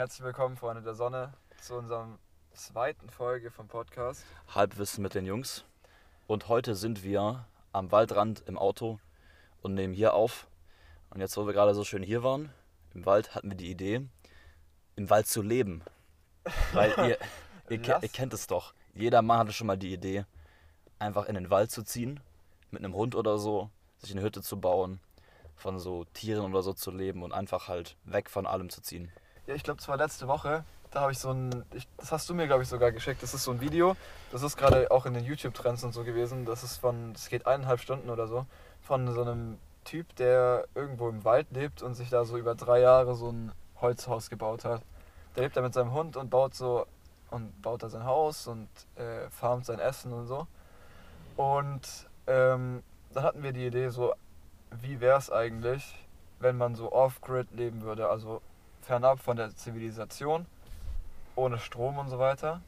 Herzlich 0.00 0.24
willkommen, 0.24 0.56
Freunde 0.56 0.80
der 0.80 0.94
Sonne, 0.94 1.34
zu 1.60 1.74
unserem 1.74 2.18
zweiten 2.54 3.10
Folge 3.10 3.50
vom 3.50 3.68
Podcast. 3.68 4.24
Halbwissen 4.48 5.02
mit 5.02 5.14
den 5.14 5.26
Jungs. 5.26 5.66
Und 6.26 6.48
heute 6.48 6.74
sind 6.74 7.04
wir 7.04 7.44
am 7.72 7.92
Waldrand 7.92 8.42
im 8.46 8.56
Auto 8.56 8.98
und 9.60 9.74
nehmen 9.74 9.92
hier 9.92 10.14
auf. 10.14 10.48
Und 11.10 11.20
jetzt, 11.20 11.36
wo 11.36 11.44
wir 11.44 11.52
gerade 11.52 11.74
so 11.74 11.84
schön 11.84 12.02
hier 12.02 12.22
waren, 12.22 12.50
im 12.94 13.04
Wald, 13.04 13.34
hatten 13.34 13.50
wir 13.50 13.58
die 13.58 13.70
Idee, 13.70 14.08
im 14.96 15.10
Wald 15.10 15.26
zu 15.26 15.42
leben. 15.42 15.82
Weil 16.72 16.92
ihr, 16.92 17.18
ihr, 17.68 17.82
Lass- 17.86 18.02
ihr 18.02 18.08
kennt 18.08 18.32
es 18.32 18.46
doch. 18.46 18.72
Jeder 18.94 19.20
Mann 19.20 19.40
hatte 19.40 19.52
schon 19.52 19.66
mal 19.66 19.76
die 19.76 19.92
Idee, 19.92 20.24
einfach 20.98 21.26
in 21.26 21.34
den 21.34 21.50
Wald 21.50 21.70
zu 21.70 21.82
ziehen, 21.82 22.20
mit 22.70 22.82
einem 22.82 22.94
Hund 22.94 23.14
oder 23.14 23.36
so, 23.36 23.68
sich 23.98 24.12
eine 24.12 24.22
Hütte 24.22 24.40
zu 24.40 24.58
bauen, 24.58 24.98
von 25.56 25.78
so 25.78 26.06
Tieren 26.14 26.46
oder 26.54 26.62
so 26.62 26.72
zu 26.72 26.90
leben 26.90 27.22
und 27.22 27.32
einfach 27.32 27.68
halt 27.68 27.98
weg 28.04 28.30
von 28.30 28.46
allem 28.46 28.70
zu 28.70 28.80
ziehen. 28.80 29.12
Ja, 29.50 29.56
ich 29.56 29.64
glaube, 29.64 29.80
es 29.80 29.88
war 29.88 29.96
letzte 29.96 30.28
Woche, 30.28 30.62
da 30.92 31.00
habe 31.00 31.10
ich 31.10 31.18
so 31.18 31.32
ein, 31.32 31.64
ich, 31.74 31.88
das 31.96 32.12
hast 32.12 32.30
du 32.30 32.34
mir, 32.34 32.46
glaube 32.46 32.62
ich, 32.62 32.68
sogar 32.68 32.92
geschickt. 32.92 33.20
Das 33.20 33.34
ist 33.34 33.42
so 33.42 33.50
ein 33.50 33.60
Video, 33.60 33.96
das 34.30 34.44
ist 34.44 34.56
gerade 34.56 34.92
auch 34.92 35.06
in 35.06 35.14
den 35.14 35.24
YouTube-Trends 35.24 35.82
und 35.82 35.92
so 35.92 36.04
gewesen. 36.04 36.44
Das 36.44 36.62
ist 36.62 36.76
von, 36.76 37.14
das 37.14 37.28
geht 37.28 37.48
eineinhalb 37.48 37.80
Stunden 37.80 38.10
oder 38.10 38.28
so, 38.28 38.46
von 38.80 39.12
so 39.12 39.22
einem 39.22 39.58
Typ, 39.82 40.14
der 40.14 40.68
irgendwo 40.76 41.08
im 41.08 41.24
Wald 41.24 41.48
lebt 41.50 41.82
und 41.82 41.94
sich 41.94 42.10
da 42.10 42.24
so 42.24 42.38
über 42.38 42.54
drei 42.54 42.78
Jahre 42.78 43.16
so 43.16 43.32
ein 43.32 43.50
Holzhaus 43.80 44.30
gebaut 44.30 44.64
hat. 44.64 44.82
Der 45.34 45.42
lebt 45.42 45.56
da 45.56 45.62
mit 45.62 45.74
seinem 45.74 45.92
Hund 45.94 46.16
und 46.16 46.30
baut 46.30 46.54
so, 46.54 46.86
und 47.32 47.60
baut 47.60 47.82
da 47.82 47.88
sein 47.88 48.04
Haus 48.04 48.46
und 48.46 48.68
äh, 48.94 49.28
farmt 49.30 49.66
sein 49.66 49.80
Essen 49.80 50.12
und 50.12 50.28
so. 50.28 50.46
Und 51.36 52.08
ähm, 52.28 52.84
dann 53.12 53.24
hatten 53.24 53.42
wir 53.42 53.52
die 53.52 53.66
Idee 53.66 53.88
so, 53.88 54.14
wie 54.80 55.00
wäre 55.00 55.18
es 55.18 55.28
eigentlich, 55.28 56.06
wenn 56.38 56.56
man 56.56 56.76
so 56.76 56.92
off-grid 56.92 57.50
leben 57.50 57.82
würde, 57.82 58.08
also 58.08 58.42
fernab 58.82 59.20
von 59.20 59.36
der 59.36 59.54
Zivilisation, 59.54 60.46
ohne 61.36 61.58
Strom 61.58 61.98
und 61.98 62.08
so 62.08 62.18
weiter. 62.18 62.60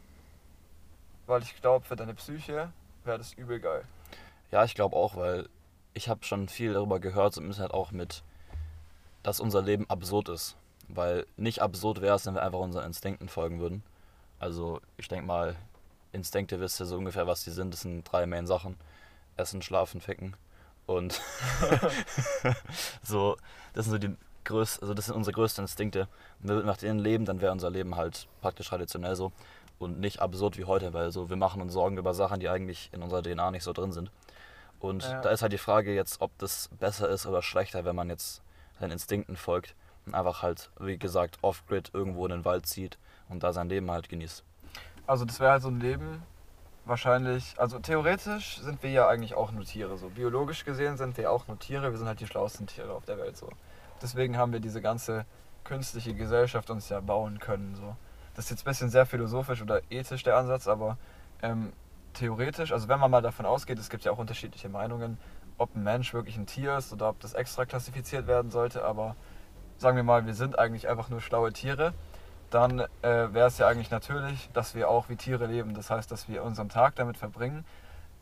Weil 1.26 1.42
ich 1.42 1.60
glaube, 1.60 1.84
für 1.84 1.96
deine 1.96 2.14
Psyche 2.14 2.72
wäre 3.04 3.18
das 3.18 3.32
übel 3.34 3.60
geil. 3.60 3.84
Ja, 4.50 4.64
ich 4.64 4.74
glaube 4.74 4.96
auch, 4.96 5.16
weil 5.16 5.48
ich 5.94 6.08
habe 6.08 6.24
schon 6.24 6.48
viel 6.48 6.74
darüber 6.74 7.00
gehört, 7.00 7.36
im 7.36 7.46
Internet 7.46 7.72
auch 7.72 7.90
mit, 7.90 8.22
dass 9.22 9.40
unser 9.40 9.62
Leben 9.62 9.88
absurd 9.88 10.28
ist. 10.28 10.56
Weil 10.88 11.26
nicht 11.36 11.62
absurd 11.62 12.00
wäre 12.00 12.16
es, 12.16 12.26
wenn 12.26 12.34
wir 12.34 12.42
einfach 12.42 12.58
unseren 12.58 12.84
Instinkten 12.84 13.28
folgen 13.28 13.60
würden. 13.60 13.82
Also 14.38 14.80
ich 14.96 15.08
denke 15.08 15.26
mal, 15.26 15.56
Instinkte 16.12 16.60
wisst 16.60 16.80
ihr 16.80 16.86
so 16.86 16.96
ungefähr, 16.98 17.26
was 17.26 17.44
die 17.44 17.50
sind. 17.50 17.72
Das 17.72 17.82
sind 17.82 18.04
drei 18.04 18.26
Main 18.26 18.46
Sachen. 18.46 18.76
Essen, 19.36 19.62
schlafen, 19.62 20.00
ficken. 20.00 20.36
Und 20.86 21.22
so, 23.02 23.36
das 23.72 23.86
sind 23.86 23.92
so 23.92 23.98
die 23.98 24.16
größten, 24.44 24.82
also 24.82 24.94
das 24.94 25.06
sind 25.06 25.14
unsere 25.14 25.34
größten 25.34 25.64
Instinkte. 25.64 26.08
Und 26.40 26.48
wenn 26.48 26.56
wir 26.56 26.64
nach 26.64 26.76
denen 26.76 26.98
leben, 26.98 27.24
dann 27.24 27.40
wäre 27.40 27.52
unser 27.52 27.70
Leben 27.70 27.96
halt 27.96 28.26
praktisch 28.40 28.68
traditionell 28.68 29.16
so. 29.16 29.32
Und 29.78 29.98
nicht 29.98 30.20
absurd 30.20 30.58
wie 30.58 30.64
heute, 30.64 30.92
weil 30.92 31.10
so 31.10 31.28
wir 31.28 31.36
machen 31.36 31.60
uns 31.60 31.72
Sorgen 31.72 31.96
über 31.98 32.14
Sachen, 32.14 32.40
die 32.40 32.48
eigentlich 32.48 32.90
in 32.92 33.02
unserer 33.02 33.22
DNA 33.22 33.50
nicht 33.50 33.64
so 33.64 33.72
drin 33.72 33.92
sind. 33.92 34.10
Und 34.78 35.02
Ja. 35.04 35.20
da 35.20 35.30
ist 35.30 35.42
halt 35.42 35.52
die 35.52 35.58
Frage 35.58 35.94
jetzt, 35.94 36.20
ob 36.20 36.36
das 36.38 36.68
besser 36.78 37.08
ist 37.08 37.26
oder 37.26 37.42
schlechter, 37.42 37.84
wenn 37.84 37.96
man 37.96 38.08
jetzt 38.08 38.42
seinen 38.78 38.92
Instinkten 38.92 39.36
folgt 39.36 39.74
und 40.06 40.14
einfach 40.14 40.42
halt, 40.42 40.70
wie 40.80 40.98
gesagt, 40.98 41.38
off-grid 41.42 41.90
irgendwo 41.94 42.24
in 42.26 42.32
den 42.32 42.44
Wald 42.44 42.66
zieht 42.66 42.98
und 43.28 43.42
da 43.42 43.52
sein 43.52 43.68
Leben 43.68 43.90
halt 43.90 44.08
genießt. 44.08 44.44
Also 45.06 45.24
das 45.24 45.40
wäre 45.40 45.52
halt 45.52 45.62
so 45.62 45.68
ein 45.68 45.80
Leben, 45.80 46.22
wahrscheinlich, 46.84 47.54
also 47.58 47.78
theoretisch 47.78 48.58
sind 48.58 48.82
wir 48.82 48.90
ja 48.90 49.08
eigentlich 49.08 49.34
auch 49.34 49.52
nur 49.52 49.64
Tiere. 49.64 49.96
So 49.98 50.08
biologisch 50.08 50.64
gesehen 50.64 50.96
sind 50.96 51.16
wir 51.16 51.30
auch 51.30 51.46
nur 51.48 51.58
Tiere, 51.58 51.90
wir 51.90 51.98
sind 51.98 52.08
halt 52.08 52.20
die 52.20 52.26
schlauesten 52.26 52.66
Tiere 52.66 52.92
auf 52.92 53.04
der 53.04 53.18
Welt 53.18 53.36
so. 53.36 53.48
Deswegen 54.02 54.36
haben 54.36 54.52
wir 54.52 54.60
diese 54.60 54.80
ganze 54.80 55.24
künstliche 55.64 56.14
Gesellschaft 56.14 56.70
uns 56.70 56.88
ja 56.88 57.00
bauen 57.00 57.38
können. 57.38 57.74
So. 57.76 57.96
Das 58.34 58.46
ist 58.46 58.50
jetzt 58.50 58.62
ein 58.62 58.70
bisschen 58.70 58.90
sehr 58.90 59.06
philosophisch 59.06 59.62
oder 59.62 59.80
ethisch 59.90 60.22
der 60.22 60.36
Ansatz, 60.36 60.66
aber 60.66 60.98
ähm, 61.42 61.72
theoretisch, 62.14 62.72
also 62.72 62.88
wenn 62.88 63.00
man 63.00 63.10
mal 63.10 63.22
davon 63.22 63.46
ausgeht, 63.46 63.78
es 63.78 63.90
gibt 63.90 64.04
ja 64.04 64.12
auch 64.12 64.18
unterschiedliche 64.18 64.68
Meinungen, 64.68 65.18
ob 65.58 65.74
ein 65.76 65.82
Mensch 65.82 66.12
wirklich 66.14 66.36
ein 66.36 66.46
Tier 66.46 66.76
ist 66.76 66.92
oder 66.92 67.08
ob 67.08 67.20
das 67.20 67.34
extra 67.34 67.64
klassifiziert 67.64 68.26
werden 68.26 68.50
sollte, 68.50 68.84
aber 68.84 69.16
sagen 69.78 69.96
wir 69.96 70.04
mal, 70.04 70.26
wir 70.26 70.34
sind 70.34 70.58
eigentlich 70.58 70.88
einfach 70.88 71.08
nur 71.08 71.20
schlaue 71.20 71.52
Tiere, 71.52 71.92
dann 72.50 72.80
äh, 72.80 73.32
wäre 73.32 73.46
es 73.46 73.58
ja 73.58 73.66
eigentlich 73.66 73.90
natürlich, 73.90 74.50
dass 74.52 74.74
wir 74.74 74.88
auch 74.88 75.08
wie 75.08 75.16
Tiere 75.16 75.46
leben. 75.46 75.74
Das 75.74 75.90
heißt, 75.90 76.10
dass 76.10 76.28
wir 76.28 76.44
unseren 76.44 76.68
Tag 76.68 76.94
damit 76.96 77.16
verbringen, 77.16 77.64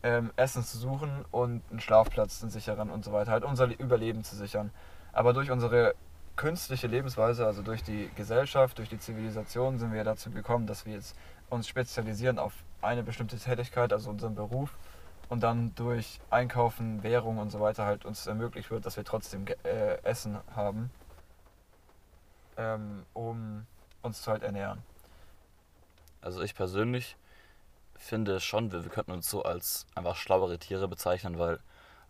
ähm, 0.03 0.31
Essen 0.35 0.63
zu 0.63 0.77
suchen 0.77 1.25
und 1.31 1.61
einen 1.69 1.79
Schlafplatz, 1.79 2.41
einen 2.41 2.51
sicheren 2.51 2.89
und 2.89 3.03
so 3.03 3.11
weiter, 3.11 3.31
halt 3.31 3.43
unser 3.43 3.67
Überleben 3.67 4.23
zu 4.23 4.35
sichern. 4.35 4.71
Aber 5.13 5.33
durch 5.33 5.51
unsere 5.51 5.95
künstliche 6.35 6.87
Lebensweise, 6.87 7.45
also 7.45 7.61
durch 7.61 7.83
die 7.83 8.09
Gesellschaft, 8.15 8.77
durch 8.77 8.89
die 8.89 8.99
Zivilisation, 8.99 9.77
sind 9.77 9.93
wir 9.93 10.03
dazu 10.03 10.31
gekommen, 10.31 10.65
dass 10.67 10.85
wir 10.85 10.93
jetzt 10.93 11.15
uns 11.49 11.67
spezialisieren 11.67 12.39
auf 12.39 12.53
eine 12.81 13.03
bestimmte 13.03 13.37
Tätigkeit, 13.37 13.93
also 13.93 14.09
unseren 14.09 14.35
Beruf, 14.35 14.75
und 15.29 15.43
dann 15.43 15.73
durch 15.75 16.19
Einkaufen, 16.29 17.03
Währung 17.03 17.37
und 17.37 17.51
so 17.51 17.59
weiter 17.59 17.85
halt 17.85 18.05
uns 18.05 18.27
ermöglicht 18.27 18.71
wird, 18.71 18.85
dass 18.85 18.97
wir 18.97 19.05
trotzdem 19.05 19.45
äh, 19.63 19.97
Essen 20.03 20.37
haben, 20.55 20.91
ähm, 22.57 23.05
um 23.13 23.65
uns 24.01 24.21
zu 24.21 24.31
halt 24.31 24.43
ernähren. 24.43 24.81
Also 26.21 26.41
ich 26.41 26.55
persönlich 26.55 27.15
finde 27.95 28.39
schon, 28.39 28.71
wir, 28.71 28.83
wir 28.83 28.91
könnten 28.91 29.11
uns 29.11 29.29
so 29.29 29.43
als 29.43 29.85
einfach 29.95 30.15
schlauere 30.15 30.57
Tiere 30.57 30.87
bezeichnen, 30.87 31.39
weil 31.39 31.59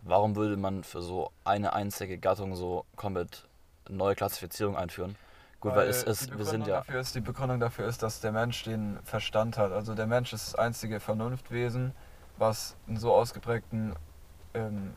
warum 0.01 0.35
würde 0.35 0.57
man 0.57 0.83
für 0.83 1.01
so 1.01 1.31
eine 1.43 1.73
einzige 1.73 2.17
Gattung 2.17 2.55
so 2.55 2.85
komplett 2.95 3.47
neue 3.89 4.15
Klassifizierung 4.15 4.75
einführen? 4.75 5.15
Gut, 5.59 5.75
weil, 5.75 5.87
es, 5.87 6.03
die 6.03 6.09
es 6.09 6.21
wir 6.21 6.37
Begründung 6.37 6.51
sind 6.51 6.67
ja, 6.67 6.77
Dafür 6.77 6.99
ist, 6.99 7.15
die 7.15 7.21
Begründung 7.21 7.59
dafür 7.59 7.87
ist, 7.87 8.01
dass 8.01 8.19
der 8.19 8.31
Mensch 8.31 8.63
den 8.63 8.97
Verstand 9.03 9.57
hat. 9.57 9.71
Also 9.71 9.93
der 9.93 10.07
Mensch 10.07 10.33
ist 10.33 10.47
das 10.47 10.55
einzige 10.55 10.99
Vernunftwesen, 10.99 11.93
was 12.37 12.75
einen 12.87 12.97
so 12.97 13.13
ausgeprägten 13.13 13.95
ähm, 14.55 14.95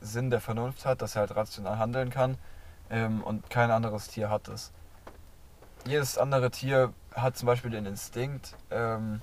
Sinn 0.00 0.30
der 0.30 0.40
Vernunft 0.40 0.84
hat, 0.84 1.00
dass 1.00 1.14
er 1.14 1.20
halt 1.20 1.36
rational 1.36 1.78
handeln 1.78 2.10
kann. 2.10 2.38
Ähm, 2.90 3.22
und 3.22 3.50
kein 3.50 3.70
anderes 3.70 4.08
Tier 4.08 4.30
hat 4.30 4.48
es. 4.48 4.72
Jedes 5.86 6.18
andere 6.18 6.50
Tier 6.50 6.92
hat 7.14 7.36
zum 7.36 7.46
Beispiel 7.46 7.70
den 7.70 7.86
Instinkt, 7.86 8.56
ähm, 8.70 9.20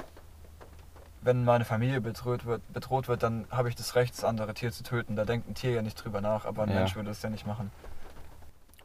wenn 1.25 1.43
meine 1.43 1.65
Familie 1.65 1.99
bedroht 2.01 2.45
wird, 2.45 2.61
bedroht 2.71 3.07
wird, 3.07 3.23
dann 3.23 3.45
habe 3.51 3.69
ich 3.69 3.75
das 3.75 3.95
Recht, 3.95 4.13
das 4.13 4.23
andere 4.23 4.53
Tier 4.53 4.71
zu 4.71 4.83
töten. 4.83 5.15
Da 5.15 5.25
denkt 5.25 5.49
ein 5.49 5.55
Tier 5.55 5.71
ja 5.71 5.81
nicht 5.81 5.95
drüber 5.95 6.21
nach, 6.21 6.45
aber 6.45 6.63
ein 6.63 6.69
Ja. 6.69 6.75
Mensch 6.75 6.95
würde 6.95 7.09
es 7.09 7.21
ja 7.21 7.29
nicht 7.29 7.45
machen. 7.47 7.71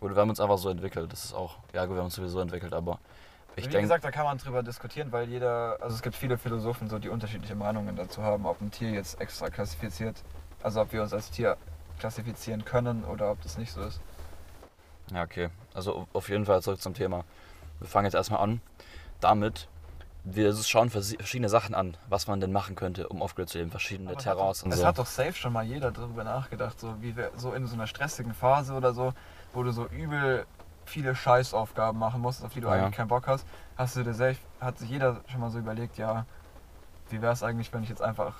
gut, 0.00 0.14
wir 0.14 0.20
haben 0.20 0.30
uns 0.30 0.40
einfach 0.40 0.58
so 0.58 0.70
entwickelt. 0.70 1.12
Das 1.12 1.24
ist 1.24 1.34
auch, 1.34 1.56
ja 1.74 1.88
wir 1.88 1.96
haben 1.96 2.06
uns 2.06 2.14
sowieso 2.14 2.40
entwickelt, 2.40 2.72
aber 2.72 2.98
ich 3.56 3.64
Wie 3.66 3.68
denke, 3.68 3.82
gesagt, 3.82 4.04
da 4.04 4.10
kann 4.10 4.24
man 4.24 4.38
drüber 4.38 4.62
diskutieren, 4.62 5.12
weil 5.12 5.28
jeder, 5.28 5.76
also 5.80 5.94
es 5.94 6.02
gibt 6.02 6.16
viele 6.16 6.38
Philosophen, 6.38 6.88
so 6.88 6.98
die 6.98 7.08
unterschiedliche 7.10 7.54
Meinungen 7.54 7.94
dazu 7.96 8.22
haben, 8.22 8.46
ob 8.46 8.60
ein 8.62 8.70
Tier 8.70 8.90
jetzt 8.90 9.20
extra 9.20 9.50
klassifiziert, 9.50 10.22
also 10.62 10.80
ob 10.80 10.92
wir 10.92 11.02
uns 11.02 11.12
als 11.12 11.30
Tier 11.30 11.56
klassifizieren 11.98 12.64
können 12.64 13.04
oder 13.04 13.30
ob 13.30 13.42
das 13.42 13.58
nicht 13.58 13.72
so 13.72 13.82
ist. 13.82 14.00
ja 15.12 15.22
okay, 15.22 15.50
also 15.74 16.06
auf 16.14 16.28
jeden 16.30 16.46
Fall 16.46 16.62
zurück 16.62 16.80
zum 16.80 16.94
Thema. 16.94 17.24
Wir 17.80 17.88
fangen 17.88 18.06
jetzt 18.06 18.14
erstmal 18.14 18.40
an 18.40 18.60
damit, 19.20 19.68
wir 20.24 20.54
schauen 20.54 20.90
verschiedene 20.90 21.48
Sachen 21.48 21.74
an, 21.74 21.96
was 22.08 22.26
man 22.26 22.40
denn 22.40 22.52
machen 22.52 22.76
könnte, 22.76 23.08
um 23.08 23.22
off-grid 23.22 23.48
zu 23.48 23.58
leben, 23.58 23.70
verschiedene 23.70 24.10
Aber 24.10 24.18
es 24.18 24.24
Terrains 24.24 24.62
und 24.62 24.72
Es 24.72 24.78
so. 24.78 24.86
hat 24.86 24.98
doch 24.98 25.06
safe 25.06 25.32
schon 25.32 25.52
mal 25.52 25.64
jeder 25.64 25.90
darüber 25.92 26.24
nachgedacht, 26.24 26.78
so 26.78 26.94
wie 27.00 27.16
wir, 27.16 27.30
so 27.36 27.52
in 27.52 27.66
so 27.66 27.74
einer 27.74 27.86
stressigen 27.86 28.34
Phase 28.34 28.74
oder 28.74 28.92
so, 28.92 29.12
wo 29.52 29.62
du 29.62 29.72
so 29.72 29.86
übel 29.86 30.46
viele 30.84 31.14
Scheißaufgaben 31.14 31.98
machen 31.98 32.20
musst, 32.20 32.44
auf 32.44 32.52
die 32.52 32.60
du 32.60 32.68
Ja. 32.68 32.74
eigentlich 32.74 32.96
keinen 32.96 33.08
Bock 33.08 33.26
hast, 33.26 33.46
hast 33.76 33.96
du 33.96 34.02
dir 34.02 34.14
safe, 34.14 34.36
hat 34.60 34.78
sich 34.78 34.90
jeder 34.90 35.20
schon 35.28 35.40
mal 35.40 35.50
so 35.50 35.58
überlegt, 35.58 35.96
ja, 35.98 36.26
wie 37.10 37.22
wäre 37.22 37.32
es 37.32 37.42
eigentlich, 37.42 37.72
wenn 37.72 37.82
ich 37.82 37.88
jetzt 37.88 38.02
einfach 38.02 38.34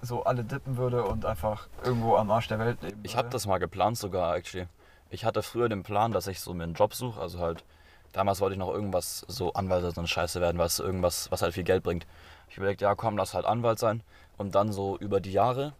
so 0.00 0.24
alle 0.24 0.44
dippen 0.44 0.76
würde 0.76 1.04
und 1.04 1.24
einfach 1.24 1.68
irgendwo 1.84 2.16
am 2.16 2.30
Arsch 2.30 2.48
der 2.48 2.58
Welt 2.58 2.82
leben 2.82 3.00
Ich 3.02 3.12
würde. 3.12 3.18
habe 3.18 3.28
das 3.30 3.46
mal 3.46 3.58
geplant 3.58 3.98
sogar, 3.98 4.36
actually. 4.36 4.66
Ich 5.10 5.24
hatte 5.24 5.42
früher 5.42 5.68
den 5.68 5.82
Plan, 5.82 6.12
dass 6.12 6.26
ich 6.26 6.40
so 6.40 6.52
mir 6.54 6.64
einen 6.64 6.74
Job 6.74 6.94
suche, 6.94 7.20
also 7.20 7.38
halt, 7.40 7.64
damals 8.12 8.40
wollte 8.40 8.54
ich 8.54 8.58
noch 8.58 8.72
irgendwas, 8.72 9.24
so 9.28 9.52
Anwalt 9.52 9.82
oder 9.82 9.92
so 9.92 10.00
eine 10.00 10.08
Scheiße 10.08 10.40
werden, 10.40 10.58
was 10.58 10.78
irgendwas, 10.78 11.30
was 11.30 11.42
halt 11.42 11.54
viel 11.54 11.64
Geld 11.64 11.82
bringt. 11.82 12.06
Ich 12.50 12.56
überlegt, 12.56 12.80
ja 12.80 12.94
komm, 12.94 13.16
lass 13.16 13.34
halt 13.34 13.46
Anwalt 13.46 13.78
sein 13.78 14.02
und 14.36 14.54
dann 14.54 14.72
so 14.72 14.96
über 14.98 15.20
die 15.20 15.32
Jahre, 15.32 15.72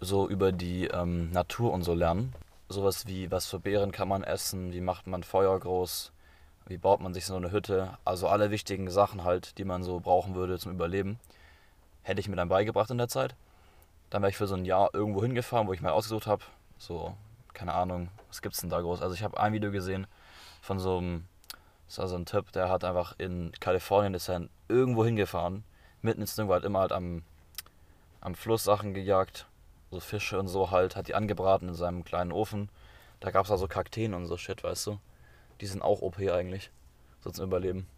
so 0.00 0.28
über 0.28 0.52
die 0.52 0.86
ähm, 0.86 1.30
Natur 1.30 1.72
und 1.72 1.82
so 1.82 1.94
lernen. 1.94 2.32
Sowas 2.68 3.06
wie, 3.06 3.30
was 3.30 3.46
für 3.46 3.58
Beeren 3.58 3.92
kann 3.92 4.08
man 4.08 4.22
essen, 4.22 4.72
wie 4.72 4.80
macht 4.80 5.06
man 5.06 5.22
Feuer 5.22 5.58
groß, 5.58 6.12
wie 6.66 6.78
baut 6.78 7.00
man 7.00 7.14
sich 7.14 7.26
so 7.26 7.34
eine 7.34 7.50
Hütte, 7.50 7.98
also 8.04 8.28
alle 8.28 8.50
wichtigen 8.50 8.90
Sachen 8.90 9.24
halt, 9.24 9.58
die 9.58 9.64
man 9.64 9.82
so 9.82 9.98
brauchen 10.00 10.34
würde 10.34 10.58
zum 10.58 10.72
Überleben, 10.72 11.18
hätte 12.02 12.20
ich 12.20 12.28
mir 12.28 12.36
dann 12.36 12.48
beigebracht 12.48 12.90
in 12.90 12.98
der 12.98 13.08
Zeit. 13.08 13.34
Dann 14.08 14.22
wäre 14.22 14.30
ich 14.30 14.36
für 14.36 14.46
so 14.46 14.54
ein 14.54 14.64
Jahr 14.64 14.90
irgendwo 14.92 15.22
hingefahren, 15.22 15.66
wo 15.66 15.72
ich 15.72 15.80
mal 15.80 15.90
ausgesucht 15.90 16.26
habe. 16.26 16.42
So, 16.78 17.14
keine 17.54 17.74
Ahnung, 17.74 18.08
was 18.28 18.42
gibt's 18.42 18.60
denn 18.60 18.70
da 18.70 18.80
groß? 18.80 19.02
Also 19.02 19.14
ich 19.14 19.22
habe 19.22 19.38
ein 19.38 19.52
Video 19.52 19.70
gesehen 19.70 20.06
von 20.60 20.78
so 20.78 20.98
einem, 20.98 21.26
das 21.90 21.98
war 21.98 22.06
so 22.08 22.14
ein 22.16 22.24
Typ, 22.24 22.52
der 22.52 22.68
hat 22.68 22.84
einfach 22.84 23.14
in 23.18 23.50
Kalifornien 23.58 24.14
ist 24.14 24.28
er 24.28 24.42
irgendwo 24.68 25.04
hingefahren, 25.04 25.64
mitten 26.02 26.20
ins 26.20 26.36
Nirgendwo, 26.36 26.54
hat 26.54 26.64
immer 26.64 26.78
halt 26.80 26.92
am, 26.92 27.22
am 28.20 28.36
Fluss 28.36 28.62
Sachen 28.62 28.94
gejagt, 28.94 29.46
so 29.90 29.98
Fische 29.98 30.38
und 30.38 30.46
so 30.46 30.70
halt, 30.70 30.94
hat 30.94 31.08
die 31.08 31.16
angebraten 31.16 31.68
in 31.68 31.74
seinem 31.74 32.04
kleinen 32.04 32.30
Ofen. 32.30 32.68
Da 33.18 33.32
gab's 33.32 33.48
da 33.48 33.56
so 33.56 33.66
Kakteen 33.66 34.14
und 34.14 34.26
so 34.26 34.36
Shit, 34.36 34.62
weißt 34.62 34.86
du? 34.86 34.98
Die 35.60 35.66
sind 35.66 35.82
auch 35.82 36.00
OP 36.00 36.18
eigentlich. 36.20 36.70
so 37.24 37.30
zum 37.30 37.46
Überleben. 37.46 37.88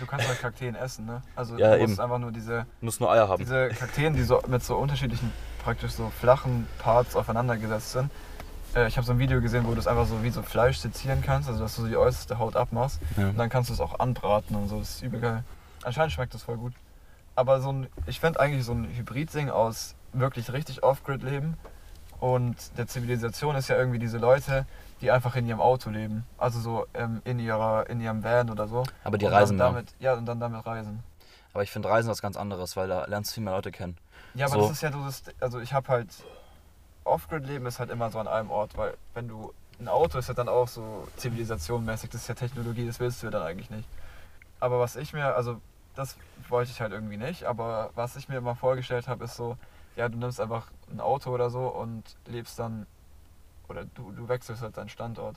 Du 0.00 0.06
kannst 0.06 0.26
halt 0.26 0.40
Kakteen 0.40 0.74
essen, 0.74 1.04
ne? 1.04 1.20
Also 1.36 1.58
Ja, 1.58 1.74
du 1.76 1.82
musst 1.82 1.92
eben. 1.92 2.00
einfach 2.00 2.18
nur 2.18 2.32
diese, 2.32 2.66
Du 2.80 2.86
musst 2.86 2.98
nur 3.00 3.12
Eier 3.12 3.28
haben. 3.28 3.42
diese 3.44 3.68
Kakteen, 3.68 4.14
die 4.14 4.22
so 4.22 4.40
mit 4.48 4.64
so 4.64 4.76
unterschiedlichen, 4.76 5.30
praktisch 5.62 5.92
so 5.92 6.08
flachen 6.08 6.66
Parts 6.78 7.14
aufeinander 7.14 7.58
gesetzt 7.58 7.92
sind. 7.92 8.10
Äh, 8.74 8.88
ich 8.88 8.96
habe 8.96 9.06
so 9.06 9.12
ein 9.12 9.18
Video 9.18 9.40
gesehen, 9.40 9.66
wo 9.66 9.72
du 9.74 9.78
es 9.78 9.86
einfach 9.86 10.06
so 10.06 10.22
wie 10.22 10.30
so 10.30 10.42
Fleisch 10.42 10.78
sezieren 10.78 11.22
kannst, 11.22 11.48
also 11.48 11.62
dass 11.62 11.76
du 11.76 11.82
so 11.82 11.88
die 11.88 11.96
äußerste 11.96 12.38
Haut 12.38 12.56
abmachst. 12.56 13.00
Ja. 13.16 13.28
Und 13.28 13.38
dann 13.38 13.48
kannst 13.48 13.70
du 13.70 13.74
es 13.74 13.80
auch 13.80 13.98
anbraten 14.00 14.56
und 14.56 14.68
so. 14.68 14.78
Das 14.78 14.96
ist 14.96 15.02
übel 15.02 15.20
geil. 15.20 15.44
Anscheinend 15.84 16.12
schmeckt 16.12 16.34
das 16.34 16.42
voll 16.42 16.56
gut. 16.56 16.72
Aber 17.36 17.60
so 17.60 17.72
ein, 17.72 17.88
ich 18.06 18.20
fände 18.20 18.38
eigentlich 18.40 18.64
so 18.64 18.72
ein 18.72 18.84
Hybrid-Ding 18.96 19.50
aus 19.50 19.94
wirklich 20.12 20.52
richtig 20.52 20.82
Off-Grid-Leben 20.84 21.56
und 22.20 22.56
der 22.78 22.86
Zivilisation 22.86 23.56
ist 23.56 23.68
ja 23.68 23.76
irgendwie 23.76 23.98
diese 23.98 24.18
Leute, 24.18 24.66
die 25.00 25.10
einfach 25.10 25.34
in 25.34 25.46
ihrem 25.46 25.60
Auto 25.60 25.90
leben. 25.90 26.24
Also 26.38 26.60
so 26.60 26.86
ähm, 26.94 27.20
in, 27.24 27.38
ihrer, 27.40 27.90
in 27.90 28.00
ihrem 28.00 28.22
Van 28.22 28.50
oder 28.50 28.68
so. 28.68 28.84
Aber 29.02 29.18
die 29.18 29.26
und 29.26 29.32
reisen 29.32 29.58
damit, 29.58 29.88
Ja, 29.98 30.14
und 30.14 30.26
dann 30.26 30.38
damit 30.38 30.64
reisen. 30.64 31.02
Aber 31.52 31.62
ich 31.62 31.70
finde 31.70 31.88
Reisen 31.88 32.08
was 32.08 32.22
ganz 32.22 32.36
anderes, 32.36 32.76
weil 32.76 32.88
da 32.88 33.04
lernst 33.06 33.30
du 33.30 33.34
viel 33.34 33.44
mehr 33.44 33.52
Leute 33.54 33.70
kennen. 33.72 33.96
Ja, 34.34 34.46
aber 34.46 34.54
So. 34.54 34.60
das 34.62 34.70
ist 34.72 34.82
ja 34.82 34.92
so 34.92 35.04
das, 35.04 35.22
also 35.40 35.60
ich 35.60 35.72
habe 35.72 35.88
halt, 35.88 36.08
Off-Grid-Leben 37.04 37.66
ist 37.66 37.78
halt 37.78 37.90
immer 37.90 38.10
so 38.10 38.18
an 38.18 38.28
einem 38.28 38.50
Ort, 38.50 38.76
weil 38.76 38.96
wenn 39.14 39.28
du, 39.28 39.52
ein 39.78 39.88
Auto 39.88 40.18
ist 40.18 40.28
ja 40.28 40.34
dann 40.34 40.48
auch 40.48 40.68
so 40.68 41.06
zivilisationmäßig, 41.16 42.10
das 42.10 42.22
ist 42.22 42.28
ja 42.28 42.34
Technologie, 42.34 42.86
das 42.86 43.00
willst 43.00 43.22
du 43.22 43.26
ja 43.26 43.30
dann 43.30 43.42
eigentlich 43.42 43.70
nicht. 43.70 43.88
Aber 44.60 44.80
was 44.80 44.96
ich 44.96 45.12
mir, 45.12 45.34
also 45.34 45.60
das 45.94 46.16
wollte 46.48 46.70
ich 46.70 46.80
halt 46.80 46.92
irgendwie 46.92 47.16
nicht, 47.16 47.44
aber 47.44 47.90
was 47.94 48.16
ich 48.16 48.28
mir 48.28 48.36
immer 48.36 48.56
vorgestellt 48.56 49.08
habe, 49.08 49.24
ist 49.24 49.36
so, 49.36 49.56
ja, 49.96 50.08
du 50.08 50.18
nimmst 50.18 50.40
einfach 50.40 50.70
ein 50.90 51.00
Auto 51.00 51.30
oder 51.30 51.50
so 51.50 51.66
und 51.68 52.02
lebst 52.26 52.58
dann, 52.58 52.86
oder 53.68 53.84
du, 53.84 54.10
du 54.12 54.28
wechselst 54.28 54.62
halt 54.62 54.76
deinen 54.76 54.88
Standort. 54.88 55.36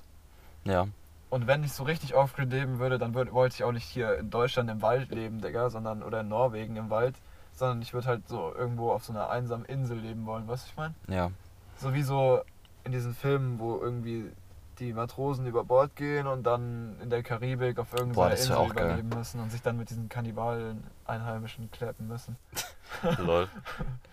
Ja. 0.63 0.87
Und 1.29 1.45
wenn 1.45 1.63
ich 1.63 1.73
so 1.73 1.83
richtig 1.83 2.15
off-grid 2.15 2.51
leben 2.51 2.79
würde, 2.79 2.97
dann 2.97 3.13
würd, 3.13 3.33
wollte 3.33 3.55
ich 3.55 3.63
auch 3.63 3.71
nicht 3.71 3.83
hier 3.83 4.17
in 4.17 4.29
Deutschland 4.29 4.69
im 4.69 4.81
Wald 4.81 5.09
leben, 5.11 5.41
Digga, 5.41 5.69
sondern, 5.69 6.01
oder 6.01 6.21
in 6.21 6.29
Norwegen 6.29 6.77
im 6.77 6.89
Wald, 6.89 7.15
sondern 7.53 7.81
ich 7.81 7.93
würde 7.93 8.07
halt 8.07 8.27
so 8.27 8.53
irgendwo 8.55 8.91
auf 8.91 9.03
so 9.03 9.11
einer 9.11 9.29
einsamen 9.29 9.65
Insel 9.65 9.97
leben 9.97 10.25
wollen, 10.25 10.47
weißt 10.47 10.65
du, 10.65 10.69
ich 10.69 10.77
meine? 10.77 10.93
Ja. 11.07 11.31
So 11.77 11.93
wie 11.93 12.03
so 12.03 12.41
in 12.83 12.91
diesen 12.91 13.13
Filmen, 13.13 13.59
wo 13.59 13.79
irgendwie 13.79 14.31
die 14.79 14.93
Matrosen 14.93 15.47
über 15.47 15.63
Bord 15.63 15.95
gehen 15.95 16.27
und 16.27 16.43
dann 16.43 16.97
in 17.01 17.09
der 17.09 17.23
Karibik 17.23 17.79
auf 17.79 17.93
irgendeiner 17.93 18.31
Insel 18.31 18.49
wär 18.49 18.59
auch 18.59 18.75
geil. 18.75 18.85
überleben 18.85 19.09
müssen 19.09 19.39
und 19.39 19.51
sich 19.51 19.61
dann 19.61 19.77
mit 19.77 19.89
diesen 19.89 20.07
Kannibalen 20.07 20.83
Einheimischen 21.05 21.71
kleppen 21.71 22.07
müssen. 22.07 22.37
Lol. 23.17 23.49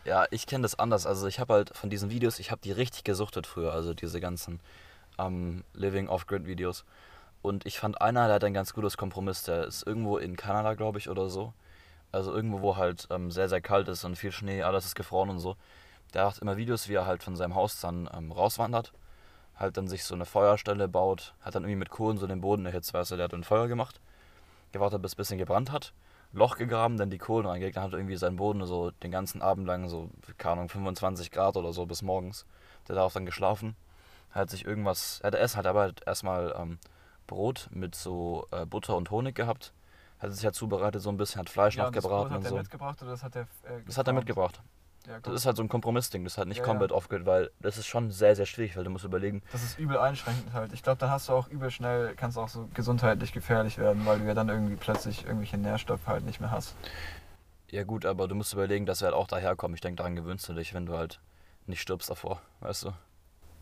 Ja, 0.05 0.27
ich 0.31 0.47
kenne 0.47 0.63
das 0.63 0.79
anders. 0.79 1.07
Also 1.07 1.27
ich 1.27 1.39
habe 1.39 1.55
halt 1.55 1.77
von 1.77 1.91
diesen 1.91 2.11
Videos, 2.11 2.39
ich 2.39 2.51
habe 2.51 2.61
die 2.63 2.73
richtig 2.73 3.05
gesuchtet 3.05 3.47
früher, 3.47 3.73
also 3.73 3.95
diese 3.95 4.21
ganzen 4.21 4.61
ähm, 5.19 5.65
Living 5.75 6.09
Off-Grid 6.09 6.47
Videos. 6.47 6.85
Und 7.43 7.67
ich 7.67 7.79
fand 7.79 8.01
einer, 8.01 8.27
der 8.27 8.37
hat 8.37 8.45
ein 8.45 8.55
ganz 8.55 8.73
gutes 8.73 8.97
Kompromiss. 8.97 9.43
Der 9.43 9.67
ist 9.67 9.87
irgendwo 9.87 10.17
in 10.17 10.37
Kanada, 10.37 10.75
glaube 10.75 10.99
ich, 10.99 11.11
oder 11.11 11.29
so. 11.29 11.53
Also 12.11 12.35
irgendwo, 12.35 12.63
wo 12.63 12.77
halt 12.77 13.07
ähm, 13.11 13.31
sehr, 13.31 13.49
sehr 13.49 13.61
kalt 13.61 13.89
ist 13.89 14.05
und 14.05 14.17
viel 14.17 14.33
Schnee, 14.33 14.63
alles 14.63 14.87
ist 14.87 14.95
gefroren 14.95 15.29
und 15.29 15.41
so. 15.41 15.57
Der 16.15 16.25
macht 16.25 16.39
immer 16.39 16.57
Videos, 16.57 16.89
wie 16.89 16.95
er 16.95 17.07
halt 17.07 17.23
von 17.23 17.37
seinem 17.37 17.55
Haus 17.55 17.81
dann 17.81 18.09
ähm, 18.17 18.33
rauswandert. 18.33 18.93
Halt 19.57 19.77
dann 19.77 19.89
sich 19.89 20.05
so 20.05 20.15
eine 20.15 20.25
Feuerstelle 20.25 20.89
baut, 20.89 21.35
hat 21.41 21.55
dann 21.55 21.63
irgendwie 21.63 21.79
mit 21.79 21.91
Kohlen 21.91 22.19
so 22.19 22.27
den 22.27 22.41
Boden 22.41 22.67
erhitzt, 22.67 22.93
weißt 22.93 23.13
du, 23.13 23.17
der 23.17 23.25
hat 23.25 23.35
ein 23.35 23.45
Feuer 23.45 23.69
gemacht, 23.69 24.01
gewartet, 24.73 25.01
bis 25.03 25.13
es 25.13 25.15
ein 25.15 25.19
bisschen 25.19 25.39
gebrannt 25.39 25.71
hat, 25.71 25.93
Loch 26.33 26.57
gegraben, 26.57 26.97
dann 26.97 27.11
die 27.11 27.19
Kohlen 27.19 27.47
reingelegt, 27.47 27.77
dann 27.77 27.85
hat 27.85 27.93
irgendwie 27.93 28.17
seinen 28.17 28.37
Boden 28.37 28.67
so 28.67 28.91
den 28.91 29.13
ganzen 29.13 29.43
Abend 29.43 29.67
lang 29.67 29.89
so, 29.89 30.11
keine 30.39 30.55
Ahnung, 30.55 30.69
25 30.69 31.31
Grad 31.31 31.57
oder 31.57 31.73
so 31.73 31.87
bis 31.87 32.03
morgens. 32.03 32.47
Der 32.89 32.97
darauf 32.97 33.13
dann 33.15 33.25
geschlafen, 33.25 33.77
hat 34.33 34.51
sich 34.51 34.65
irgendwas, 34.65 35.21
er 35.23 35.33
hat 35.41 35.57
hat 35.57 35.67
aber 35.67 35.81
halt 35.81 36.03
erstmal 36.07 36.55
ähm, 36.59 36.79
Brot 37.27 37.69
mit 37.71 37.95
so 37.95 38.47
äh, 38.51 38.67
Butter 38.67 38.97
und 38.97 39.11
Honig 39.11 39.37
gehabt, 39.37 39.73
hat 40.19 40.33
sich 40.33 40.45
halt 40.45 40.57
zubereitet 40.57 41.01
so 41.03 41.11
ein 41.11 41.17
bisschen, 41.17 41.39
hat 41.39 41.49
Fleisch 41.49 41.77
noch 41.77 41.87
und 41.87 41.97
das 41.97 42.03
gebraten 42.03 42.23
Brot 42.23 42.31
hat 42.33 42.39
und 42.39 42.45
er 42.45 42.51
so. 42.51 42.57
mitgebracht 42.57 43.03
oder 43.03 43.13
das 43.13 43.23
hat 43.23 43.37
er 43.37 43.43
äh, 43.43 43.83
Das 43.87 43.97
hat 43.97 44.09
er 44.09 44.13
mitgebracht. 44.13 44.61
Ja, 45.07 45.21
Das 45.21 45.35
ist 45.35 45.47
halt 45.47 45.57
so 45.57 45.63
ein 45.63 45.69
Kompromissding, 45.69 46.25
das 46.25 46.35
ist 46.35 46.39
halt 46.39 46.49
nicht 46.49 46.59
Ja, 46.59 46.65
komplett 46.65 46.91
ja. 46.91 46.97
off-grid, 46.97 47.27
weil 47.27 47.51
das 47.61 47.77
ist 47.77 47.87
schon 47.87 48.11
sehr, 48.11 48.35
sehr 48.37 48.47
schwierig, 48.47 48.77
weil 48.77 48.85
du 48.85 48.91
musst 48.91 49.05
überlegen, 49.05 49.43
Das 49.53 49.63
ist 49.63 49.79
übel 49.79 49.99
einschränkend 49.99 50.53
halt. 50.55 50.73
Ich 50.73 50.83
glaube, 50.83 50.99
dann 50.99 51.11
hast 51.11 51.29
du 51.29 51.35
auch 51.35 51.49
übel 51.49 51.71
schnell, 51.71 52.15
kannst 52.17 52.39
auch 52.39 52.49
so 52.49 52.69
gesundheitlich 52.73 53.33
gefährlich 53.33 53.77
werden, 53.79 54.07
weil 54.07 54.21
du 54.21 54.27
ja 54.27 54.35
dann 54.35 54.49
irgendwie 54.49 54.77
plötzlich 54.77 55.25
irgendwelche 55.25 55.59
Nährstoffe 55.59 56.07
halt 56.07 56.25
nicht 56.25 56.41
mehr 56.41 56.51
hast. 56.51 56.75
Ja 57.71 57.85
gut, 57.85 58.07
aber 58.07 58.29
du 58.29 58.35
musst 58.35 58.53
überlegen, 58.53 58.87
dass 58.87 59.01
wir 59.01 59.07
halt 59.07 59.15
auch 59.17 59.27
daherkommen. 59.27 59.75
Ich 59.75 59.81
denke, 59.81 59.97
daran 59.97 60.17
gewöhnst 60.17 60.49
du 60.49 60.55
dich, 60.55 60.73
wenn 60.75 60.87
du 60.87 60.97
halt 60.97 61.21
nicht 61.67 61.81
stirbst 61.81 62.09
davor, 62.09 62.41
weißt 62.61 62.85
du? 62.85 62.93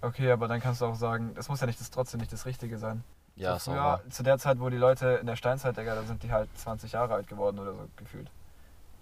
Okay, 0.01 0.31
aber 0.31 0.49
dann 0.49 0.61
kannst 0.61 0.81
du 0.81 0.87
auch 0.87 0.97
sagen, 0.97 1.33
das 1.35 1.49
muss 1.49 1.61
ja 1.61 1.67
nicht 1.67 1.81
das 1.81 1.91
trotzdem 1.91 2.21
nicht 2.21 2.33
das 2.33 2.45
Richtige 2.45 2.79
sein. 2.79 3.05
Ja, 3.37 3.59
so 3.59 3.73
früher, 3.73 4.03
zu 4.11 4.23
der 4.23 4.39
Zeit, 4.39 4.61
wo 4.61 4.69
die 4.69 4.77
Leute 4.77 5.19
in 5.21 5.27
der 5.27 5.37
Steinzeit, 5.37 5.77
Digga, 5.77 5.95
da 5.95 6.03
sind 6.03 6.23
die 6.23 6.31
halt 6.31 6.49
20 6.59 6.93
Jahre 6.93 7.15
alt 7.15 7.29
geworden 7.29 7.59
oder 7.59 7.73
so 7.73 7.89
gefühlt. 7.97 8.31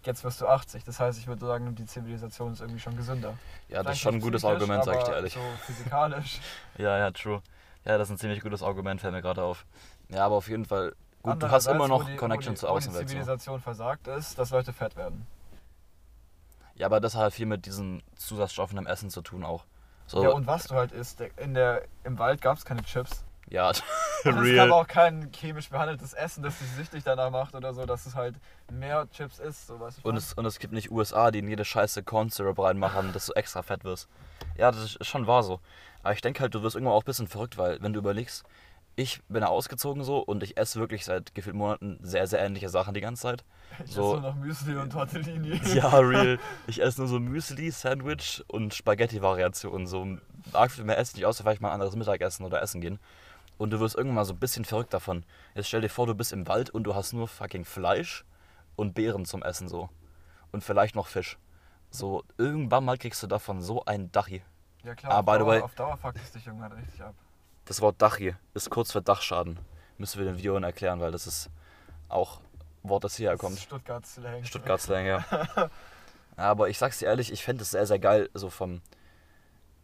Jetzt 0.02 0.25
wirst 0.25 0.41
du 0.41 0.47
80. 0.47 0.85
Das 0.85 0.99
heißt, 0.99 1.19
ich 1.19 1.26
würde 1.26 1.44
sagen, 1.44 1.75
die 1.75 1.85
Zivilisation 1.85 2.52
ist 2.52 2.61
irgendwie 2.61 2.81
schon 2.81 2.97
gesünder. 2.97 3.35
Ja, 3.69 3.82
das 3.82 3.97
ist 3.97 4.00
Vielleicht 4.00 4.00
schon 4.00 4.14
ein 4.14 4.20
gutes 4.20 4.44
Argument, 4.44 4.85
sag 4.85 4.97
ich 4.99 5.05
dir 5.05 5.12
ehrlich. 5.14 5.35
So 5.35 5.41
physikalisch. 5.67 6.41
Ja, 6.79 6.97
ja, 6.97 7.11
true. 7.11 7.43
Ja, 7.85 7.99
das 7.99 8.08
ist 8.08 8.14
ein 8.14 8.19
ziemlich 8.19 8.41
gutes 8.41 8.62
Argument, 8.62 9.00
fällt 9.00 9.12
mir 9.12 9.23
gerade 9.23 9.43
auf. 9.43 9.67
Ja, 10.08 10.25
aber 10.26 10.37
auf 10.37 10.49
jeden 10.49 10.64
Fall, 10.64 10.94
gut, 11.23 11.43
du 11.43 11.50
hast 11.50 11.67
immer 11.67 11.85
wo 11.85 11.88
noch 11.88 12.05
die, 12.05 12.17
Connection 12.17 12.52
wo 12.52 12.55
die, 12.55 12.61
zur 12.61 12.69
wo 12.70 12.75
Außenwelt. 12.75 13.02
Die 13.02 13.08
So. 13.08 13.12
Zivilisation 13.12 13.61
versagt 13.61 14.06
ist, 14.08 14.38
dass 14.38 14.50
Leute 14.50 14.73
fett 14.73 14.97
werden. 14.97 15.26
Ja, 16.75 16.87
aber 16.87 17.00
das 17.00 17.14
hat 17.14 17.23
halt 17.23 17.35
viel 17.35 17.46
mit 17.46 17.67
diesen 17.67 18.03
Zusatzstoffen 18.17 18.79
im 18.79 18.87
Essen 18.87 19.11
zu 19.11 19.20
tun 19.20 19.44
auch. 19.44 19.64
So, 20.06 20.23
Ja, 20.23 20.31
und 20.31 20.46
was 20.46 20.64
du 20.67 20.75
halt 20.75 20.93
isst, 20.93 21.20
in 21.37 21.53
der, 21.55 21.82
im 22.05 22.19
Wald 22.19 22.41
gab 22.41 22.56
es 22.56 22.64
keine 22.64 22.82
Chips. 22.82 23.23
Ja, 23.50 23.69
Und 24.25 24.47
es 24.47 24.56
gab 24.56 24.70
auch 24.70 24.87
kein 24.87 25.31
chemisch 25.32 25.69
behandeltes 25.69 26.12
Essen, 26.12 26.43
das 26.43 26.58
dich 26.58 26.69
süchtig 26.70 27.02
danach 27.05 27.31
macht 27.31 27.55
oder 27.55 27.75
so, 27.75 27.85
dass 27.85 28.06
es 28.06 28.14
halt 28.14 28.37
mehr 28.70 29.08
Chips 29.11 29.38
isst, 29.38 29.67
so 29.67 29.79
weißt 29.81 29.99
du. 30.02 30.08
Und 30.08 30.17
es, 30.17 30.32
und 30.35 30.44
es 30.47 30.58
gibt 30.58 30.73
nicht 30.73 30.91
USA, 30.91 31.31
die 31.31 31.41
in 31.41 31.49
jede 31.49 31.64
scheiße 31.64 32.02
Corn 32.02 32.31
Syrup 32.31 32.58
reinmachen, 32.58 33.12
dass 33.12 33.26
du 33.26 33.32
extra 33.32 33.62
fett 33.62 33.85
wirst. 33.85 34.08
Ja, 34.56 34.70
das 34.70 34.97
ist 34.97 35.06
schon 35.06 35.26
wahr 35.26 35.43
so. 35.43 35.61
Aber 36.02 36.14
ich 36.14 36.20
denke 36.20 36.41
halt, 36.41 36.55
du 36.55 36.62
wirst 36.62 36.76
irgendwann 36.76 36.94
auch 36.94 37.02
ein 37.02 37.06
bisschen 37.06 37.29
verrückt, 37.29 37.58
weil 37.58 37.82
wenn 37.82 37.93
du 37.93 37.99
überlegst, 37.99 38.44
ich 38.97 39.23
bin 39.29 39.43
ja 39.43 39.49
ausgezogen 39.49 40.05
so 40.05 40.19
und 40.19 40.43
ich 40.43 40.56
esse 40.58 40.79
wirklich 40.79 41.05
seit 41.05 41.35
gefühlt 41.35 41.56
Monaten 41.56 41.99
sehr, 42.03 42.26
sehr 42.26 42.41
ähnliche 42.41 42.69
Sachen 42.69 42.93
die 42.93 43.00
ganze 43.00 43.23
Zeit. 43.23 43.44
ich 43.85 43.93
so- 43.93 44.12
esse 44.14 44.20
nur 44.23 44.31
noch 44.31 44.37
Müsli 44.37 44.76
und 44.76 44.91
Tortellini. 44.93 45.61
Ja, 45.75 45.88
real. 45.99 46.38
Ich 46.67 46.82
esse 46.82 47.00
nur 47.00 47.08
so 47.08 47.19
Müsli, 47.19 47.70
Sandwich 47.70 48.44
und 48.49 48.75
Spaghetti-Variationen. 48.75 49.87
So 49.87 50.19
arg 50.53 50.70
viel 50.70 50.85
mehr 50.85 50.99
esse 50.99 51.12
ich 51.12 51.17
nicht, 51.17 51.26
außer 51.26 51.43
vielleicht 51.44 51.61
mal 51.61 51.69
ein 51.69 51.75
anderes 51.75 51.96
Mittagessen 51.96 52.44
oder 52.44 52.61
essen 52.62 52.81
gehen. 52.81 52.99
Und 53.60 53.70
du 53.70 53.78
wirst 53.80 53.94
irgendwann 53.94 54.14
mal 54.16 54.24
so 54.24 54.32
ein 54.32 54.38
bisschen 54.38 54.64
verrückt 54.64 54.94
davon. 54.94 55.22
Jetzt 55.54 55.68
stell 55.68 55.82
dir 55.82 55.90
vor, 55.90 56.06
du 56.06 56.14
bist 56.14 56.32
im 56.32 56.48
Wald 56.48 56.70
und 56.70 56.84
du 56.84 56.94
hast 56.94 57.12
nur 57.12 57.28
fucking 57.28 57.66
Fleisch 57.66 58.24
und 58.74 58.94
Beeren 58.94 59.26
zum 59.26 59.43
Essen 59.43 59.69
so. 59.69 59.90
Und 60.50 60.64
vielleicht 60.64 60.94
noch 60.94 61.06
Fisch. 61.08 61.36
So, 61.90 62.24
irgendwann 62.38 62.86
mal 62.86 62.96
kriegst 62.96 63.22
du 63.22 63.26
davon 63.26 63.60
so 63.60 63.84
ein 63.84 64.10
Dachi. 64.12 64.43
Ja 64.82 64.94
klar, 64.94 65.12
Ah, 65.12 65.19
auf, 65.20 65.26
Dauer, 65.26 65.46
way- 65.46 65.60
auf 65.60 65.74
Dauer 65.74 65.96
fuckt 65.98 66.17
es 66.17 66.32
dich 66.32 66.46
irgendwann 66.46 66.72
richtig 66.72 67.02
ab. 67.02 67.14
Das 67.67 67.82
Wort 67.82 68.00
Dachi 68.00 68.34
ist 68.55 68.70
kurz 68.70 68.93
für 68.93 69.02
Dachschaden. 69.02 69.58
Müssen 69.98 70.19
wir 70.20 70.24
den 70.24 70.38
Videoen 70.38 70.62
erklären, 70.64 70.98
weil 71.00 71.12
das 71.12 71.26
ist 71.26 71.50
auch 72.08 72.40
Wort, 72.82 73.05
das 73.05 73.17
hierher 73.17 73.36
kommt. 73.36 73.58
Stuttgart 73.58 74.06
Slang. 74.06 74.43
Stuttgart 74.43 74.81
Slang, 74.81 75.05
ja. 75.05 75.22
Aber 76.36 76.70
ich 76.70 76.79
sag's 76.79 76.98
dir 77.00 77.06
ehrlich, 77.08 77.31
ich 77.31 77.44
fände 77.44 77.60
es 77.62 77.72
sehr, 77.72 77.86
sehr 77.86 77.98
geil, 77.98 78.31
so 78.32 78.48
vom 78.48 78.81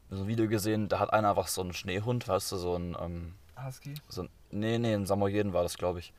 so 0.08 0.22
ein 0.22 0.28
Video 0.28 0.48
gesehen, 0.48 0.88
da 0.88 0.98
hat 1.00 1.12
einer 1.12 1.28
einfach 1.30 1.48
so 1.48 1.60
einen 1.60 1.74
Schneehund, 1.74 2.26
weißt 2.26 2.52
du, 2.52 2.56
so 2.56 2.74
ein, 2.76 2.96
ähm, 2.98 3.34
Husky? 3.64 3.94
so 4.08 4.26
nee, 4.50 4.78
nee, 4.78 4.94
ein 4.94 5.06
Samoyeden 5.06 5.52
war 5.52 5.62
das, 5.62 5.76
glaube 5.78 5.98
ich. 6.00 6.12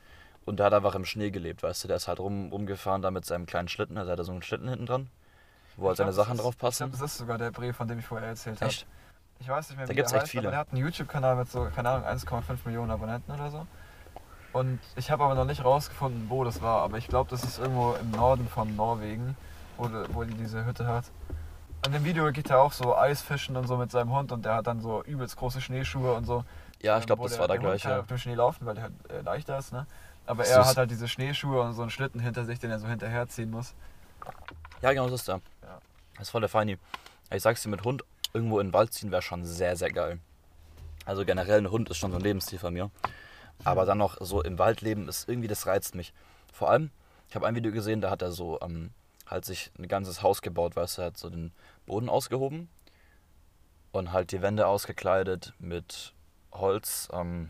Und 0.46 0.58
der 0.60 0.68
hat 0.68 0.74
einfach 0.74 0.96
im 0.96 1.04
Schnee 1.06 1.30
gelebt, 1.32 1.62
weißt 1.64 1.84
du, 1.84 1.88
der 1.90 1.98
ist 1.98 2.08
halt 2.08 2.20
rum, 2.20 2.50
rumgefahren 2.52 3.02
da 3.02 3.12
mit 3.12 3.26
seinem 3.26 3.46
kleinen 3.46 3.68
Schlitten, 3.68 3.98
also 3.98 4.12
hat 4.12 4.18
er 4.20 4.24
so 4.26 4.32
einen 4.32 4.42
Schlitten 4.42 4.70
hinten 4.70 4.86
dran, 4.86 5.10
wo 5.76 5.88
halt 5.90 5.98
seine 5.98 6.12
glaub, 6.12 6.26
Sachen 6.26 6.38
das 6.38 6.44
drauf 6.44 6.54
ist- 6.56 6.60
passen. 6.60 6.84
Ich 6.86 6.92
glaube, 6.92 7.02
das 7.04 7.12
ist 7.12 7.18
sogar 7.18 7.38
der 7.38 7.52
Bre, 7.52 7.74
von 7.74 7.88
dem 7.88 8.00
ich 8.00 8.06
vorher 8.06 8.30
erzählt 8.30 8.62
habe. 8.62 8.70
Echt? 8.72 8.88
Ich 9.40 9.48
weiß 9.50 9.70
nicht 9.70 9.78
mehr, 9.78 9.86
Da 9.86 9.92
wie 9.92 9.96
gibt's 9.96 10.12
der 10.12 10.18
echt 10.20 10.24
heißt, 10.24 10.32
viele. 10.32 10.44
aber 10.48 10.52
der 10.52 10.60
hat 10.60 10.70
einen 10.72 10.82
YouTube-Kanal 10.82 11.36
mit 11.36 11.50
so, 11.52 11.68
keine 11.76 11.90
Ahnung, 11.90 12.08
1,5 12.08 12.60
Millionen 12.66 12.92
Abonnenten 12.92 13.32
oder 13.32 13.52
so. 13.52 13.68
Und 14.54 14.80
ich 14.96 15.12
habe 15.12 15.24
aber 15.26 15.36
noch 15.36 15.46
nicht 15.46 15.64
rausgefunden, 15.64 16.30
wo 16.30 16.44
das 16.44 16.62
war. 16.62 16.82
Aber 16.82 16.98
ich 16.98 17.08
glaube, 17.08 17.30
das 17.30 17.44
ist 17.44 17.60
irgendwo 17.60 17.94
im 18.02 18.10
Norden 18.12 18.48
von 18.48 18.76
Norwegen, 18.76 19.36
wo, 19.78 19.90
wo 20.14 20.24
die 20.24 20.34
diese 20.34 20.66
Hütte 20.66 20.88
hat. 20.88 21.06
In 21.86 21.92
dem 21.92 22.04
Video 22.06 22.32
geht 22.32 22.50
er 22.50 22.62
auch 22.62 22.72
so 22.72 22.96
Eisfischen 22.98 23.56
und 23.56 23.68
so 23.68 23.78
mit 23.78 23.92
seinem 23.92 24.12
Hund 24.12 24.32
und 24.32 24.46
der 24.46 24.56
hat 24.56 24.66
dann 24.66 24.82
so 24.82 25.04
übelst 25.04 25.36
große 25.38 25.62
Schneeschuhe 25.62 26.14
und 26.14 26.26
so. 26.26 26.44
Ja, 26.82 26.96
Ähm, 26.96 27.00
ich 27.02 27.06
glaube, 27.08 27.22
wo 27.22 27.28
das 27.28 27.40
war 27.40 27.48
der 27.48 27.58
Hund 27.58 27.66
gleiche. 27.66 27.84
kann 27.84 27.92
ja. 27.92 28.00
auf 28.00 28.08
dem 28.08 28.18
Schnee 28.18 28.36
laufen, 28.36 28.66
weil 28.66 28.76
der 28.76 28.84
halt 28.84 28.94
äh, 29.10 29.22
leichter 29.22 29.58
ist, 29.58 29.74
ne? 29.74 29.88
Aber 30.26 30.46
er 30.46 30.66
hat 30.66 30.76
halt 30.76 30.92
diese 30.92 31.08
Schneeschuhe 31.08 31.62
und 31.62 31.74
so 31.74 31.82
einen 31.82 31.92
Schlitten 31.92 32.20
hinter 32.20 32.44
sich, 32.44 32.60
den 32.60 32.70
er 32.70 32.80
so 32.80 32.88
hinterherziehen 32.88 33.50
muss. 33.50 33.74
Ja, 34.82 34.92
genau, 34.92 35.06
das 35.06 35.22
ist 35.22 35.28
der. 35.30 35.42
Ja. 35.64 35.80
Das 36.16 36.24
ist 36.24 36.30
voll 36.32 36.42
der 36.42 36.50
Feini. 36.50 36.78
Ich 37.32 37.42
sag's 37.42 37.64
dir, 37.64 37.70
mit 37.70 37.84
Hund 37.84 38.04
irgendwo 38.34 38.60
in 38.60 38.68
den 38.68 38.74
Wald 38.74 38.94
ziehen 38.94 39.12
wäre 39.12 39.22
schon 39.22 39.46
sehr, 39.46 39.78
sehr 39.78 39.90
geil. 39.90 40.20
Also 41.06 41.24
generell 41.24 41.60
ein 41.60 41.72
Hund 41.72 41.90
ist 41.90 41.98
schon 41.98 42.12
so 42.12 42.18
ein 42.18 42.24
Lebensstil 42.24 42.60
von 42.60 42.74
mir. 42.74 42.92
Aber 43.64 43.86
dann 43.86 43.98
noch 43.98 44.18
so 44.20 44.44
im 44.44 44.60
Wald 44.60 44.82
leben 44.82 45.08
ist 45.08 45.30
irgendwie, 45.30 45.48
das 45.48 45.66
reizt 45.66 45.96
mich. 45.96 46.14
Vor 46.54 46.70
allem, 46.70 46.92
ich 47.30 47.36
habe 47.36 47.48
ein 47.48 47.56
Video 47.56 47.72
gesehen, 47.72 48.02
da 48.02 48.10
hat 48.10 48.22
er 48.22 48.32
so 48.32 48.60
ähm, 48.62 48.92
halt 49.26 49.46
sich 49.46 49.72
ein 49.80 49.88
ganzes 49.88 50.22
Haus 50.22 50.42
gebaut, 50.42 50.76
weißt 50.76 50.98
du, 50.98 51.02
er 51.02 51.08
hat 51.08 51.18
so 51.18 51.30
den 51.30 51.54
Boden 51.86 52.10
ausgehoben 52.10 52.70
und 53.92 54.12
halt 54.12 54.32
die 54.32 54.42
Wände 54.42 54.68
ausgekleidet 54.68 55.54
mit 55.60 56.14
Holz, 56.60 57.10
ähm, 57.14 57.50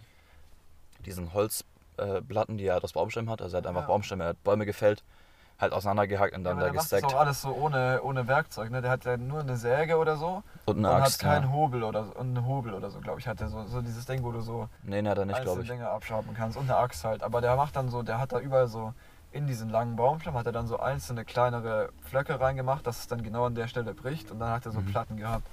diesen 1.05 1.33
Holz, 1.33 1.63
äh, 1.97 2.21
die 2.49 2.65
er 2.65 2.83
aus 2.83 2.93
Baumstämmen 2.93 3.29
hat. 3.29 3.41
Also 3.41 3.57
er 3.57 3.59
hat 3.59 3.67
einfach 3.67 3.81
Ja. 3.81 3.87
Baumstämme, 3.87 4.23
er 4.23 4.29
hat 4.29 4.43
Bäume 4.43 4.65
gefällt, 4.65 5.03
halt 5.59 5.73
auseinandergehackt 5.73 6.35
und 6.35 6.43
Ja, 6.43 6.51
dann 6.51 6.57
aber 6.59 6.67
da 6.67 6.73
macht 6.73 6.91
das 6.91 7.01
gestackt. 7.01 7.13
auch 7.13 7.19
alles 7.19 7.41
so 7.41 7.49
ohne, 7.53 8.01
ohne 8.03 8.27
Werkzeug, 8.27 8.71
ne? 8.71 8.81
Der 8.81 8.91
hat 8.91 9.05
ja 9.05 9.17
nur 9.17 9.39
eine 9.41 9.57
Säge 9.57 9.97
oder 9.97 10.17
so 10.17 10.43
Und 10.65 10.77
eine 10.77 10.89
und 10.89 11.01
Axt. 11.03 11.23
hat 11.23 11.29
keinen 11.29 11.43
ja. 11.45 11.51
Hobel 11.53 11.83
oder 11.83 12.05
so, 12.05 12.11
und 12.11 12.37
einen 12.37 12.45
Hobel 12.45 12.73
oder 12.73 12.89
so, 12.89 12.99
glaube 12.99 13.19
ich, 13.19 13.27
hat 13.27 13.39
der 13.39 13.49
so, 13.49 13.63
so 13.65 13.81
dieses 13.81 14.05
Ding, 14.05 14.23
wo 14.23 14.31
du 14.31 14.41
so 14.41 14.69
Nee, 14.83 15.01
nee, 15.01 15.09
hat 15.09 15.17
er 15.17 15.25
nicht, 15.25 15.37
einzelne 15.37 15.55
glaube 15.55 15.61
ich. 15.63 15.69
Dinge 15.69 15.89
abschaben 15.89 16.33
kannst 16.33 16.57
und 16.57 16.65
eine 16.69 16.77
Axt 16.77 17.03
halt. 17.03 17.23
Aber 17.23 17.41
der 17.41 17.55
macht 17.55 17.75
dann 17.75 17.89
so, 17.89 18.03
der 18.03 18.19
hat 18.19 18.31
da 18.31 18.39
überall 18.39 18.67
so 18.67 18.93
in 19.31 19.45
diesen 19.45 19.69
langen 19.69 19.95
Baumstamm 19.97 20.35
hat 20.35 20.45
er 20.45 20.51
dann 20.53 20.67
so 20.67 20.79
einzelne 20.79 21.25
kleinere 21.25 21.89
Flöcke 22.01 22.39
reingemacht, 22.39 22.87
dass 22.87 22.99
es 22.99 23.07
dann 23.07 23.23
genau 23.23 23.45
an 23.45 23.55
der 23.55 23.67
Stelle 23.67 23.93
bricht 23.93 24.31
und 24.31 24.39
dann 24.39 24.51
hat 24.51 24.65
er 24.65 24.71
so 24.71 24.79
Mhm. 24.79 24.85
Platten 24.85 25.17
gehabt. 25.17 25.45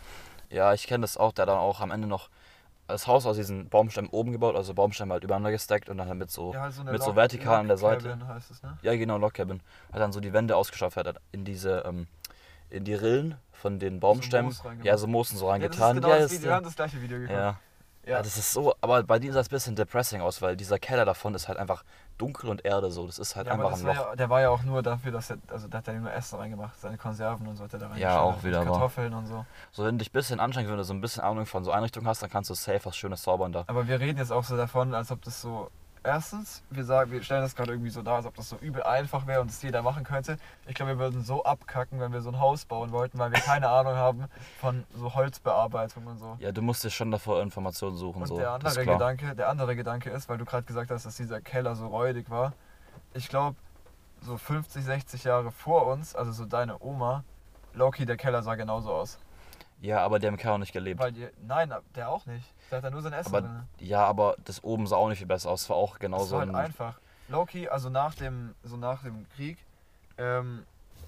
Ja, 0.51 0.73
ich 0.73 0.87
kenne 0.87 1.03
das 1.03 1.17
auch. 1.17 1.33
Der 1.33 1.47
dann 1.47 1.59
auch 1.59 1.81
am 1.81 1.91
Ende 1.91 2.07
noch 2.07 2.29
das 2.87 3.07
Haus 3.07 3.27
aus 3.27 3.37
diesen 3.37 3.69
Baumstämmen 3.69 4.11
oben 4.11 4.33
gebaut, 4.33 4.57
also 4.57 4.75
Baumstämme 4.75 5.15
halt 5.15 5.25
übereinander 5.25 5.51
gestackt 5.51 5.89
und 5.89 5.99
dann 5.99 6.09
halt 6.09 6.19
mit 6.19 6.31
so, 6.31 6.53
Ja, 6.53 6.71
so 6.71 6.85
mit 6.85 7.03
so 7.03 7.09
Log- 7.09 7.17
vertikal 7.17 7.61
an 7.61 7.69
der 7.69 7.77
Seite. 7.79 8.19
Heißt 8.29 8.51
es, 8.51 8.63
ne? 8.63 8.79
Ja, 8.83 8.95
genau, 8.97 9.17
Log 9.19 9.35
Cabin. 9.35 9.61
Hat 9.93 10.01
dann 10.01 10.13
so 10.13 10.21
die 10.21 10.33
Wände 10.33 10.57
ausgeschafft, 10.57 10.97
hat 10.97 11.17
in 11.33 11.45
diese, 11.45 11.83
ähm, 11.87 12.07
in 12.71 12.85
die 12.85 12.95
Rillen 12.95 13.37
von 13.53 13.79
den 13.79 14.01
Baumstämmen, 14.01 14.53
reingemacht. 14.53 14.85
ja, 14.87 14.97
so 14.99 15.07
Moosen 15.07 15.39
so 15.39 15.47
Ja, 15.51 15.59
das 15.59 15.77
ist 15.77 15.83
reingetan. 15.83 15.97
genau 15.97 16.09
Ja, 16.09 16.19
das 16.19 16.33
Video, 16.33 16.49
wir 16.49 16.55
haben 16.57 16.65
das 16.65 16.77
gleiche 16.77 17.01
Video 17.03 17.19
geguckt. 17.19 17.33
ja. 17.39 17.59
Ja, 18.07 18.19
das 18.23 18.37
ist 18.37 18.53
so, 18.53 18.75
aber 18.83 19.03
bei 19.03 19.19
dir 19.19 19.33
sah 19.33 19.41
es 19.41 19.47
ein 19.47 19.51
bisschen 19.51 19.77
depressing 19.77 20.21
aus, 20.21 20.43
weil 20.43 20.57
dieser 20.59 20.79
Keller 20.79 21.07
davon 21.07 21.35
ist 21.35 21.49
halt 21.49 21.57
einfach 21.57 21.85
dunkel 22.19 22.49
und 22.51 22.65
Erde 22.65 22.91
so. 22.91 23.07
Das 23.07 23.19
ist 23.19 23.37
halt 23.37 23.47
Ja, 23.47 23.55
einfach 23.55 23.73
ein 23.73 23.85
war 23.85 23.95
Loch. 23.95 24.07
ja, 24.11 24.17
der 24.17 24.31
war 24.31 24.41
ja 24.41 24.51
auch 24.51 24.63
nur 24.63 24.83
dafür, 24.83 25.13
dass 25.13 25.31
er, 25.31 25.39
also 25.49 25.69
da 25.69 25.79
hat 25.79 25.89
er 25.89 25.95
nur 25.95 26.13
Essen 26.13 26.39
reingemacht, 26.39 26.79
seine 26.81 26.97
Konserven 26.97 27.47
und 27.47 27.57
so 27.57 27.65
hat 27.65 27.73
er 27.73 27.79
da 27.79 27.87
reingeschnitten. 27.87 28.15
Ja, 28.17 28.21
auch 28.21 28.43
wieder. 28.45 28.65
Kartoffeln 28.65 29.13
und 29.15 29.27
so. 29.27 29.45
So, 29.73 29.85
wenn 29.85 29.97
du 29.97 29.99
dich 30.05 30.11
ein 30.11 30.13
bisschen 30.13 30.41
anstrengst, 30.41 30.71
wenn 30.71 30.79
du 30.79 30.85
so 30.85 30.95
ein 30.95 31.01
bisschen 31.01 31.23
Ahnung 31.23 31.47
von 31.47 31.65
so 31.65 31.71
Einrichtungen 31.73 32.07
hast, 32.09 32.23
dann 32.23 32.31
kannst 32.31 32.51
du 32.51 32.55
safe 32.55 32.81
was 32.85 32.97
Schönes 32.97 33.23
zaubern 33.23 33.53
da. 33.53 33.65
Aber 33.67 33.87
wir 33.89 33.99
reden 34.01 34.19
jetzt 34.19 34.33
auch 34.33 34.45
so 34.45 34.57
davon, 34.57 34.95
als 34.95 35.11
ob 35.11 35.23
das 35.23 35.41
so. 35.41 35.71
Erstens, 36.07 36.63
wir 36.69 36.85
sagen, 36.85 37.11
wir 37.13 37.23
stellen 37.23 37.41
das 37.41 37.57
gerade 37.57 37.73
irgendwie 37.73 37.89
so 37.89 38.03
dar, 38.03 38.17
als 38.17 38.27
ob 38.27 38.35
das 38.35 38.51
so 38.51 38.57
übel 38.57 38.83
einfach 38.83 39.27
wäre 39.27 39.41
und 39.41 39.51
es 39.51 39.63
jeder 39.63 39.81
machen 39.81 40.05
könnte. 40.05 40.37
Ich 40.67 40.75
glaube, 40.75 40.93
wir 40.93 40.99
würden 40.99 41.25
so 41.25 41.45
abkacken, 41.45 41.99
wenn 41.99 42.13
wir 42.13 42.21
so 42.21 42.29
ein 42.29 42.39
Haus 42.39 42.67
bauen 42.67 42.93
wollten, 42.93 43.19
weil 43.19 43.33
wir 43.33 43.41
keine 43.41 43.71
Ahnung 43.71 43.95
haben 43.95 44.25
von 44.61 44.85
so 44.95 45.15
Holzbearbeitung 45.15 46.07
und 46.07 46.19
so. 46.19 46.37
Ja, 46.41 46.53
du 46.53 46.61
musst 46.61 46.85
dir 46.85 46.91
schon 46.91 47.11
davor 47.11 47.41
Informationen 47.41 47.97
suchen. 47.97 48.21
Und 48.21 48.29
so. 48.29 48.37
der 48.37 48.51
andere. 48.51 48.85
Gedanke, 48.85 49.35
der 49.35 49.49
andere 49.49 49.77
Gedanke 49.77 50.11
ist, 50.11 50.29
weil 50.29 50.37
du 50.37 50.45
gerade 50.45 50.65
gesagt 50.65 50.91
hast, 50.91 51.07
dass 51.07 51.17
dieser 51.17 51.41
Keller 51.41 51.75
so 51.75 51.87
räudig 51.87 52.29
war. 52.29 52.53
Ich 53.15 53.31
glaube, 53.31 53.57
so 54.21 54.37
50, 54.37 54.85
60 54.85 55.25
Jahre 55.25 55.53
vor 55.53 55.87
uns, 55.87 56.15
also 56.15 56.33
so 56.33 56.45
deine 56.45 56.83
Oma, 56.83 57.25
Loki, 57.73 58.05
der 58.05 58.19
Keller 58.19 58.43
sah 58.43 58.57
genauso 58.57 58.93
aus. 58.93 59.19
Ja, 59.81 60.01
aber 60.01 60.19
die 60.19 60.27
haben 60.27 60.35
im 60.35 60.41
Keller 60.41 60.59
nicht 60.59 60.73
gelebt. 60.73 61.03
Die, 61.17 61.29
nein, 61.47 61.73
der 61.95 62.11
auch 62.11 62.27
nicht. 62.27 62.54
Der 62.71 62.79
hat 62.79 62.85
da 62.85 62.91
nur 62.91 63.03
sein 63.03 63.13
Essen 63.13 63.29
Aber 63.35 63.41
drin. 63.43 63.63
ja, 63.81 64.05
aber 64.05 64.37
das 64.45 64.63
oben 64.65 64.87
sah 64.87 64.97
auch 64.97 65.09
nicht 65.09 65.19
viel 65.19 65.27
besser 65.27 65.51
aus. 65.51 65.63
Es 65.63 65.71
war 65.71 65.77
auch 65.77 65.93
Das 65.93 66.01
genauso 66.01 66.33
war 66.33 66.41
halt 66.41 66.51
ein. 66.51 66.57
einfach. 66.57 66.99
Loki, 67.29 67.69
also 67.69 67.89
nach 67.91 68.15
dem, 68.15 68.55
so 68.65 68.77
nach 68.77 69.03
dem 69.03 69.27
Krieg, 69.37 69.59
ähm, 70.19 70.65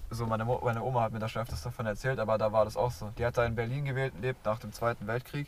so 0.09 0.25
meine, 0.25 0.45
Mo 0.45 0.59
meine 0.63 0.81
Oma 0.81 1.01
hat 1.01 1.11
mir 1.11 1.19
da 1.19 1.27
schon 1.27 1.41
öfters 1.41 1.61
davon 1.63 1.85
erzählt, 1.85 2.19
aber 2.19 2.37
da 2.37 2.51
war 2.51 2.65
das 2.65 2.77
auch 2.77 2.91
so. 2.91 3.11
Die 3.17 3.25
hat 3.25 3.37
da 3.37 3.45
in 3.45 3.55
Berlin 3.55 3.85
gewählt, 3.85 4.13
lebt 4.21 4.45
nach 4.45 4.59
dem 4.59 4.71
Zweiten 4.71 5.05
Weltkrieg 5.07 5.47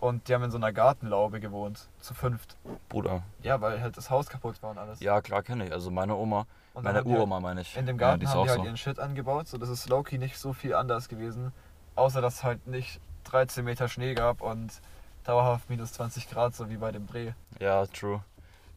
und 0.00 0.28
die 0.28 0.34
haben 0.34 0.42
in 0.42 0.50
so 0.50 0.56
einer 0.58 0.72
Gartenlaube 0.72 1.38
gewohnt, 1.40 1.88
zu 2.00 2.12
fünft. 2.12 2.56
Bruder. 2.88 3.22
Ja, 3.42 3.60
weil 3.60 3.80
halt 3.80 3.96
das 3.96 4.10
Haus 4.10 4.28
kaputt 4.28 4.60
war 4.62 4.70
und 4.70 4.78
alles. 4.78 5.00
Ja, 5.00 5.20
klar 5.20 5.42
kenne 5.42 5.66
ich. 5.66 5.72
Also 5.72 5.90
meine 5.90 6.14
Oma, 6.16 6.46
und 6.74 6.82
meine 6.84 7.02
die 7.02 7.08
halt- 7.08 7.18
Uroma 7.18 7.38
meine 7.40 7.60
ich. 7.60 7.76
In 7.76 7.86
dem 7.86 7.96
ja, 7.96 8.08
Garten 8.08 8.20
die 8.20 8.26
ist 8.26 8.34
haben 8.34 8.42
die 8.44 8.50
halt 8.50 8.58
so. 8.60 8.64
ihren 8.66 8.76
Shit 8.76 8.98
angebaut, 8.98 9.46
so 9.48 9.56
das 9.58 9.68
ist 9.68 9.88
Loki 9.88 10.18
nicht 10.18 10.36
so 10.36 10.52
viel 10.52 10.74
anders 10.74 11.08
gewesen, 11.08 11.52
außer 11.94 12.20
dass 12.20 12.34
es 12.34 12.44
halt 12.44 12.66
nicht 12.66 13.00
13 13.24 13.64
Meter 13.64 13.88
Schnee 13.88 14.14
gab 14.14 14.40
und 14.42 14.80
dauerhaft 15.24 15.68
minus 15.70 15.92
20 15.92 16.28
Grad, 16.28 16.54
so 16.54 16.68
wie 16.68 16.76
bei 16.76 16.92
dem 16.92 17.06
Dreh. 17.06 17.32
Ja, 17.60 17.86
true. 17.86 18.22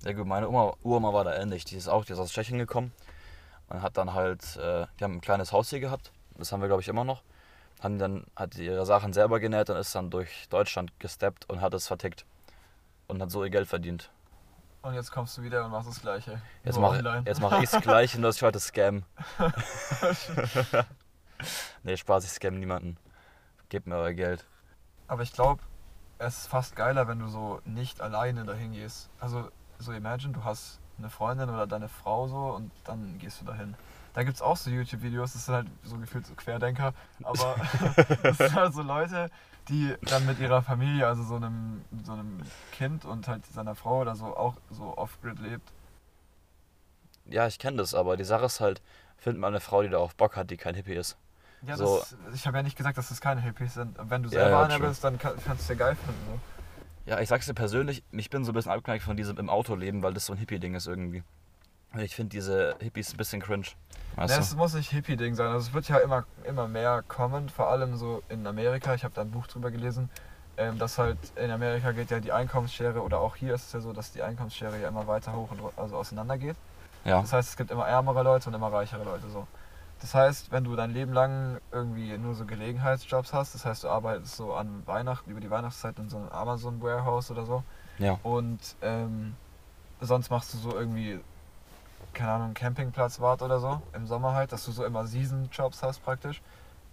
Ja 0.03 0.13
gut, 0.13 0.27
meine 0.27 0.47
Oma, 0.47 0.73
Uroma 0.83 1.13
war 1.13 1.23
da 1.23 1.35
ähnlich. 1.35 1.65
Die 1.65 1.75
ist 1.75 1.87
auch, 1.87 2.05
die 2.05 2.13
ist 2.13 2.19
aus 2.19 2.31
Tschechien 2.31 2.59
gekommen 2.59 2.91
und 3.69 3.81
hat 3.81 3.97
dann 3.97 4.13
halt, 4.13 4.55
äh, 4.57 4.85
die 4.99 5.03
haben 5.03 5.15
ein 5.15 5.21
kleines 5.21 5.51
Haus 5.51 5.69
hier 5.69 5.79
gehabt. 5.79 6.11
Das 6.37 6.51
haben 6.51 6.61
wir 6.61 6.67
glaube 6.67 6.81
ich 6.81 6.87
immer 6.87 7.03
noch. 7.03 7.23
Haben 7.81 7.97
dann, 7.97 8.25
hat 8.35 8.55
ihre 8.57 8.85
Sachen 8.85 9.13
selber 9.13 9.39
genäht 9.39 9.69
und 9.69 9.77
ist 9.77 9.93
dann 9.95 10.09
durch 10.09 10.47
Deutschland 10.49 10.97
gesteppt 10.99 11.49
und 11.49 11.61
hat 11.61 11.73
es 11.73 11.87
vertickt. 11.87 12.25
Und 13.07 13.21
hat 13.21 13.31
so 13.31 13.43
ihr 13.43 13.49
Geld 13.49 13.67
verdient. 13.67 14.09
Und 14.81 14.93
jetzt 14.93 15.11
kommst 15.11 15.37
du 15.37 15.41
wieder 15.41 15.65
und 15.65 15.71
machst 15.71 15.89
das 15.89 16.01
Gleiche. 16.01 16.41
Jetzt 16.63 16.75
nur 16.75 16.91
mache 16.91 17.23
mach 17.41 17.61
ich 17.61 17.73
es 17.73 17.81
gleich 17.81 18.15
und 18.15 18.21
das 18.21 18.35
ist 18.35 18.41
heute 18.43 18.59
Scam. 18.59 19.03
nee, 21.83 21.97
Spaß, 21.97 22.25
ich 22.25 22.31
scam 22.31 22.59
niemanden. 22.59 22.97
Gebt 23.69 23.87
mir 23.87 23.95
euer 23.95 24.13
Geld. 24.13 24.45
Aber 25.07 25.23
ich 25.23 25.33
glaube, 25.33 25.61
es 26.17 26.39
ist 26.39 26.47
fast 26.47 26.75
geiler, 26.75 27.07
wenn 27.07 27.19
du 27.19 27.27
so 27.27 27.61
nicht 27.65 28.01
alleine 28.01 28.45
dahin 28.45 28.73
gehst. 28.73 29.09
Also, 29.19 29.49
so 29.79 29.91
imagine, 29.91 30.33
du 30.33 30.43
hast 30.43 30.79
eine 30.97 31.09
Freundin 31.09 31.49
oder 31.49 31.67
deine 31.67 31.89
Frau 31.89 32.27
so 32.27 32.55
und 32.55 32.71
dann 32.85 33.17
gehst 33.19 33.41
du 33.41 33.45
dahin. 33.45 33.75
Da 34.13 34.23
gibt 34.23 34.35
es 34.35 34.41
auch 34.41 34.55
so 34.55 34.69
YouTube-Videos, 34.69 35.33
das 35.33 35.45
sind 35.45 35.55
halt 35.55 35.67
so 35.83 35.97
gefühlt 35.97 36.25
so 36.25 36.35
Querdenker, 36.35 36.93
aber 37.23 37.55
das 38.23 38.37
sind 38.37 38.55
halt 38.55 38.73
so 38.73 38.81
Leute, 38.81 39.29
die 39.67 39.93
dann 40.03 40.25
mit 40.25 40.39
ihrer 40.39 40.61
Familie, 40.61 41.05
also 41.05 41.23
so 41.23 41.35
einem, 41.35 41.83
so 42.03 42.13
einem 42.13 42.41
Kind 42.71 43.03
und 43.03 43.27
halt 43.27 43.45
seiner 43.47 43.75
Frau 43.75 44.01
oder 44.01 44.15
so 44.15 44.37
auch 44.37 44.55
so 44.69 44.97
off-grid 44.97 45.39
lebt. 45.39 45.69
Ja, 47.25 47.45
ich 47.47 47.59
kenne 47.59 47.77
das, 47.77 47.93
aber 47.93 48.15
die 48.15 48.23
Sache 48.23 48.45
ist 48.45 48.61
halt, 48.61 48.81
find 49.17 49.37
mal 49.37 49.47
eine 49.47 49.59
Frau, 49.59 49.81
die 49.81 49.89
da 49.89 49.97
auf 49.97 50.15
Bock 50.15 50.37
hat, 50.37 50.49
die 50.49 50.57
kein 50.57 50.75
Hippie 50.75 50.93
ist. 50.93 51.17
Ja, 51.67 51.77
So. 51.77 51.99
das, 51.99 52.15
ich 52.33 52.45
habe 52.47 52.57
ja 52.57 52.63
nicht 52.63 52.77
gesagt, 52.77 52.97
dass 52.97 53.09
das 53.09 53.21
keine 53.21 53.41
Hippies 53.41 53.73
sind. 53.73 53.97
Wenn 54.01 54.23
du 54.23 54.29
selber 54.29 54.49
ja, 54.49 54.63
einer 54.63 54.77
true. 54.77 54.87
bist, 54.89 55.03
dann 55.03 55.17
kann, 55.17 55.33
kannst 55.45 55.69
du 55.69 55.73
es 55.73 55.79
ja 55.79 55.85
geil 55.85 55.95
finden. 55.95 56.19
So. 56.31 57.11
Ja, 57.11 57.19
ich 57.19 57.29
sag's 57.29 57.45
dir 57.45 57.53
persönlich, 57.53 58.03
ich 58.11 58.29
bin 58.29 58.43
so 58.43 58.51
ein 58.51 58.55
bisschen 58.55 58.71
abgeneigt 58.71 59.03
von 59.03 59.15
diesem 59.15 59.37
im 59.37 59.49
Auto 59.49 59.75
leben, 59.75 60.01
weil 60.01 60.13
das 60.13 60.25
so 60.25 60.33
ein 60.33 60.39
Hippie-Ding 60.39 60.73
ist 60.73 60.87
irgendwie. 60.87 61.23
Ich 61.97 62.15
finde 62.15 62.31
diese 62.31 62.75
Hippies 62.79 63.13
ein 63.13 63.17
bisschen 63.17 63.41
cringe. 63.41 63.67
Weißt 64.15 64.35
du? 64.35 64.39
es 64.39 64.55
muss 64.55 64.73
nicht 64.73 64.91
Hippie-Ding 64.91 65.35
sein. 65.35 65.47
Also 65.47 65.67
es 65.67 65.73
wird 65.73 65.87
ja 65.87 65.97
immer, 65.97 66.25
immer 66.43 66.67
mehr 66.67 67.03
kommen, 67.07 67.49
vor 67.49 67.69
allem 67.69 67.95
so 67.95 68.23
in 68.29 68.45
Amerika. 68.47 68.93
Ich 68.95 69.03
habe 69.03 69.13
da 69.13 69.21
ein 69.21 69.31
Buch 69.31 69.47
drüber 69.47 69.71
gelesen, 69.71 70.09
ähm, 70.57 70.79
dass 70.79 70.97
halt 70.97 71.17
in 71.35 71.51
Amerika 71.51 71.91
geht 71.91 72.11
ja 72.11 72.19
die 72.19 72.31
Einkommensschere 72.31 73.01
oder 73.01 73.19
auch 73.19 73.35
hier 73.35 73.53
ist 73.53 73.67
es 73.67 73.73
ja 73.73 73.79
so, 73.81 73.93
dass 73.93 74.11
die 74.11 74.23
Einkommensschere 74.23 74.79
ja 74.81 74.87
immer 74.87 75.07
weiter 75.07 75.33
hoch 75.33 75.51
und 75.51 75.59
also 75.77 75.95
auseinander 75.97 76.37
geht. 76.37 76.55
Ja. 77.03 77.21
Das 77.21 77.33
heißt, 77.33 77.49
es 77.49 77.57
gibt 77.57 77.71
immer 77.71 77.87
ärmere 77.87 78.23
Leute 78.23 78.49
und 78.49 78.55
immer 78.55 78.71
reichere 78.71 79.03
Leute 79.03 79.29
so. 79.29 79.47
Das 80.05 80.13
heißt, 80.13 80.51
wenn 80.51 80.63
du 80.63 80.75
dein 80.75 80.91
Leben 80.91 81.13
lang 81.13 81.59
irgendwie 81.71 82.15
nur 82.19 82.35
so 82.35 82.45
Gelegenheitsjobs 82.45 83.33
hast, 83.33 83.55
das 83.55 83.65
heißt, 83.65 83.85
du 83.85 83.89
arbeitest 83.89 84.35
so 84.35 84.53
an 84.53 84.83
Weihnachten, 84.85 85.31
über 85.31 85.39
die 85.39 85.49
Weihnachtszeit 85.49 85.97
in 85.97 86.09
so 86.09 86.17
einem 86.17 86.29
Amazon 86.29 86.79
Warehouse 86.79 87.31
oder 87.31 87.43
so 87.43 87.63
Ja. 87.97 88.19
und 88.21 88.59
ähm, 88.83 89.33
sonst 90.01 90.29
machst 90.29 90.53
du 90.53 90.59
so 90.59 90.77
irgendwie, 90.77 91.19
keine 92.13 92.33
Ahnung, 92.33 92.53
Campingplatzwart 92.53 93.41
oder 93.41 93.59
so 93.59 93.81
im 93.93 94.05
Sommer 94.05 94.35
halt, 94.35 94.51
dass 94.51 94.63
du 94.65 94.71
so 94.71 94.85
immer 94.85 95.07
Season-Jobs 95.07 95.81
hast 95.81 96.05
praktisch. 96.05 96.43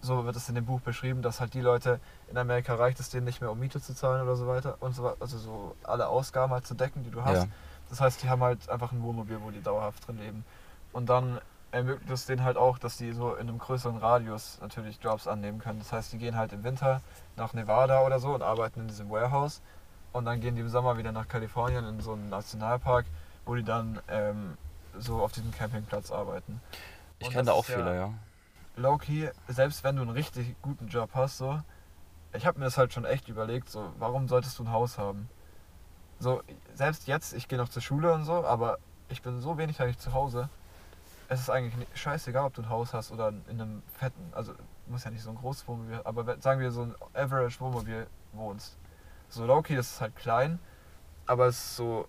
So 0.01 0.25
wird 0.25 0.35
es 0.37 0.49
in 0.49 0.55
dem 0.55 0.65
Buch 0.65 0.81
beschrieben, 0.81 1.21
dass 1.21 1.39
halt 1.39 1.53
die 1.53 1.61
Leute 1.61 2.01
in 2.31 2.39
Amerika 2.39 2.77
reicht 2.77 2.99
es 2.99 3.11
denen 3.11 3.27
nicht 3.27 3.43
mehr, 3.43 3.51
um 3.51 3.59
Miete 3.59 3.83
zu 3.83 3.95
zahlen 3.95 4.23
oder 4.23 4.37
so 4.37 4.47
weiter 4.47 4.79
und 4.81 4.95
so 4.95 5.03
weiter, 5.03 5.19
also 5.21 5.37
so 5.37 5.77
alle 5.85 6.09
Ausgaben 6.09 6.51
halt 6.51 6.67
zu 6.67 6.73
decken, 6.75 7.05
die 7.05 7.11
du 7.11 7.23
hast. 7.23 7.43
Ja. 7.43 7.49
Das 7.91 8.01
heißt, 8.01 8.23
die 8.23 8.31
haben 8.31 8.43
halt 8.43 8.71
einfach 8.71 8.91
ein 8.91 9.03
Wohnmobil, 9.03 9.39
wo 9.43 9.51
die 9.51 9.61
dauerhaft 9.61 10.09
drin 10.09 10.17
leben. 10.17 10.47
Und 10.95 11.11
dann 11.11 11.43
ermöglicht 11.73 12.11
es 12.11 12.27
denen 12.27 12.45
halt 12.45 12.57
auch, 12.57 12.79
dass 12.79 12.99
die 12.99 13.13
so 13.13 13.35
in 13.35 13.49
einem 13.49 13.59
größeren 13.59 13.97
Radius 13.97 14.59
natürlich 14.61 14.99
Jobs 15.03 15.27
annehmen 15.27 15.59
können. 15.59 15.79
Das 15.79 15.93
heißt, 15.93 16.13
die 16.13 16.19
gehen 16.19 16.37
halt 16.37 16.53
im 16.53 16.63
Winter 16.63 17.01
nach 17.37 17.55
Nevada 17.55 18.03
oder 18.03 18.21
so 18.21 18.35
und 18.35 18.43
arbeiten 18.43 18.81
in 18.81 18.89
diesem 18.89 19.11
Warehouse. 19.11 19.63
Und 20.13 20.27
dann 20.27 20.41
gehen 20.41 20.55
die 20.55 20.61
im 20.61 20.69
Sommer 20.69 20.99
wieder 20.99 21.11
nach 21.11 21.27
Kalifornien 21.27 21.87
in 21.87 22.01
so 22.01 22.13
einen 22.13 22.29
Nationalpark, 22.29 23.07
wo 23.47 23.55
die 23.55 23.65
dann 23.65 23.99
ähm, 24.09 24.59
so 24.99 25.23
auf 25.23 25.33
diesem 25.33 25.51
Campingplatz 25.51 26.11
arbeiten. 26.13 26.61
Ich 27.19 27.31
kenne 27.31 27.45
da 27.45 27.53
auch 27.53 27.65
viele, 27.65 27.97
ja. 27.97 28.15
Low-key, 28.77 29.31
selbst 29.49 29.85
wenn 29.85 29.97
du 29.97 30.03
einen 30.03 30.11
richtig 30.11 30.55
guten 30.61 30.89
Job 30.89 31.11
hast, 31.15 31.39
so, 31.39 31.61
ich 32.35 32.47
habe 32.47 32.59
mir 32.59 32.67
das 32.67 32.79
halt 32.79 32.93
schon 32.93 33.05
echt 33.05 33.29
überlegt, 33.29 33.71
so, 33.71 33.93
warum 33.99 34.29
solltest 34.29 34.59
du 34.59 34.65
ein 34.65 34.73
Haus 34.73 34.99
haben? 34.99 35.29
So, 36.19 36.43
selbst 36.75 37.07
jetzt, 37.07 37.33
ich 37.33 37.49
gehe 37.49 37.59
noch 37.59 37.69
zur 37.69 37.83
Schule 37.83 38.13
und 38.13 38.25
so, 38.25 38.45
aber 38.45 38.79
ich 39.09 39.23
bin 39.23 39.41
so 39.41 39.59
wenig 39.59 39.81
eigentlich 39.81 39.99
zu 39.99 40.13
Hause. 40.13 40.49
Es 41.33 41.41
ist 41.41 41.49
eigentlich 41.49 41.89
scheißegal, 41.95 42.45
ob 42.45 42.53
du 42.53 42.61
ein 42.61 42.69
Haus 42.69 42.93
hast 42.93 43.11
oder 43.11 43.33
in 43.49 43.59
einem 43.59 43.83
fetten, 43.99 44.21
also 44.33 44.53
muss 44.87 45.05
ja 45.05 45.11
nicht 45.11 45.23
so 45.23 45.31
ein 45.31 45.37
großes 45.37 45.67
Wohnmobil, 45.67 45.99
aber 46.05 46.39
sagen 46.43 46.61
wir 46.61 46.71
so 46.71 46.83
ein 46.83 46.95
Average 47.15 47.59
Wohnmobil 47.59 48.07
wohnst. 48.35 48.77
So 49.31 49.47
das 49.47 49.71
ist 49.71 50.01
halt 50.03 50.15
klein, 50.15 50.59
aber 51.25 51.47
es 51.47 51.57
ist 51.57 51.77
so, 51.77 52.07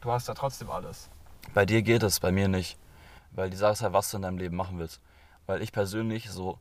du 0.00 0.12
hast 0.12 0.28
da 0.28 0.34
trotzdem 0.34 0.70
alles. 0.70 1.10
Bei 1.54 1.66
dir 1.66 1.82
geht 1.82 2.04
es, 2.04 2.20
bei 2.20 2.30
mir 2.30 2.46
nicht. 2.46 2.78
Weil 3.32 3.50
die 3.50 3.56
Sache 3.56 3.72
ist 3.72 3.82
halt, 3.82 3.94
was 3.94 4.12
du 4.12 4.18
in 4.18 4.22
deinem 4.22 4.38
Leben 4.38 4.54
machen 4.54 4.78
willst. 4.78 5.00
Weil 5.46 5.60
ich 5.60 5.72
persönlich 5.72 6.30
so, 6.30 6.60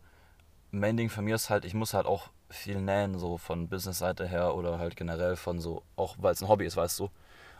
Main 0.71 0.97
Ding 0.97 1.11
für 1.11 1.21
mir 1.21 1.35
ist 1.35 1.51
halt, 1.51 1.65
ich 1.65 1.75
muss 1.75 1.93
halt 1.93 2.07
auch 2.07 2.29
viel 2.49 2.81
nähen, 2.81 3.19
so 3.19 3.37
von 3.37 3.67
Business-Seite 3.67 4.27
her 4.27 4.55
oder 4.55 4.79
halt 4.79 4.95
generell 4.95 5.35
von 5.35 5.59
so, 5.59 5.83
auch 5.97 6.15
weil 6.17 6.33
es 6.33 6.41
ein 6.41 6.47
Hobby 6.47 6.65
ist, 6.65 6.77
weißt 6.77 6.99
du. 6.99 7.11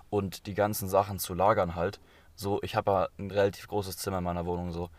Und 0.10 0.48
die 0.48 0.56
ganzen 0.56 0.90
Sachen 0.90 1.20
zu 1.20 1.36
lagern 1.36 1.76
halt. 1.76 2.00
So, 2.42 2.60
ich 2.64 2.76
habe 2.76 2.92
ja 2.92 3.08
ein 3.20 3.30
relativ 3.30 3.68
großes 3.68 3.98
Zimmer 3.98 4.18
in 4.18 4.24
meiner 4.24 4.48
Wohnung, 4.48 4.72
so. 4.72 4.90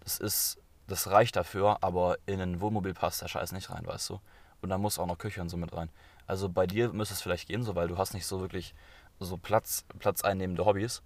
Das 0.00 0.18
ist, 0.18 0.58
das 0.86 1.10
reicht 1.10 1.36
dafür, 1.36 1.78
aber 1.82 2.16
in 2.24 2.40
ein 2.40 2.60
Wohnmobil 2.62 2.94
passt 2.94 3.20
der 3.20 3.28
Scheiß 3.28 3.52
nicht 3.52 3.70
rein, 3.70 3.86
weißt 3.86 4.08
du. 4.08 4.20
Und 4.62 4.70
da 4.70 4.78
muss 4.78 4.98
auch 4.98 5.06
noch 5.06 5.18
Küche 5.18 5.42
und 5.42 5.50
so 5.50 5.58
mit 5.58 5.74
rein. 5.74 5.90
Also 6.26 6.48
bei 6.48 6.66
dir 6.66 6.92
müsste 6.94 7.14
es 7.14 7.20
vielleicht 7.20 7.48
gehen, 7.48 7.62
so, 7.62 7.74
weil 7.74 7.88
du 7.88 7.98
hast 7.98 8.14
nicht 8.14 8.26
so 8.26 8.40
wirklich 8.40 8.74
so 9.20 9.36
Platz, 9.36 9.84
Platz 9.98 10.22
einnehmende 10.22 10.64
Hobbys. 10.64 11.02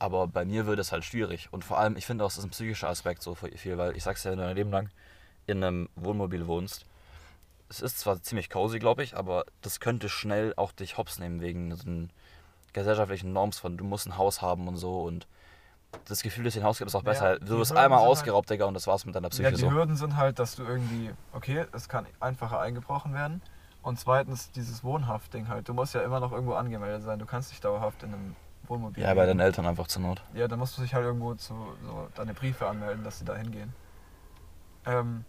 Aber 0.00 0.26
bei 0.26 0.44
mir 0.44 0.66
wird 0.66 0.80
es 0.80 0.90
halt 0.90 1.04
schwierig. 1.04 1.48
Und 1.52 1.64
vor 1.64 1.78
allem, 1.78 1.96
ich 1.96 2.04
finde 2.04 2.24
auch, 2.24 2.30
es 2.30 2.38
ist 2.38 2.44
ein 2.44 2.50
psychischer 2.50 2.88
Aspekt 2.88 3.22
so 3.22 3.36
viel, 3.36 3.78
weil 3.78 3.96
ich 3.96 4.02
sag's 4.02 4.24
ja, 4.24 4.32
wenn 4.32 4.38
du 4.38 4.44
dein 4.44 4.56
Leben 4.56 4.70
lang 4.72 4.90
in 5.46 5.62
einem 5.62 5.88
Wohnmobil 5.94 6.48
wohnst, 6.48 6.84
es 7.68 7.80
ist 7.80 8.00
zwar 8.00 8.20
ziemlich 8.22 8.50
cozy, 8.50 8.80
glaube 8.80 9.04
ich, 9.04 9.16
aber 9.16 9.44
das 9.60 9.78
könnte 9.78 10.08
schnell 10.08 10.52
auch 10.56 10.72
dich 10.72 10.98
hops 10.98 11.20
nehmen 11.20 11.40
wegen 11.40 11.70
diesen 11.70 12.10
gesellschaftlichen 12.72 13.32
Norms 13.32 13.58
von, 13.58 13.76
du 13.76 13.84
musst 13.84 14.06
ein 14.06 14.16
Haus 14.18 14.42
haben 14.42 14.68
und 14.68 14.76
so 14.76 15.02
und 15.02 15.26
das 16.06 16.22
Gefühl, 16.22 16.44
dass 16.44 16.54
dir 16.54 16.60
ein 16.60 16.66
Haus 16.66 16.78
gibt, 16.78 16.88
ist 16.88 16.94
auch 16.94 17.02
Ja, 17.02 17.10
besser. 17.10 17.38
die 17.38 17.44
Du 17.44 17.58
wirst 17.58 17.76
einmal 17.76 18.00
halt- 18.00 18.08
ausgeraubt, 18.08 18.48
Digga, 18.50 18.64
und 18.64 18.74
das 18.74 18.86
war's 18.86 19.04
mit 19.04 19.14
deiner 19.14 19.28
Psyche 19.28 19.44
Ja, 19.44 19.50
die 19.50 19.56
so. 19.60 19.70
Hürden 19.70 19.96
sind 19.96 20.16
halt, 20.16 20.38
dass 20.38 20.56
du 20.56 20.62
irgendwie, 20.64 21.10
okay, 21.32 21.66
es 21.72 21.88
kann 21.88 22.06
einfacher 22.20 22.60
eingebrochen 22.60 23.12
werden. 23.14 23.42
Und 23.82 23.98
zweitens 23.98 24.50
dieses 24.52 24.84
Wohnhaft-Ding 24.84 25.48
halt. 25.48 25.68
Du 25.68 25.74
musst 25.74 25.92
ja 25.94 26.02
immer 26.02 26.20
noch 26.20 26.30
irgendwo 26.32 26.54
angemeldet 26.54 27.02
sein. 27.02 27.18
Du 27.18 27.26
kannst 27.26 27.50
nicht 27.50 27.64
dauerhaft 27.64 28.02
in 28.04 28.14
einem 28.14 28.36
Wohnmobil. 28.68 29.02
Ja, 29.02 29.12
bei 29.12 29.26
deinen 29.26 29.40
Eltern 29.40 29.66
einfach 29.66 29.88
zur 29.88 30.02
Not. 30.02 30.22
Ja, 30.34 30.46
dann 30.48 30.60
musst 30.60 30.78
du 30.78 30.82
dich 30.82 30.94
halt 30.94 31.04
irgendwo 31.04 31.34
zu 31.34 31.54
so 31.84 32.08
deine 32.14 32.32
Briefe 32.32 32.68
anmelden, 32.68 33.02
dass 33.04 33.18
sie 33.18 33.24
da 33.24 33.34
hingehen. 33.34 33.74
Ähm, 34.86 35.24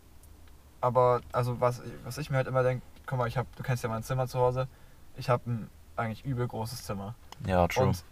aber 0.81 1.21
also 1.31 1.59
was, 1.59 1.81
was 2.03 2.17
ich 2.17 2.29
mir 2.29 2.37
halt 2.37 2.47
immer 2.47 2.63
denke, 2.63 2.85
guck 3.05 3.17
mal, 3.17 3.27
ich 3.27 3.37
hab, 3.37 3.53
du 3.55 3.63
kennst 3.63 3.83
ja 3.83 3.89
mein 3.89 4.03
Zimmer 4.03 4.27
zu 4.27 4.39
Hause. 4.39 4.67
Ich 5.15 5.29
habe 5.29 5.49
ein 5.49 5.69
eigentlich 5.95 6.23
übel 6.25 6.47
großes 6.47 6.83
Zimmer. 6.83 7.15
Ja, 7.45 7.67
true. 7.67 7.87
Und 7.87 8.03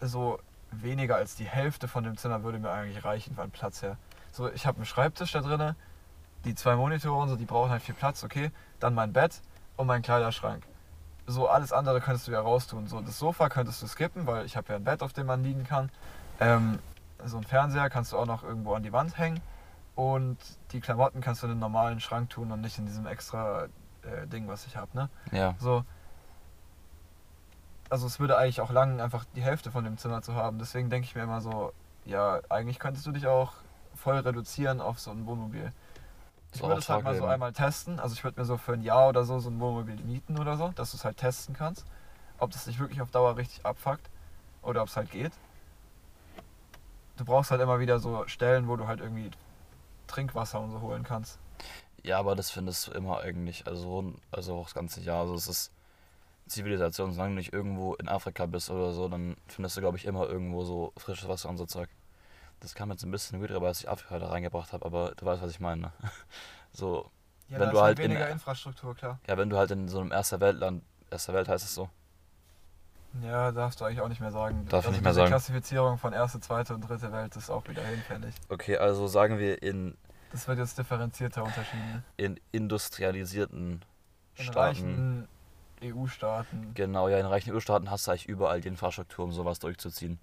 so 0.00 0.38
weniger 0.70 1.16
als 1.16 1.34
die 1.34 1.44
Hälfte 1.44 1.88
von 1.88 2.04
dem 2.04 2.16
Zimmer 2.16 2.42
würde 2.42 2.58
mir 2.58 2.70
eigentlich 2.70 3.04
reichen 3.04 3.34
von 3.34 3.50
Platz 3.50 3.82
her. 3.82 3.96
So, 4.32 4.50
ich 4.50 4.66
habe 4.66 4.76
einen 4.76 4.86
Schreibtisch 4.86 5.32
da 5.32 5.40
drinne, 5.40 5.76
die 6.44 6.54
zwei 6.54 6.76
Monitore 6.76 7.20
und 7.20 7.28
so, 7.28 7.36
die 7.36 7.44
brauchen 7.44 7.70
halt 7.70 7.82
viel 7.82 7.94
Platz, 7.94 8.24
okay. 8.24 8.50
Dann 8.78 8.94
mein 8.94 9.12
Bett 9.12 9.42
und 9.76 9.86
mein 9.86 10.02
Kleiderschrank. 10.02 10.64
So, 11.26 11.48
alles 11.48 11.72
andere 11.72 12.00
könntest 12.00 12.28
du 12.28 12.32
ja 12.32 12.40
raustun. 12.40 12.86
So, 12.86 13.00
das 13.00 13.18
Sofa 13.18 13.48
könntest 13.48 13.82
du 13.82 13.86
skippen, 13.86 14.26
weil 14.26 14.46
ich 14.46 14.56
habe 14.56 14.68
ja 14.70 14.76
ein 14.76 14.84
Bett, 14.84 15.02
auf 15.02 15.12
dem 15.12 15.26
man 15.26 15.42
liegen 15.42 15.64
kann. 15.64 15.90
Ähm, 16.40 16.78
so 17.24 17.36
ein 17.36 17.44
Fernseher 17.44 17.90
kannst 17.90 18.12
du 18.12 18.18
auch 18.18 18.26
noch 18.26 18.42
irgendwo 18.42 18.74
an 18.74 18.82
die 18.82 18.92
Wand 18.92 19.18
hängen. 19.18 19.40
Und 19.94 20.38
die 20.72 20.80
Klamotten 20.80 21.20
kannst 21.20 21.42
du 21.42 21.46
in 21.46 21.52
den 21.52 21.58
normalen 21.58 22.00
Schrank 22.00 22.30
tun 22.30 22.50
und 22.52 22.62
nicht 22.62 22.78
in 22.78 22.86
diesem 22.86 23.06
extra 23.06 23.64
äh, 24.02 24.26
Ding, 24.26 24.48
was 24.48 24.66
ich 24.66 24.76
habe, 24.76 24.88
ne? 24.94 25.10
ja. 25.30 25.54
So. 25.58 25.84
Also 27.90 28.06
es 28.06 28.20
würde 28.20 28.38
eigentlich 28.38 28.60
auch 28.60 28.70
langen, 28.70 29.00
einfach 29.00 29.24
die 29.34 29.42
Hälfte 29.42 29.70
von 29.70 29.84
dem 29.84 29.98
Zimmer 29.98 30.22
zu 30.22 30.34
haben. 30.34 30.58
Deswegen 30.58 30.90
denke 30.90 31.06
ich 31.06 31.14
mir 31.16 31.22
immer 31.22 31.40
so, 31.40 31.72
ja, 32.04 32.40
eigentlich 32.48 32.78
könntest 32.78 33.04
du 33.04 33.12
dich 33.12 33.26
auch 33.26 33.52
voll 33.94 34.18
reduzieren 34.18 34.80
auf 34.80 34.98
so 35.00 35.10
ein 35.10 35.26
Wohnmobil. 35.26 35.72
Ich 36.52 36.62
würde 36.62 36.76
es 36.76 36.88
halt 36.88 37.04
mal 37.04 37.16
so 37.16 37.26
einmal 37.26 37.52
testen. 37.52 38.00
Also 38.00 38.14
ich 38.14 38.24
würde 38.24 38.40
mir 38.40 38.46
so 38.46 38.56
für 38.56 38.72
ein 38.72 38.82
Jahr 38.82 39.08
oder 39.08 39.24
so 39.24 39.38
so 39.40 39.50
ein 39.50 39.60
Wohnmobil 39.60 39.96
mieten 39.96 40.38
oder 40.38 40.56
so, 40.56 40.68
dass 40.68 40.92
du 40.92 40.96
es 40.96 41.04
halt 41.04 41.16
testen 41.16 41.54
kannst. 41.54 41.84
Ob 42.38 42.50
das 42.50 42.64
dich 42.64 42.78
wirklich 42.78 43.02
auf 43.02 43.10
Dauer 43.10 43.36
richtig 43.36 43.66
abfuckt 43.66 44.08
oder 44.62 44.82
ob 44.82 44.88
es 44.88 44.96
halt 44.96 45.10
geht. 45.10 45.32
Du 47.16 47.24
brauchst 47.24 47.50
halt 47.50 47.60
immer 47.60 47.80
wieder 47.80 47.98
so 47.98 48.26
Stellen, 48.28 48.68
wo 48.68 48.76
du 48.76 48.86
halt 48.86 49.00
irgendwie 49.00 49.30
Trinkwasser 50.06 50.60
und 50.60 50.70
so 50.70 50.80
holen 50.80 51.02
kannst. 51.02 51.38
Ja, 52.02 52.18
aber 52.18 52.34
das 52.34 52.50
findest 52.50 52.86
du 52.86 52.92
immer 52.92 53.20
eigentlich, 53.20 53.66
also, 53.66 54.14
also 54.32 54.54
auch 54.56 54.64
das 54.64 54.74
ganze 54.74 55.00
Jahr. 55.02 55.20
Also 55.20 55.34
es 55.34 55.46
ist 55.46 55.72
Zivilisation, 56.50 57.12
solange 57.12 57.32
du 57.34 57.38
nicht 57.38 57.52
irgendwo 57.52 57.94
in 57.94 58.08
Afrika 58.08 58.46
bist 58.46 58.70
oder 58.70 58.92
so, 58.92 59.08
dann 59.08 59.36
findest 59.48 59.76
du, 59.76 59.80
glaube 59.80 59.96
ich, 59.96 60.04
immer 60.04 60.26
irgendwo 60.28 60.64
so 60.64 60.92
frisches 60.98 61.28
Wasser 61.28 61.48
und 61.48 61.56
so 61.56 61.66
Zeug. 61.66 61.88
Das 62.60 62.74
kam 62.74 62.90
jetzt 62.90 63.02
ein 63.04 63.10
bisschen 63.10 63.40
weird, 63.40 63.52
als 63.62 63.80
ich 63.80 63.88
Afrika 63.88 64.18
da 64.18 64.28
reingebracht 64.28 64.72
habe, 64.74 64.84
aber 64.84 65.12
du 65.16 65.24
weißt, 65.24 65.40
was 65.42 65.50
ich 65.50 65.60
meine. 65.60 65.80
ne? 65.82 65.92
So, 66.72 67.10
Ja, 67.48 67.58
Wenn 67.58 67.70
du 67.70 67.76
ist 67.76 67.82
halt 67.82 67.98
in- 67.98 68.10
weniger 68.10 68.28
Infrastruktur, 68.28 68.94
klar. 68.94 69.18
ja, 69.26 69.36
wenn 69.38 69.48
du 69.50 69.56
halt 69.56 69.70
in 69.70 69.88
so 69.88 70.00
einem 70.00 70.12
erster 70.12 70.38
Weltland, 70.40 70.82
erster 71.10 71.32
Welt 71.34 71.48
heißt 71.48 71.64
es 71.64 71.74
so. 71.74 71.88
Ja, 73.22 73.50
darfst 73.50 73.80
du 73.80 73.84
eigentlich 73.84 74.00
auch 74.02 74.08
nicht 74.08 74.20
mehr 74.20 74.30
sagen. 74.30 74.66
Darf 74.68 74.84
ich 74.84 74.86
also 74.86 74.90
nicht 74.92 75.02
mehr 75.02 75.14
sagen. 75.14 75.28
Klassifizierung 75.30 75.98
von 75.98 76.12
erste, 76.12 76.38
zweite 76.38 76.74
und 76.74 76.82
dritte 76.88 77.10
Welt 77.10 77.34
ist 77.34 77.50
auch 77.50 77.66
wieder 77.66 77.82
hinfällig. 77.84 78.34
Okay, 78.48 78.76
also 78.76 79.08
sagen 79.08 79.38
wir 79.38 79.60
in, 79.62 79.96
Das 80.30 80.46
wird 80.46 80.58
jetzt 80.58 80.78
differenzierter 80.78 81.42
unterschieden. 81.42 82.04
in 82.16 82.38
industrialisierten 82.52 83.82
In 84.36 84.44
Staaten. 84.44 84.58
reichen 84.58 85.28
EU-Staaten. 85.82 86.72
Genau, 86.74 87.08
ja, 87.08 87.18
in 87.18 87.26
reichen 87.26 87.50
EU-Staaten 87.50 87.90
hast 87.90 88.06
du 88.06 88.10
eigentlich 88.10 88.28
überall 88.28 88.60
die 88.60 88.68
Infrastruktur, 88.68 89.24
um 89.24 89.32
sowas 89.32 89.58
durchzuziehen. 89.58 90.18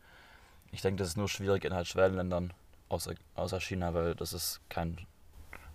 Ich 0.72 0.82
denke, 0.82 1.00
das 1.00 1.10
ist 1.10 1.18
nur 1.18 1.30
schwierig 1.30 1.64
in 1.66 1.74
halt 1.74 1.88
Schwellenländern, 1.88 2.54
außer, 2.90 3.14
außer 3.36 3.60
China, 3.60 3.94
weil 3.94 4.16
das 4.16 4.34
ist 4.34 4.60
kein 4.70 4.98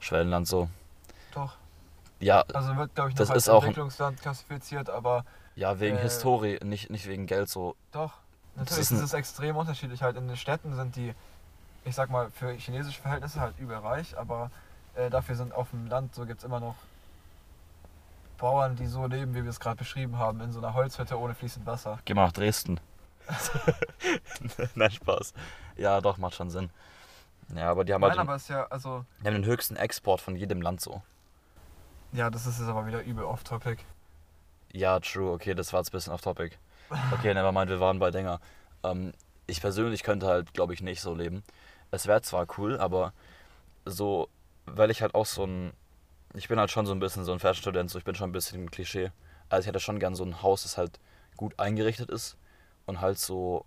Schwellenland 0.01 0.47
so. 0.47 0.68
Doch. 1.35 1.57
Ja, 2.21 2.45
Also 2.53 2.77
wird, 2.77 2.95
glaube 2.95 3.11
ich, 3.11 3.16
Das 3.16 3.31
als 3.31 3.45
ist 3.45 3.49
auch 3.49 3.62
Entwicklungsland 3.64 4.21
klassifiziert, 4.21 4.90
aber 4.90 5.25
ja, 5.57 5.81
wegen 5.81 5.97
Äh, 5.97 6.01
Historie, 6.03 6.59
nicht, 6.62 6.90
nicht 6.90 7.07
wegen 7.07 7.27
Geld 7.27 7.49
so. 7.49 7.77
doch. 7.92 8.12
Das 8.55 8.68
Natürlich 8.68 8.83
ist 8.83 8.92
ist 8.92 9.01
ein- 9.01 9.05
es 9.05 9.12
extrem 9.14 9.57
unterschiedlich. 9.57 10.03
Halt 10.03 10.16
in 10.16 10.29
den 10.29 10.37
Städten 10.37 10.75
sind 10.75 10.95
die, 10.97 11.14
ich 11.85 11.95
sag 11.95 12.11
mal, 12.11 12.31
für 12.31 12.53
chinesische 12.53 13.01
Verhältnisse 13.01 13.40
halt 13.40 13.59
überreich, 13.59 14.16
aber 14.16 14.51
äh, 14.95 15.09
dafür 15.11 15.35
sind 15.37 15.55
auf 15.55 15.71
dem 15.71 15.87
Land, 15.87 16.14
so 16.14 16.27
gibt 16.27 16.40
es 16.40 16.45
immer 16.45 16.61
noch 16.61 16.77
Bauern, 18.42 18.74
die 18.74 18.87
so 18.87 19.07
leben, 19.07 19.35
wie 19.35 19.44
wir 19.44 19.50
es 19.50 19.61
gerade 19.61 19.76
beschrieben 19.76 20.18
haben, 20.18 20.40
in 20.40 20.50
so 20.50 20.59
einer 20.59 20.74
Holzhütte 20.74 21.16
ohne 21.18 21.35
fließend 21.35 21.64
Wasser. 21.64 21.98
Geh 22.05 22.12
mal 22.12 22.26
nach 22.26 22.33
Dresden. 22.33 22.81
Nein, 24.74 24.90
Spaß. 24.90 25.33
Ja, 25.76 26.00
doch, 26.00 26.18
macht 26.18 26.35
schon 26.35 26.50
Sinn. 26.50 26.70
Ja, 27.55 27.70
aber 27.70 27.85
die 27.85 27.94
haben 27.94 28.02
halt 28.02 28.16
Nein, 28.16 28.24
den, 28.24 28.28
aber 28.28 28.37
ist 28.37 28.48
ja, 28.48 28.64
also, 28.64 29.05
die 29.20 29.28
haben 29.28 29.35
den 29.35 29.44
höchsten 29.44 29.76
Export 29.76 30.20
von 30.20 30.35
jedem 30.35 30.61
Land 30.61 30.81
so. 30.81 31.02
ja, 32.12 32.31
das 32.31 32.46
ist 32.46 32.59
jetzt 32.59 32.68
aber 32.68 32.85
wieder 32.87 33.02
übel 33.05 33.24
off-topic. 33.24 33.78
Ja, 34.72 34.98
true, 35.00 35.31
okay, 35.33 35.55
das 35.55 35.72
war 35.72 35.81
jetzt 35.81 35.90
ein 35.90 35.92
bisschen 35.92 36.12
off-topic. 36.12 36.57
Okay, 37.12 37.33
nevermind, 37.35 37.70
wir 37.70 37.78
waren 37.81 37.98
bei 38.00 38.11
Dinger. 38.11 38.40
Ähm, 38.83 39.12
ich 39.46 39.61
persönlich 39.61 40.02
könnte 40.02 40.26
halt, 40.26 40.52
glaube 40.52 40.74
ich, 40.74 40.83
nicht 40.83 41.00
so 41.00 41.14
leben. 41.14 41.44
Es 41.92 42.07
wäre 42.09 42.22
zwar 42.22 42.46
cool, 42.59 42.78
aber 42.78 43.12
so, 43.85 44.28
weil 44.66 44.90
ich 44.90 45.00
halt 45.00 45.14
auch 45.14 45.26
so 45.26 45.44
ein, 45.44 45.72
ich 46.35 46.49
bin 46.49 46.59
halt 46.59 46.71
schon 46.71 46.87
so 46.87 46.92
ein 46.92 47.01
bisschen 47.01 47.25
so 47.25 47.33
ein 47.33 47.38
Fashion-Student, 47.38 47.90
so 47.90 47.99
ich 47.99 48.05
bin 48.05 48.14
schon 48.14 48.31
ein 48.31 48.33
bisschen 48.33 48.64
ein 48.64 48.71
Klischee. 48.71 49.11
Also 49.49 49.62
ich 49.62 49.66
hätte 49.68 49.81
schon 49.81 49.99
gern 49.99 50.14
so 50.14 50.25
ein 50.25 50.42
Haus, 50.42 50.62
das 50.62 50.77
halt 50.79 50.99
gut 51.37 51.59
eingerichtet 51.59 52.11
ist 52.11 52.37
und 52.87 53.01
halt 53.01 53.18
so 53.18 53.64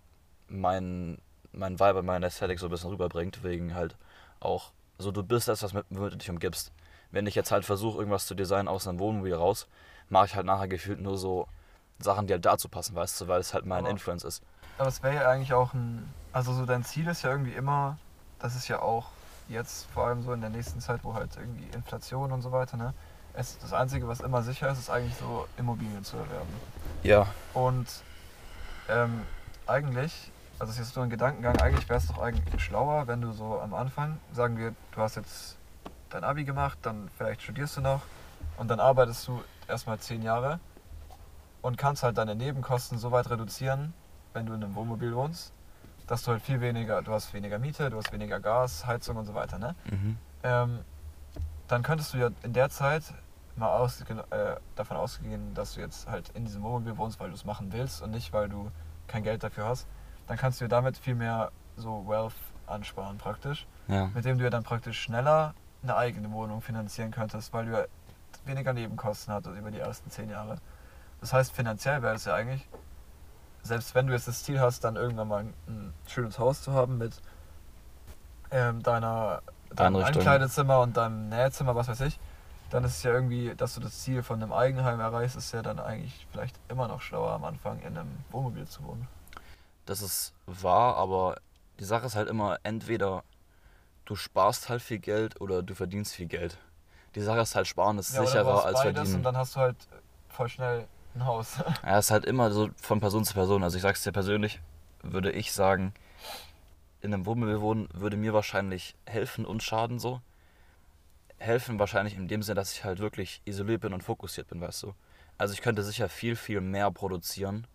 mein, 0.48 1.18
mein 1.52 1.78
Vibe, 1.78 2.02
meine 2.02 2.26
Ästhetik 2.26 2.58
so 2.58 2.66
ein 2.66 2.70
bisschen 2.70 2.90
rüberbringt, 2.90 3.42
wegen 3.44 3.74
halt 3.74 3.96
auch, 4.40 4.72
so 4.98 5.12
du 5.12 5.22
bist 5.22 5.48
das, 5.48 5.62
was 5.62 5.72
mit, 5.72 5.86
womit 5.90 6.12
du 6.14 6.16
dich 6.18 6.30
umgibst. 6.30 6.72
Wenn 7.10 7.26
ich 7.26 7.34
jetzt 7.34 7.52
halt 7.52 7.64
versuche, 7.64 7.98
irgendwas 7.98 8.26
zu 8.26 8.34
designen 8.34 8.68
aus 8.68 8.86
einem 8.88 8.98
Wohnmobil 8.98 9.34
raus, 9.34 9.68
mache 10.08 10.26
ich 10.26 10.34
halt 10.34 10.46
nachher 10.46 10.68
gefühlt 10.68 11.00
nur 11.00 11.18
so 11.18 11.46
Sachen, 11.98 12.26
die 12.26 12.32
halt 12.34 12.44
dazu 12.44 12.68
passen, 12.68 12.94
weißt 12.94 13.20
du, 13.20 13.28
weil 13.28 13.40
es 13.40 13.54
halt 13.54 13.64
mein 13.64 13.80
Aber- 13.84 13.90
Influence 13.90 14.24
ist. 14.24 14.42
Aber 14.78 14.88
es 14.88 15.02
wäre 15.02 15.14
ja 15.14 15.30
eigentlich 15.30 15.54
auch 15.54 15.72
ein. 15.72 16.12
Also 16.32 16.52
so 16.52 16.66
dein 16.66 16.84
Ziel 16.84 17.06
ist 17.06 17.22
ja 17.22 17.30
irgendwie 17.30 17.52
immer, 17.54 17.96
das 18.38 18.54
ist 18.56 18.68
ja 18.68 18.82
auch 18.82 19.06
jetzt 19.48 19.86
vor 19.92 20.06
allem 20.06 20.22
so 20.22 20.32
in 20.32 20.40
der 20.40 20.50
nächsten 20.50 20.80
Zeit, 20.80 21.00
wo 21.04 21.14
halt 21.14 21.36
irgendwie 21.36 21.66
Inflation 21.74 22.32
und 22.32 22.42
so 22.42 22.52
weiter, 22.52 22.76
ne? 22.76 22.94
Es, 23.34 23.58
das 23.58 23.72
Einzige, 23.72 24.08
was 24.08 24.20
immer 24.20 24.42
sicher 24.42 24.70
ist, 24.70 24.78
ist 24.78 24.90
eigentlich 24.90 25.16
so 25.16 25.46
Immobilien 25.58 26.02
zu 26.04 26.16
erwerben. 26.16 26.48
Ja. 27.02 27.26
Und 27.52 27.86
ähm, 28.88 29.22
eigentlich, 29.66 30.32
also 30.58 30.70
es 30.70 30.78
ist 30.78 30.86
jetzt 30.86 30.96
nur 30.96 31.04
ein 31.04 31.10
Gedankengang, 31.10 31.56
eigentlich 31.60 31.86
wäre 31.88 31.98
es 31.98 32.06
doch 32.06 32.18
eigentlich 32.18 32.62
schlauer, 32.62 33.06
wenn 33.08 33.20
du 33.20 33.32
so 33.32 33.60
am 33.60 33.74
Anfang, 33.74 34.18
sagen 34.32 34.56
wir, 34.56 34.74
du 34.92 35.00
hast 35.02 35.16
jetzt 35.16 35.58
dein 36.08 36.24
Abi 36.24 36.44
gemacht, 36.44 36.78
dann 36.82 37.10
vielleicht 37.16 37.42
studierst 37.42 37.76
du 37.76 37.82
noch 37.82 38.00
und 38.56 38.68
dann 38.68 38.80
arbeitest 38.80 39.28
du 39.28 39.42
erstmal 39.68 39.98
zehn 39.98 40.22
Jahre 40.22 40.58
und 41.60 41.76
kannst 41.76 42.02
halt 42.02 42.16
deine 42.16 42.34
Nebenkosten 42.34 42.98
so 42.98 43.10
weit 43.12 43.28
reduzieren, 43.28 43.92
wenn 44.32 44.46
du 44.46 44.54
in 44.54 44.62
einem 44.62 44.74
Wohnmobil 44.74 45.14
wohnst, 45.14 45.52
dass 46.06 46.22
du 46.22 46.32
halt 46.32 46.42
viel 46.42 46.60
weniger, 46.60 47.02
du 47.02 47.12
hast 47.12 47.32
weniger 47.34 47.58
Miete, 47.58 47.90
du 47.90 47.96
hast 47.96 48.12
weniger 48.12 48.40
Gas, 48.40 48.86
Heizung 48.86 49.16
und 49.16 49.24
so 49.26 49.34
weiter, 49.34 49.58
ne? 49.58 49.74
Mhm. 49.90 50.18
ähm, 50.42 50.78
dann 51.68 51.82
könntest 51.82 52.14
du 52.14 52.18
ja 52.18 52.30
in 52.44 52.52
der 52.52 52.70
Zeit 52.70 53.02
mal 53.56 53.70
aus, 53.70 54.00
äh, 54.02 54.56
davon 54.76 54.96
ausgehen, 54.96 55.52
dass 55.54 55.74
du 55.74 55.80
jetzt 55.80 56.06
halt 56.08 56.28
in 56.34 56.44
diesem 56.44 56.62
Wohnmobil 56.62 56.96
wohnst, 56.96 57.18
weil 57.18 57.28
du 57.30 57.34
es 57.34 57.44
machen 57.44 57.72
willst 57.72 58.02
und 58.02 58.10
nicht, 58.12 58.32
weil 58.32 58.48
du 58.48 58.70
kein 59.08 59.22
Geld 59.24 59.42
dafür 59.42 59.66
hast. 59.66 59.88
Dann 60.28 60.36
kannst 60.36 60.60
du 60.60 60.64
dir 60.66 60.68
damit 60.68 60.96
viel 60.96 61.14
mehr 61.16 61.50
so 61.76 62.06
Wealth 62.06 62.34
ansparen 62.66 63.18
praktisch, 63.18 63.66
Ja. 63.88 64.10
mit 64.14 64.24
dem 64.24 64.38
du 64.38 64.44
ja 64.44 64.50
dann 64.50 64.62
praktisch 64.62 65.00
schneller 65.00 65.54
eine 65.82 65.96
eigene 65.96 66.30
Wohnung 66.32 66.60
finanzieren 66.60 67.10
könntest, 67.10 67.52
weil 67.52 67.66
du 67.66 67.72
ja 67.72 67.84
weniger 68.44 68.72
Nebenkosten 68.72 69.32
hattest 69.34 69.56
über 69.56 69.70
die 69.70 69.78
ersten 69.80 70.10
zehn 70.10 70.28
Jahre. 70.30 70.58
Das 71.20 71.32
heißt, 71.32 71.52
finanziell 71.52 72.02
wäre 72.02 72.14
es 72.14 72.24
ja 72.26 72.34
eigentlich, 72.34 72.68
selbst 73.66 73.94
wenn 73.94 74.06
du 74.06 74.12
jetzt 74.12 74.28
das 74.28 74.42
Ziel 74.44 74.60
hast, 74.60 74.84
dann 74.84 74.96
irgendwann 74.96 75.28
mal 75.28 75.44
ein, 75.66 75.92
schönes 76.06 76.38
Haus 76.38 76.62
zu 76.62 76.72
haben 76.72 76.98
mit 76.98 77.20
ähm, 78.50 78.82
deiner, 78.82 79.42
deinem. 79.74 80.02
Ankleidezimmer 80.02 80.80
und 80.80 80.96
deinem 80.96 81.28
Nähzimmer, 81.28 81.74
was 81.74 81.88
weiß 81.88 82.00
ich, 82.02 82.18
dann 82.70 82.84
ist 82.84 82.96
es 82.96 83.02
ja 83.02 83.12
irgendwie, 83.12 83.54
dass 83.54 83.74
du 83.74 83.80
das 83.80 84.00
Ziel 84.00 84.22
von 84.22 84.42
einem 84.42 84.52
Eigenheim 84.52 85.00
erreichst, 85.00 85.36
ist 85.36 85.52
ja 85.52 85.62
dann 85.62 85.78
eigentlich 85.78 86.26
vielleicht 86.30 86.56
immer 86.68 86.88
noch 86.88 87.00
schlauer 87.00 87.32
am 87.32 87.44
Anfang 87.44 87.80
in 87.80 87.96
einem 87.98 88.24
Wohnmobil 88.30 88.66
zu 88.66 88.84
wohnen. 88.84 89.06
Das 89.84 90.02
ist 90.02 90.32
wahr, 90.46 90.96
aber 90.96 91.36
die 91.78 91.84
Sache 91.84 92.06
ist 92.06 92.16
halt 92.16 92.28
immer, 92.28 92.58
entweder 92.62 93.22
du 94.04 94.16
sparst 94.16 94.68
halt 94.68 94.82
viel 94.82 94.98
Geld 94.98 95.40
oder 95.40 95.62
du 95.62 95.74
verdienst 95.74 96.14
viel 96.14 96.26
Geld. 96.26 96.58
Die 97.14 97.20
Sache 97.20 97.40
ist 97.40 97.54
halt, 97.54 97.66
sparen 97.66 97.98
ist 97.98 98.14
Ja, 98.14 98.24
sicherer 98.24 98.64
als 98.64 98.82
beides 98.82 98.94
verdienen. 98.94 99.16
und 99.16 99.22
dann 99.22 99.36
hast 99.36 99.56
du 99.56 99.60
halt 99.60 99.76
voll 100.28 100.48
schnell 100.48 100.86
ein 101.16 101.26
Haus. 101.26 101.56
Ja, 101.82 101.98
es 101.98 102.06
ist 102.06 102.10
halt 102.10 102.24
immer 102.24 102.50
so 102.50 102.70
von 102.76 103.00
Person 103.00 103.24
zu 103.24 103.34
Person. 103.34 103.62
Also 103.62 103.76
ich 103.76 103.82
sag's 103.82 104.02
dir 104.02 104.12
persönlich, 104.12 104.60
würde 105.02 105.32
ich 105.32 105.52
sagen, 105.52 105.92
in 107.00 107.12
einem 107.12 107.26
Wohnmobil 107.26 107.60
wohnen 107.60 107.88
würde 107.92 108.16
mir 108.16 108.32
wahrscheinlich 108.32 108.94
helfen 109.06 109.44
und 109.44 109.62
schaden 109.62 109.98
so. 109.98 110.20
Helfen 111.38 111.78
wahrscheinlich 111.78 112.16
in 112.16 112.28
dem 112.28 112.42
Sinne, 112.42 112.56
dass 112.56 112.72
ich 112.72 112.84
halt 112.84 112.98
wirklich 112.98 113.42
isoliert 113.44 113.82
bin 113.82 113.92
und 113.92 114.02
fokussiert 114.02 114.48
bin, 114.48 114.60
weißt 114.60 114.84
du. 114.84 114.94
Also 115.38 115.52
ich 115.52 115.60
könnte 115.60 115.82
sicher 115.82 116.08
viel, 116.08 116.34
viel 116.34 116.60
mehr 116.60 116.90
produzieren 116.90 117.66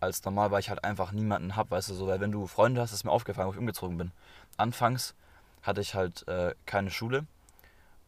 als 0.00 0.24
normal, 0.24 0.50
weil 0.50 0.60
ich 0.60 0.70
halt 0.70 0.82
einfach 0.82 1.12
niemanden 1.12 1.56
hab, 1.56 1.70
weißt 1.70 1.90
du, 1.90 1.94
so, 1.94 2.06
weil 2.06 2.20
wenn 2.20 2.32
du 2.32 2.46
Freunde 2.46 2.80
hast, 2.80 2.92
ist 2.92 3.04
mir 3.04 3.12
aufgefallen, 3.12 3.48
wo 3.48 3.52
ich 3.52 3.58
umgezogen 3.58 3.96
bin. 3.98 4.12
Anfangs 4.56 5.14
hatte 5.62 5.80
ich 5.82 5.94
halt 5.94 6.26
äh, 6.26 6.54
keine 6.66 6.90
Schule 6.90 7.26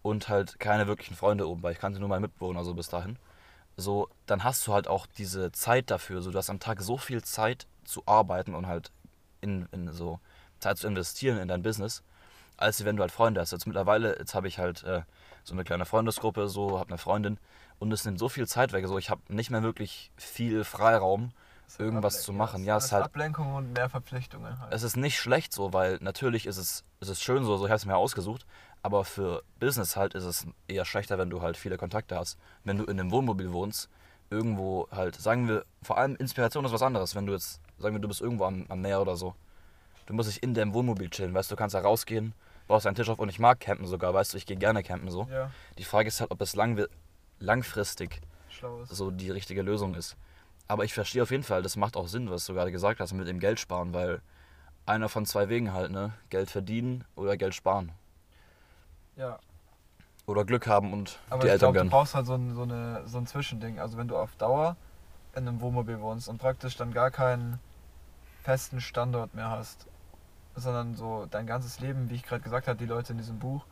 und 0.03 0.29
halt 0.29 0.59
keine 0.59 0.87
wirklichen 0.87 1.14
Freunde 1.14 1.48
oben, 1.48 1.62
weil 1.62 1.72
ich 1.72 1.79
kannte 1.79 2.01
nur 2.01 2.09
meinen 2.09 2.22
Mitbewohner 2.22 2.64
so 2.64 2.75
bis 2.75 2.88
dahin. 2.88 3.18
So, 3.83 4.09
dann 4.27 4.45
hast 4.45 4.66
du 4.66 4.73
halt 4.73 4.88
auch 4.88 5.07
diese 5.07 5.53
Zeit 5.53 5.90
dafür, 5.90 6.23
so 6.23 6.31
du 6.31 6.38
hast 6.38 6.51
am 6.51 6.61
Tag 6.61 6.81
so 6.81 6.97
viel 6.97 7.23
Zeit 7.23 7.66
zu 7.85 8.03
arbeiten 8.07 8.55
und 8.55 8.66
halt 8.66 8.90
in, 9.40 9.68
in 9.73 9.92
so 9.92 10.21
Zeit 10.61 10.79
zu 10.79 10.87
investieren 10.87 11.38
in 11.38 11.49
dein 11.49 11.62
Business, 11.62 12.03
als 12.57 12.85
wenn 12.85 12.97
du 12.97 13.03
halt 13.03 13.12
Freunde 13.12 13.40
hast. 13.40 13.51
Jetzt 13.51 13.66
mittlerweile, 13.66 14.18
jetzt 14.18 14.35
habe 14.35 14.49
ich 14.49 14.59
halt 14.59 14.85
äh, 14.85 15.03
so 15.45 15.55
eine 15.55 15.64
kleine 15.64 15.85
Freundesgruppe, 15.85 16.49
so, 16.49 16.79
habe 16.79 16.90
eine 16.90 16.99
Freundin 16.99 17.38
und 17.79 17.92
es 17.92 18.05
nimmt 18.05 18.18
so 18.18 18.29
viel 18.29 18.47
Zeit 18.47 18.73
weg, 18.73 18.87
so 18.87 18.97
ich 18.99 19.11
habe 19.11 19.21
nicht 19.29 19.51
mehr 19.51 19.62
wirklich 19.62 20.12
viel 20.16 20.64
Freiraum, 20.64 21.33
irgendwas 21.79 22.23
zu 22.23 22.33
machen. 22.33 22.64
Ja, 22.64 22.77
es 22.77 22.87
ist 22.87 22.92
halt 22.92 23.05
Ablenkung 23.05 23.55
und 23.55 23.73
mehr 23.73 23.88
Verpflichtungen 23.88 24.61
halt. 24.61 24.73
es 24.73 24.83
ist 24.83 24.97
nicht 24.97 25.18
schlecht 25.18 25.53
so, 25.53 25.73
weil 25.73 25.99
natürlich 26.01 26.47
ist 26.47 26.59
es, 26.59 26.85
es 27.01 27.09
ist 27.09 27.23
schön 27.23 27.45
so, 27.45 27.57
so 27.57 27.64
ich 27.64 27.71
habe 27.71 27.77
es 27.77 27.87
mir 27.87 27.97
ausgesucht, 27.97 28.47
aber 28.83 29.05
für 29.05 29.42
Business 29.61 29.97
halt 29.97 30.14
ist 30.14 30.25
es 30.25 30.47
eher 30.68 30.85
schlechter, 30.85 31.18
wenn 31.18 31.31
du 31.31 31.40
halt 31.40 31.57
viele 31.57 31.77
Kontakte 31.77 32.16
hast. 32.16 32.38
Wenn 32.64 32.79
du 32.79 32.85
in 32.85 32.99
einem 32.99 33.11
Wohnmobil 33.11 33.53
wohnst, 33.53 33.88
irgendwo 34.31 34.88
halt, 34.90 35.16
sagen 35.16 35.47
wir, 35.49 35.64
vor 35.83 35.99
allem 35.99 36.16
Inspiration 36.16 36.64
ist 36.64 36.73
was 36.73 36.83
anderes, 36.83 37.14
wenn 37.14 37.27
du 37.27 37.33
jetzt, 37.33 37.61
sagen 37.79 37.95
wir, 37.95 38.01
du 38.01 38.09
bist 38.09 38.21
irgendwo 38.21 38.45
am, 38.45 38.66
am 38.68 38.81
Meer 38.81 39.01
oder 39.01 39.16
so. 39.16 39.35
Du 40.07 40.14
musst 40.14 40.29
dich 40.29 40.42
in 40.42 40.55
deinem 40.55 40.75
Wohnmobil 40.75 41.11
chillen, 41.11 41.33
weißt 41.33 41.51
du, 41.51 41.55
du 41.55 41.59
kannst 41.59 41.75
da 41.75 41.81
rausgehen, 41.81 42.35
baust 42.66 42.87
einen 42.87 42.97
Tisch 42.97 43.09
auf 43.09 43.18
und 43.18 43.29
ich 43.29 43.38
mag 43.38 43.61
campen 43.61 43.87
sogar, 43.87 44.12
weißt 44.14 44.33
du, 44.33 44.38
ich 44.38 44.47
gehe 44.47 44.57
gerne 44.57 44.83
campen 44.83 45.11
so. 45.11 45.29
Ja, 45.31 45.51
Die 45.79 45.85
Frage 45.85 46.09
ist 46.09 46.21
halt, 46.21 46.31
ob 46.31 46.40
es 46.40 46.57
lang, 46.57 46.85
langfristig 47.38 48.21
so 48.90 49.11
die 49.11 49.31
richtige 49.31 49.62
Lösung 49.62 49.95
ist. 49.95 50.16
Aber 50.66 50.85
ich 50.85 50.95
verstehe 50.95 51.23
auf 51.23 51.31
jeden 51.31 51.42
Fall, 51.42 51.62
das 51.62 51.77
macht 51.77 51.97
auch 51.97 52.09
Sinn, 52.09 52.31
was 52.31 52.47
du 52.47 52.55
gerade 52.55 52.73
gesagt 52.73 52.99
hast, 53.01 53.12
mit 53.12 53.29
dem 53.29 53.38
Geld 53.38 53.61
sparen, 53.61 53.92
weil 53.92 54.23
einer 54.87 55.09
von 55.09 55.27
zwei 55.27 55.49
Wegen 55.49 55.73
halt, 55.73 55.90
ne? 55.92 56.12
Geld 56.31 56.51
verdienen 56.51 57.05
oder 57.14 57.37
Geld 57.37 57.55
sparen. 57.55 57.92
Ja, 59.16 59.38
Oder 60.27 60.44
Glück 60.44 60.66
haben 60.66 60.92
und 60.92 61.20
aber 61.31 61.44
die 61.44 61.46
ich 61.46 61.53
Eltern 61.53 61.72
glaube, 61.72 61.79
du 61.79 61.85
gönnen. 61.85 61.90
brauchst 61.90 62.14
halt 62.14 62.27
so 62.27 62.35
ein, 62.35 62.55
so, 62.55 62.62
eine, 62.62 63.07
so 63.07 63.18
ein 63.18 63.27
Zwischending. 63.27 63.79
Also 63.81 63.98
wenn 63.98 64.09
du 64.09 64.16
auf 64.16 64.37
Dauer 64.37 64.77
in 65.35 65.48
einem 65.48 65.61
Wohnmobil 65.61 66.01
wohnst 66.01 66.29
und 66.29 66.38
praktisch 66.38 66.77
dann 66.77 66.92
gar 66.92 67.11
keinen 67.11 67.61
festen 68.42 68.81
Standort 68.81 69.35
mehr 69.35 69.51
hast, 69.51 69.87
sondern 70.57 70.94
so 70.96 71.27
dein 71.31 71.46
ganzes 71.46 71.81
Leben, 71.81 72.11
wie 72.11 72.16
ich 72.16 72.22
gerade 72.25 72.42
gesagt 72.42 72.68
habe, 72.68 72.79
die 72.79 72.87
Leute 72.87 73.12
in 73.12 73.18
diesem 73.18 73.38
Buch, 73.38 73.64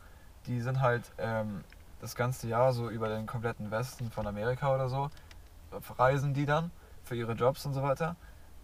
die 0.47 0.61
sind 0.61 0.81
halt 0.81 1.11
ähm, 1.17 1.63
das 2.01 2.15
ganze 2.15 2.47
Jahr 2.47 2.73
so 2.73 2.89
über 2.89 3.09
den 3.09 3.27
kompletten 3.27 3.71
Westen 3.71 4.11
von 4.11 4.27
Amerika 4.27 4.73
oder 4.73 4.89
so, 4.89 5.09
reisen 5.97 6.33
die 6.33 6.45
dann 6.45 6.71
für 7.03 7.15
ihre 7.15 7.33
Jobs 7.33 7.65
und 7.65 7.73
so 7.73 7.83
weiter. 7.83 8.15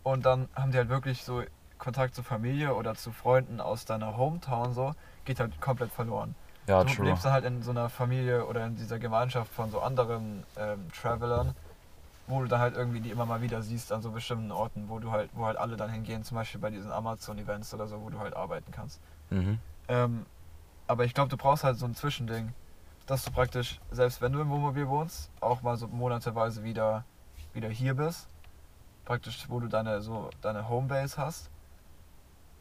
Und 0.03 0.25
dann 0.25 0.49
haben 0.55 0.71
die 0.71 0.77
halt 0.77 0.89
wirklich 0.89 1.23
so 1.23 1.43
Kontakt 1.77 2.15
zur 2.15 2.23
Familie 2.23 2.75
oder 2.75 2.95
zu 2.95 3.11
Freunden 3.11 3.61
aus 3.61 3.85
deiner 3.85 4.17
Hometown 4.17 4.73
so, 4.73 4.93
geht 5.25 5.39
halt 5.39 5.59
komplett 5.61 5.91
verloren. 5.91 6.35
Ja, 6.67 6.83
du 6.83 6.93
true. 6.93 7.05
lebst 7.05 7.23
dann 7.25 7.31
halt 7.31 7.45
in 7.45 7.63
so 7.63 7.71
einer 7.71 7.89
Familie 7.89 8.45
oder 8.45 8.65
in 8.65 8.75
dieser 8.75 8.99
Gemeinschaft 8.99 9.51
von 9.53 9.71
so 9.71 9.79
anderen 9.79 10.43
ähm, 10.57 10.91
Travelern, 10.91 11.55
wo 12.27 12.41
du 12.41 12.47
dann 12.47 12.59
halt 12.59 12.75
irgendwie 12.75 12.99
die 12.99 13.09
immer 13.09 13.25
mal 13.25 13.41
wieder 13.41 13.61
siehst 13.61 13.93
an 13.93 14.01
so 14.01 14.11
bestimmten 14.11 14.51
Orten, 14.51 14.89
wo 14.89 14.99
du 14.99 15.11
halt, 15.11 15.29
wo 15.33 15.45
halt 15.45 15.57
alle 15.57 15.77
dann 15.77 15.89
hingehen, 15.89 16.25
zum 16.25 16.35
Beispiel 16.35 16.59
bei 16.59 16.69
diesen 16.69 16.91
Amazon-Events 16.91 17.73
oder 17.73 17.87
so, 17.87 18.01
wo 18.01 18.09
du 18.09 18.19
halt 18.19 18.35
arbeiten 18.35 18.71
kannst. 18.71 18.99
Mhm. 19.29 19.59
Ähm, 19.87 20.25
aber 20.87 21.05
ich 21.05 21.13
glaube, 21.13 21.29
du 21.29 21.37
brauchst 21.37 21.63
halt 21.63 21.77
so 21.77 21.85
ein 21.85 21.95
Zwischending, 21.95 22.53
dass 23.05 23.23
du 23.23 23.31
praktisch, 23.31 23.79
selbst 23.89 24.21
wenn 24.21 24.33
du 24.33 24.41
im 24.41 24.49
Wohnmobil 24.49 24.89
wohnst, 24.89 25.31
auch 25.39 25.61
mal 25.61 25.77
so 25.77 25.87
monateweise 25.87 26.63
wieder, 26.63 27.05
wieder 27.53 27.69
hier 27.69 27.93
bist. 27.93 28.27
Praktisch, 29.05 29.45
wo 29.47 29.61
du 29.61 29.69
deine, 29.69 30.01
so, 30.01 30.29
deine 30.41 30.67
Homebase 30.67 31.17
hast. 31.17 31.49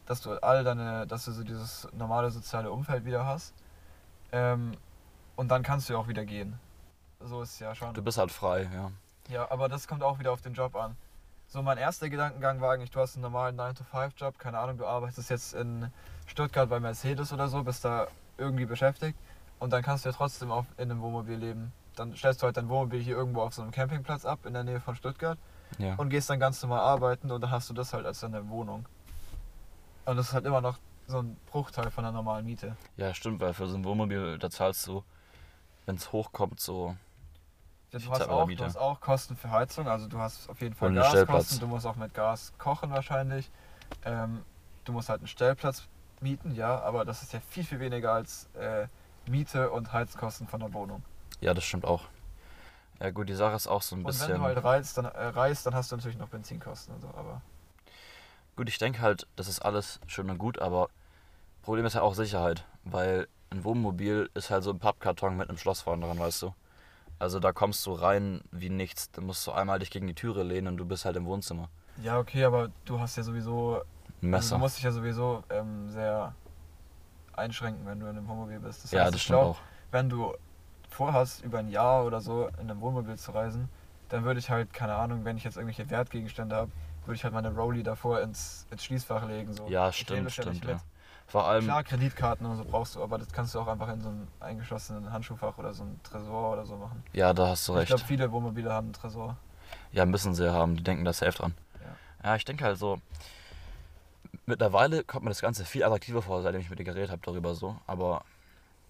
Dass 0.07 0.21
du 0.21 0.35
all 0.40 0.62
deine, 0.62 1.09
dass 1.09 1.25
du 1.25 1.33
so 1.33 1.42
dieses 1.42 1.88
normale 1.92 2.31
soziale 2.31 2.71
Umfeld 2.71 3.05
wieder 3.05 3.27
hast. 3.27 3.53
Ähm, 4.32 4.72
und 5.36 5.48
dann 5.48 5.62
kannst 5.62 5.88
du 5.88 5.94
ja 5.94 5.98
auch 5.98 6.08
wieder 6.08 6.24
gehen. 6.24 6.58
So 7.20 7.42
ist 7.42 7.54
es 7.54 7.58
ja 7.58 7.74
schon. 7.74 7.94
Du 7.94 8.02
bist 8.02 8.18
halt 8.18 8.32
frei, 8.32 8.68
ja. 8.72 8.90
Ja, 9.28 9.50
aber 9.50 9.68
das 9.68 9.88
kommt 9.88 10.02
auch 10.02 10.18
wieder 10.18 10.32
auf 10.32 10.40
den 10.40 10.54
Job 10.54 10.76
an. 10.76 10.96
So, 11.48 11.62
mein 11.62 11.78
erster 11.78 12.08
Gedankengang 12.08 12.60
war 12.60 12.72
eigentlich, 12.72 12.90
du 12.90 13.00
hast 13.00 13.14
einen 13.14 13.22
normalen 13.22 13.58
9-to-5-Job, 13.58 14.38
keine 14.38 14.58
Ahnung, 14.58 14.78
du 14.78 14.86
arbeitest 14.86 15.30
jetzt 15.30 15.54
in 15.54 15.90
Stuttgart 16.26 16.68
bei 16.68 16.80
Mercedes 16.80 17.32
oder 17.32 17.48
so, 17.48 17.62
bist 17.62 17.84
da 17.84 18.08
irgendwie 18.36 18.66
beschäftigt 18.66 19.16
und 19.60 19.72
dann 19.72 19.82
kannst 19.82 20.04
du 20.04 20.08
ja 20.08 20.14
trotzdem 20.14 20.50
auch 20.50 20.64
in 20.76 20.90
einem 20.90 21.00
Wohnmobil 21.00 21.36
leben. 21.36 21.72
Dann 21.94 22.14
stellst 22.14 22.42
du 22.42 22.46
halt 22.46 22.56
dein 22.56 22.68
Wohnmobil 22.68 23.00
hier 23.00 23.16
irgendwo 23.16 23.42
auf 23.42 23.54
so 23.54 23.62
einem 23.62 23.70
Campingplatz 23.70 24.24
ab 24.24 24.40
in 24.44 24.54
der 24.54 24.64
Nähe 24.64 24.80
von 24.80 24.96
Stuttgart 24.96 25.38
ja. 25.78 25.94
und 25.94 26.10
gehst 26.10 26.28
dann 26.28 26.40
ganz 26.40 26.60
normal 26.62 26.80
arbeiten 26.80 27.30
und 27.30 27.40
dann 27.40 27.50
hast 27.50 27.70
du 27.70 27.74
das 27.74 27.92
halt 27.92 28.06
als 28.06 28.20
deine 28.20 28.48
Wohnung. 28.48 28.84
Und 30.04 30.16
das 30.16 30.28
ist 30.28 30.32
halt 30.34 30.46
immer 30.46 30.60
noch 30.60 30.78
so 31.07 31.19
ein 31.19 31.37
Bruchteil 31.47 31.90
von 31.90 32.05
der 32.05 32.12
normalen 32.12 32.45
Miete. 32.47 32.77
Ja, 32.97 33.14
stimmt, 33.14 33.40
weil 33.40 33.55
für 33.55 33.66
so 33.69 33.77
ein 33.77 33.85
Wohnmobil, 33.85 34.38
da 34.38 34.51
zahlst 34.51 34.87
du, 34.87 35.05
wenn 35.85 35.97
es 35.97 36.12
hochkommt, 36.12 36.61
so. 36.61 36.97
Ja, 37.92 37.99
du, 37.99 38.11
hast 38.11 38.29
auch, 38.29 38.47
Miete? 38.47 38.62
du 38.62 38.64
hast 38.64 38.77
auch 38.77 39.01
Kosten 39.01 39.37
für 39.37 39.51
Heizung, 39.51 39.88
also 39.88 40.09
du 40.09 40.19
hast 40.19 40.49
auf 40.51 40.61
jeden 40.61 40.75
Fall 40.75 40.88
Und. 40.88 40.97
Gaskosten, 40.97 41.61
du 41.61 41.66
musst 41.66 41.87
auch 41.87 41.97
mit 41.97 42.12
Gas 42.14 42.53
kochen 42.59 42.90
wahrscheinlich. 42.90 43.51
Ähm, 44.05 44.42
du 44.85 44.92
musst 44.92 45.09
halt 45.09 45.21
einen 45.21 45.29
Stellplatz 45.29 45.87
mieten, 46.21 46.55
ja, 46.55 46.81
aber 46.81 47.05
das 47.05 47.23
ist 47.23 47.33
ja 47.33 47.40
viel, 47.40 47.64
viel 47.64 47.79
weniger 47.81 48.12
als 48.12 48.49
äh, 48.55 48.88
Miete 49.29 49.71
und 49.71 49.92
Heizkosten 49.92 50.49
von 50.49 50.61
der 50.61 50.73
Wohnung. 50.73 51.03
Ja, 51.40 51.55
das 51.55 51.64
stimmt 51.64 51.85
auch. 51.85 52.03
Ja, 53.01 53.11
gut, 53.11 53.29
die 53.29 53.35
Sache 53.35 53.55
ist 53.55 53.66
auch 53.66 53.83
so 53.83 53.95
ein 53.95 54.01
Und 54.01 54.07
wenn 54.07 54.12
bisschen. 54.12 54.35
du 54.37 54.42
halt 54.42 54.64
reist, 54.64 54.97
dann, 54.99 55.05
äh, 55.05 55.27
reist, 55.27 55.66
dann 55.66 55.75
hast 55.75 55.92
du 55.92 55.97
natürlich 55.97 56.19
noch 56.19 56.29
Benzinkosten 56.29 56.95
und 56.95 57.01
so, 57.03 57.09
aber 57.09 57.42
Gut, 58.57 58.69
ich 58.69 58.79
denke 58.79 59.01
halt, 59.01 59.27
das 59.37 59.49
ist 59.49 59.61
alles 59.61 60.01
schön 60.07 60.31
und 60.31 60.38
gut, 60.38 60.59
aber 60.59 60.88
Problem 61.62 61.87
ist 61.87 61.95
ja 61.95 62.03
auch 62.03 62.14
Sicherheit, 62.14 62.66
weil 62.85 63.29
ein 63.51 63.64
Wohnmobil 63.64 64.31
ist 64.35 64.51
halt 64.51 64.64
so 64.64 64.71
ein 64.73 64.79
Pappkarton 64.81 65.37
mit 65.37 65.49
einem 65.49 65.59
Schloss 65.59 65.83
vorne 65.83 66.07
dran, 66.07 66.19
weißt 66.19 66.42
du. 66.42 66.55
Also 67.19 67.40
da 67.40 67.53
kommst 67.53 67.87
du 67.87 67.92
rein 67.95 68.42
wie 68.53 68.71
nichts, 68.71 69.11
dann 69.12 69.27
musst 69.27 69.47
du 69.47 69.53
einmal 69.53 69.79
dich 69.81 69.90
gegen 69.90 70.07
die 70.09 70.14
Türe 70.14 70.42
lehnen 70.45 70.69
und 70.69 70.79
du 70.79 70.87
bist 70.87 71.05
halt 71.07 71.16
im 71.16 71.27
Wohnzimmer. 71.27 71.71
ja, 71.97 72.19
okay, 72.19 72.45
aber 72.45 72.71
du 72.85 73.01
hast 73.01 73.16
ja 73.16 73.23
sowieso, 73.23 73.83
Ein 74.23 74.31
also 74.31 74.31
Messer. 74.31 74.51
du 74.51 74.59
musst 74.59 74.77
dich 74.77 74.85
ja 74.85 74.92
sowieso 74.92 75.42
ähm, 75.51 75.88
sehr 75.90 76.35
einschränken, 77.35 77.87
wenn 77.87 78.01
du 78.01 78.07
in 78.07 78.16
einem 78.16 78.29
Wohnmobil 78.29 78.61
bist. 78.61 78.85
Das 78.85 78.92
ja, 78.92 78.99
heißt, 79.01 79.14
das 79.14 79.21
ich 79.21 79.23
stimmt 79.23 79.42
glaub, 79.42 79.42
auch. 79.42 79.62
wenn 79.90 80.09
du 80.09 80.35
vorhast, 80.90 81.42
über 81.45 81.59
ein 81.59 81.69
Jahr 81.69 82.05
oder 82.05 82.21
so 82.21 82.49
in 82.61 82.71
einem 82.71 82.81
Wohnmobil 82.81 83.16
zu 83.19 83.33
reisen, 83.33 83.69
dann 84.09 84.25
würde 84.25 84.40
ich 84.40 84.51
halt, 84.51 84.73
keine 84.73 84.95
Ahnung, 84.95 85.25
wenn 85.25 85.37
ich 85.37 85.45
jetzt 85.45 85.57
irgendwelche 85.57 85.90
Wertgegenstände 85.90 86.57
habe, 86.57 86.71
würde 87.07 87.16
ich 87.16 87.25
halt 87.25 87.35
meine 87.35 87.55
Rolli 87.55 87.83
davor 87.83 88.21
ins, 88.21 88.66
ins 88.71 88.85
Schließfach 88.85 89.27
legen. 89.29 89.53
So. 89.53 89.69
Ja, 89.69 89.88
Ich 89.90 89.97
stimmt, 89.97 90.25
ja 90.25 90.31
stimmt, 90.31 90.64
ja. 90.64 90.79
Vor 91.29 91.47
allem, 91.47 91.64
Klar, 91.64 91.83
Kreditkarten 91.83 92.47
und 92.47 92.57
so 92.57 92.64
brauchst 92.64 92.95
du, 92.95 93.03
aber 93.03 93.19
das 93.19 93.33
kannst 93.33 93.55
du 93.55 93.61
auch 93.61 93.66
einfach 93.66 93.88
in 93.88 94.01
so 94.01 94.09
einem 94.09 94.29
eingeschlossenen 94.38 95.12
Handschuhfach 95.12 95.59
oder 95.59 95.75
so 95.75 95.83
einem 95.83 96.01
Tresor 96.05 96.53
oder 96.53 96.64
so 96.64 96.77
machen. 96.77 97.03
ja, 97.12 97.33
da 97.33 97.49
hast 97.49 97.66
du 97.66 97.73
Ich 97.73 97.79
recht. 97.81 97.88
glaube, 97.88 98.05
viele 98.05 98.31
Wohnmobile 98.31 98.73
haben 98.73 98.87
einen 98.87 98.92
Tresor. 98.92 99.37
Ja, 99.90 100.05
müssen 100.07 100.35
sie 100.35 100.53
haben, 100.53 100.77
die 100.77 100.85
denken 100.85 101.05
da 101.05 101.12
safe 101.12 101.33
dran. 101.37 101.55
Ja, 102.23 102.35
ich 102.37 102.45
denke 102.45 102.64
halt 102.64 102.79
so, 102.79 102.99
mittlerweile 104.47 105.05
kommt 105.05 105.25
mir 105.25 105.31
das 105.31 105.40
Ganze 105.40 105.64
viel 105.64 105.85
attraktiver 105.85 106.23
vor, 106.23 106.42
seitdem 106.42 106.61
ich 106.61 106.71
mit 106.71 106.79
dir 106.79 106.85
geredet 106.85 107.11
habe 107.11 107.23
darüber 107.25 107.55
so, 107.55 107.77
aber 107.87 108.25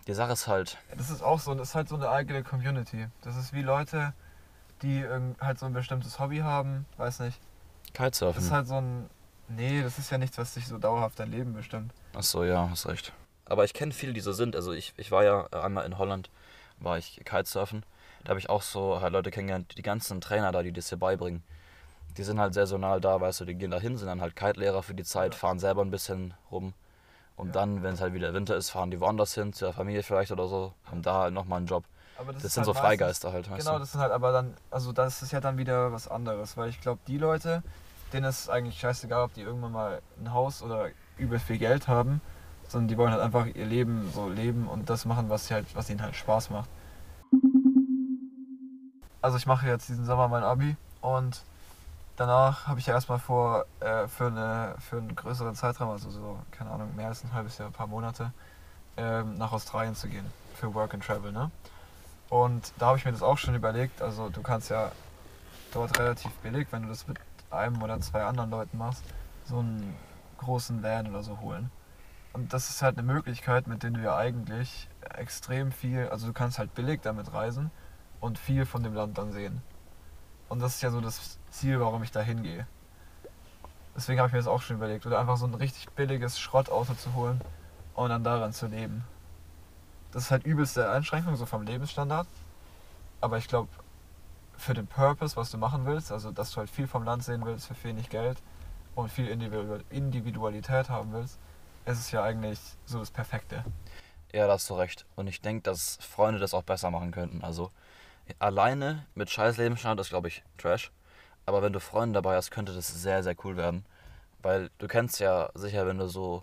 die 0.06 0.14
Sache 0.14 0.32
ist 0.32 0.46
halt, 0.46 0.78
Ja, 0.90 0.96
Das 0.96 1.10
ist 1.10 1.22
auch 1.22 1.40
so, 1.40 1.54
das 1.54 1.68
ist 1.70 1.74
halt 1.74 1.88
so 1.88 1.96
eine 1.96 2.08
eigene 2.08 2.42
Community. 2.42 3.06
Das 3.22 3.36
ist 3.36 3.52
wie 3.52 3.62
Leute, 3.62 4.12
die 4.82 5.04
halt 5.40 5.58
so 5.58 5.66
ein 5.66 5.72
bestimmtes 5.72 6.18
Hobby 6.18 6.38
haben, 6.38 6.86
weiß 6.96 7.20
nicht. 7.20 7.40
Das 7.96 8.04
Kitesurfen. 8.06 8.42
ist 8.42 8.50
halt 8.50 8.66
so 8.68 8.74
ein. 8.74 9.08
Nee, 9.48 9.82
das 9.82 9.98
ist 9.98 10.10
ja 10.10 10.18
nichts, 10.18 10.38
was 10.38 10.54
dich 10.54 10.66
so 10.66 10.76
dauerhaft 10.78 11.18
dein 11.20 11.30
Leben 11.30 11.52
bestimmt. 11.54 11.92
Achso, 12.14 12.42
ja, 12.44 12.68
hast 12.70 12.86
recht. 12.88 13.12
Aber 13.44 13.64
ich 13.64 13.74
kenne 13.74 13.92
viele, 13.92 14.12
die 14.12 14.20
so 14.20 14.32
sind. 14.32 14.56
Also 14.56 14.72
ich, 14.72 14.92
ich 14.96 15.12
war 15.12 15.22
ja 15.22 15.46
einmal 15.52 15.86
in 15.86 15.98
Holland, 15.98 16.30
war 16.80 16.98
ich 16.98 17.20
Kitesurfen. 17.24 17.84
Da 18.24 18.30
habe 18.30 18.40
ich 18.40 18.50
auch 18.50 18.62
so 18.62 19.00
halt 19.00 19.12
Leute 19.12 19.30
kennengelernt, 19.30 19.74
die 19.78 19.82
ganzen 19.82 20.20
Trainer 20.20 20.50
da, 20.50 20.64
die 20.64 20.72
das 20.72 20.88
hier 20.88 20.98
beibringen. 20.98 21.44
Die 22.16 22.24
sind 22.24 22.40
halt 22.40 22.54
saisonal 22.54 23.00
da, 23.00 23.20
weißt 23.20 23.40
du, 23.40 23.44
die 23.44 23.54
gehen 23.54 23.70
da 23.70 23.78
hin, 23.78 23.96
sind 23.96 24.08
dann 24.08 24.20
halt 24.20 24.34
Kite-Lehrer 24.34 24.82
für 24.82 24.94
die 24.94 25.04
Zeit, 25.04 25.34
Ja. 25.34 25.38
fahren 25.38 25.60
selber 25.60 25.82
ein 25.82 25.90
bisschen 25.92 26.34
rum. 26.50 26.74
Und 27.36 27.48
Ja. 27.48 27.52
dann, 27.52 27.82
wenn 27.84 27.94
es 27.94 28.00
halt 28.00 28.14
wieder 28.14 28.34
Winter 28.34 28.56
ist, 28.56 28.70
fahren 28.70 28.90
die 28.90 28.98
woanders 29.00 29.34
hin, 29.34 29.52
zur 29.52 29.72
Familie 29.72 30.02
vielleicht 30.02 30.32
oder 30.32 30.48
so, 30.48 30.72
haben 30.86 31.02
da 31.02 31.20
halt 31.22 31.34
nochmal 31.34 31.58
einen 31.58 31.66
Job. 31.66 31.84
Aber 32.18 32.32
Das, 32.32 32.42
ist 32.42 32.54
sind 32.54 32.62
halt 32.62 32.64
so 32.66 32.72
meistens- 32.72 32.80
Freigeister 32.88 33.32
halt, 33.32 33.48
weißt 33.50 33.60
Genau, 33.64 33.74
du? 33.74 33.80
das 33.80 33.92
sind 33.92 34.00
halt 34.00 34.10
aber 34.12 34.32
dann, 34.32 34.54
also 34.72 34.90
das 34.92 35.22
ist 35.22 35.30
ja 35.32 35.40
dann 35.40 35.56
wieder 35.58 35.92
was 35.92 36.08
anderes, 36.08 36.56
weil 36.56 36.70
ich 36.70 36.80
glaube, 36.80 37.00
die 37.06 37.18
Leute, 37.18 37.62
denen 38.12 38.26
ist 38.26 38.40
es 38.40 38.48
eigentlich 38.48 38.78
scheißegal, 38.78 39.24
ob 39.24 39.34
die 39.34 39.42
irgendwann 39.42 39.72
mal 39.72 40.02
ein 40.20 40.32
Haus 40.32 40.62
oder 40.62 40.88
übel 41.18 41.38
viel 41.38 41.58
Geld 41.58 41.88
haben, 41.88 42.20
sondern 42.68 42.88
die 42.88 42.96
wollen 42.96 43.12
halt 43.12 43.22
einfach 43.22 43.46
ihr 43.46 43.66
Leben 43.66 44.10
so 44.12 44.28
leben 44.28 44.68
und 44.68 44.90
das 44.90 45.04
machen, 45.04 45.28
was 45.28 45.50
halt, 45.50 45.66
was 45.74 45.90
ihnen 45.90 46.02
halt 46.02 46.16
Spaß 46.16 46.50
macht. 46.50 46.68
Also 49.20 49.36
ich 49.38 49.46
mache 49.46 49.66
jetzt 49.66 49.88
diesen 49.88 50.04
Sommer 50.04 50.28
mein 50.28 50.42
Abi 50.42 50.76
und 51.00 51.42
danach 52.16 52.66
habe 52.66 52.80
ich 52.80 52.86
ja 52.86 52.94
erstmal 52.94 53.18
vor, 53.18 53.66
äh, 53.80 54.06
für, 54.08 54.26
eine, 54.26 54.74
für 54.78 54.98
einen 54.98 55.14
größeren 55.14 55.54
Zeitraum, 55.54 55.90
also 55.90 56.10
so, 56.10 56.38
keine 56.50 56.70
Ahnung, 56.70 56.94
mehr 56.96 57.08
als 57.08 57.24
ein 57.24 57.32
halbes 57.32 57.58
Jahr, 57.58 57.68
ein 57.68 57.72
paar 57.72 57.86
Monate, 57.86 58.32
ähm, 58.96 59.36
nach 59.36 59.52
Australien 59.52 59.94
zu 59.94 60.08
gehen. 60.08 60.26
Für 60.54 60.74
Work 60.74 60.94
and 60.94 61.04
Travel, 61.04 61.32
ne? 61.32 61.50
Und 62.28 62.72
da 62.78 62.86
habe 62.86 62.98
ich 62.98 63.04
mir 63.04 63.12
das 63.12 63.22
auch 63.22 63.38
schon 63.38 63.54
überlegt. 63.54 64.02
Also 64.02 64.30
du 64.30 64.42
kannst 64.42 64.70
ja 64.70 64.90
dort 65.72 65.98
relativ 65.98 66.32
billig, 66.38 66.68
wenn 66.70 66.82
du 66.82 66.88
das 66.88 67.06
mit 67.06 67.18
einem 67.50 67.82
oder 67.82 68.00
zwei 68.00 68.24
anderen 68.24 68.50
Leuten 68.50 68.78
machst, 68.78 69.04
so 69.44 69.58
einen 69.58 69.94
großen 70.38 70.82
Van 70.82 71.08
oder 71.08 71.22
so 71.22 71.40
holen. 71.40 71.70
Und 72.32 72.52
das 72.52 72.68
ist 72.68 72.82
halt 72.82 72.98
eine 72.98 73.06
Möglichkeit, 73.06 73.66
mit 73.66 73.82
der 73.82 73.90
du 73.90 74.00
ja 74.00 74.16
eigentlich 74.16 74.88
extrem 75.14 75.72
viel, 75.72 76.08
also 76.08 76.26
du 76.26 76.32
kannst 76.32 76.58
halt 76.58 76.74
billig 76.74 77.00
damit 77.02 77.32
reisen 77.32 77.70
und 78.20 78.38
viel 78.38 78.66
von 78.66 78.82
dem 78.82 78.94
Land 78.94 79.16
dann 79.16 79.32
sehen. 79.32 79.62
Und 80.48 80.60
das 80.60 80.76
ist 80.76 80.82
ja 80.82 80.90
so 80.90 81.00
das 81.00 81.38
Ziel, 81.50 81.80
warum 81.80 82.02
ich 82.02 82.10
da 82.10 82.20
hingehe. 82.20 82.66
Deswegen 83.96 84.18
habe 84.18 84.28
ich 84.28 84.32
mir 84.34 84.38
das 84.38 84.46
auch 84.46 84.60
schon 84.60 84.76
überlegt. 84.76 85.06
Oder 85.06 85.18
einfach 85.18 85.38
so 85.38 85.46
ein 85.46 85.54
richtig 85.54 85.88
billiges 85.90 86.38
Schrottauto 86.38 86.94
zu 86.94 87.14
holen 87.14 87.40
und 87.94 88.10
dann 88.10 88.22
daran 88.22 88.52
zu 88.52 88.66
leben. 88.66 89.04
Das 90.12 90.24
ist 90.24 90.30
halt 90.30 90.44
übelste 90.44 90.90
Einschränkung, 90.90 91.36
so 91.36 91.46
vom 91.46 91.62
Lebensstandard. 91.62 92.28
Aber 93.20 93.38
ich 93.38 93.48
glaube, 93.48 93.68
für 94.56 94.74
den 94.74 94.86
Purpose, 94.86 95.36
was 95.36 95.50
du 95.50 95.58
machen 95.58 95.86
willst, 95.86 96.12
also 96.12 96.30
dass 96.30 96.52
du 96.52 96.58
halt 96.58 96.70
viel 96.70 96.86
vom 96.86 97.04
Land 97.04 97.24
sehen 97.24 97.44
willst 97.44 97.66
für 97.66 97.84
wenig 97.84 98.08
Geld 98.08 98.42
und 98.94 99.10
viel 99.10 99.28
Individualität 99.28 100.88
haben 100.88 101.12
willst, 101.12 101.38
ist 101.84 101.98
es 101.98 102.10
ja 102.10 102.22
eigentlich 102.22 102.58
so 102.84 102.98
das 102.98 103.10
Perfekte. 103.10 103.64
Ja, 104.32 104.46
da 104.46 104.54
hast 104.54 104.68
du 104.68 104.74
recht. 104.74 105.06
Und 105.14 105.28
ich 105.28 105.40
denke, 105.40 105.62
dass 105.62 105.96
Freunde 105.96 106.40
das 106.40 106.52
auch 106.54 106.62
besser 106.62 106.90
machen 106.90 107.12
könnten. 107.12 107.42
Also 107.44 107.70
alleine 108.38 109.06
mit 109.14 109.30
scheiß 109.30 109.56
Lebensstandard 109.56 110.00
ist, 110.06 110.10
glaube 110.10 110.28
ich, 110.28 110.42
Trash. 110.58 110.90
Aber 111.46 111.62
wenn 111.62 111.72
du 111.72 111.80
Freunde 111.80 112.14
dabei 112.14 112.34
hast, 112.36 112.50
könnte 112.50 112.74
das 112.74 112.88
sehr, 112.88 113.22
sehr 113.22 113.36
cool 113.44 113.56
werden. 113.56 113.86
Weil 114.42 114.70
du 114.78 114.88
kennst 114.88 115.20
ja 115.20 115.50
sicher, 115.54 115.86
wenn 115.86 115.98
du 115.98 116.08
so 116.08 116.42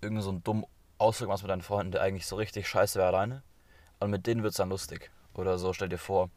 irgend 0.00 0.22
so 0.22 0.30
einen 0.30 0.44
dummen 0.44 0.64
Ausdruck 0.98 1.28
machst 1.28 1.42
mit 1.42 1.50
deinen 1.50 1.62
Freunden, 1.62 1.92
der 1.92 2.02
eigentlich 2.02 2.26
so 2.26 2.36
richtig 2.36 2.68
scheiße 2.68 2.98
wäre 2.98 3.08
alleine. 3.08 3.42
Und 3.98 4.10
mit 4.10 4.26
denen 4.26 4.42
wird 4.42 4.52
es 4.52 4.58
dann 4.58 4.68
lustig. 4.68 5.10
Oder 5.34 5.58
so, 5.58 5.72
stell 5.72 5.88
dir 5.88 5.98
vor. 5.98 6.30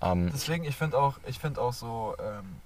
Ähm, 0.00 0.30
Deswegen, 0.32 0.64
ich 0.64 0.76
finde 0.76 0.98
auch, 0.98 1.18
ich 1.26 1.38
finde 1.38 1.60
auch 1.60 1.72
so, 1.72 2.14
ähm, 2.18 2.60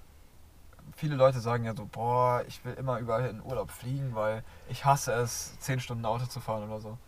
viele 0.96 1.16
Leute 1.16 1.40
sagen 1.40 1.64
ja 1.64 1.74
so, 1.74 1.86
boah, 1.90 2.42
ich 2.48 2.64
will 2.64 2.74
immer 2.74 2.98
überall 2.98 3.26
in 3.26 3.42
Urlaub 3.42 3.70
fliegen, 3.70 4.14
weil 4.14 4.42
ich 4.68 4.84
hasse 4.84 5.12
es, 5.12 5.58
10 5.60 5.80
Stunden 5.80 6.04
Auto 6.04 6.26
zu 6.26 6.40
fahren 6.40 6.68
oder 6.68 6.80
so. 6.80 6.98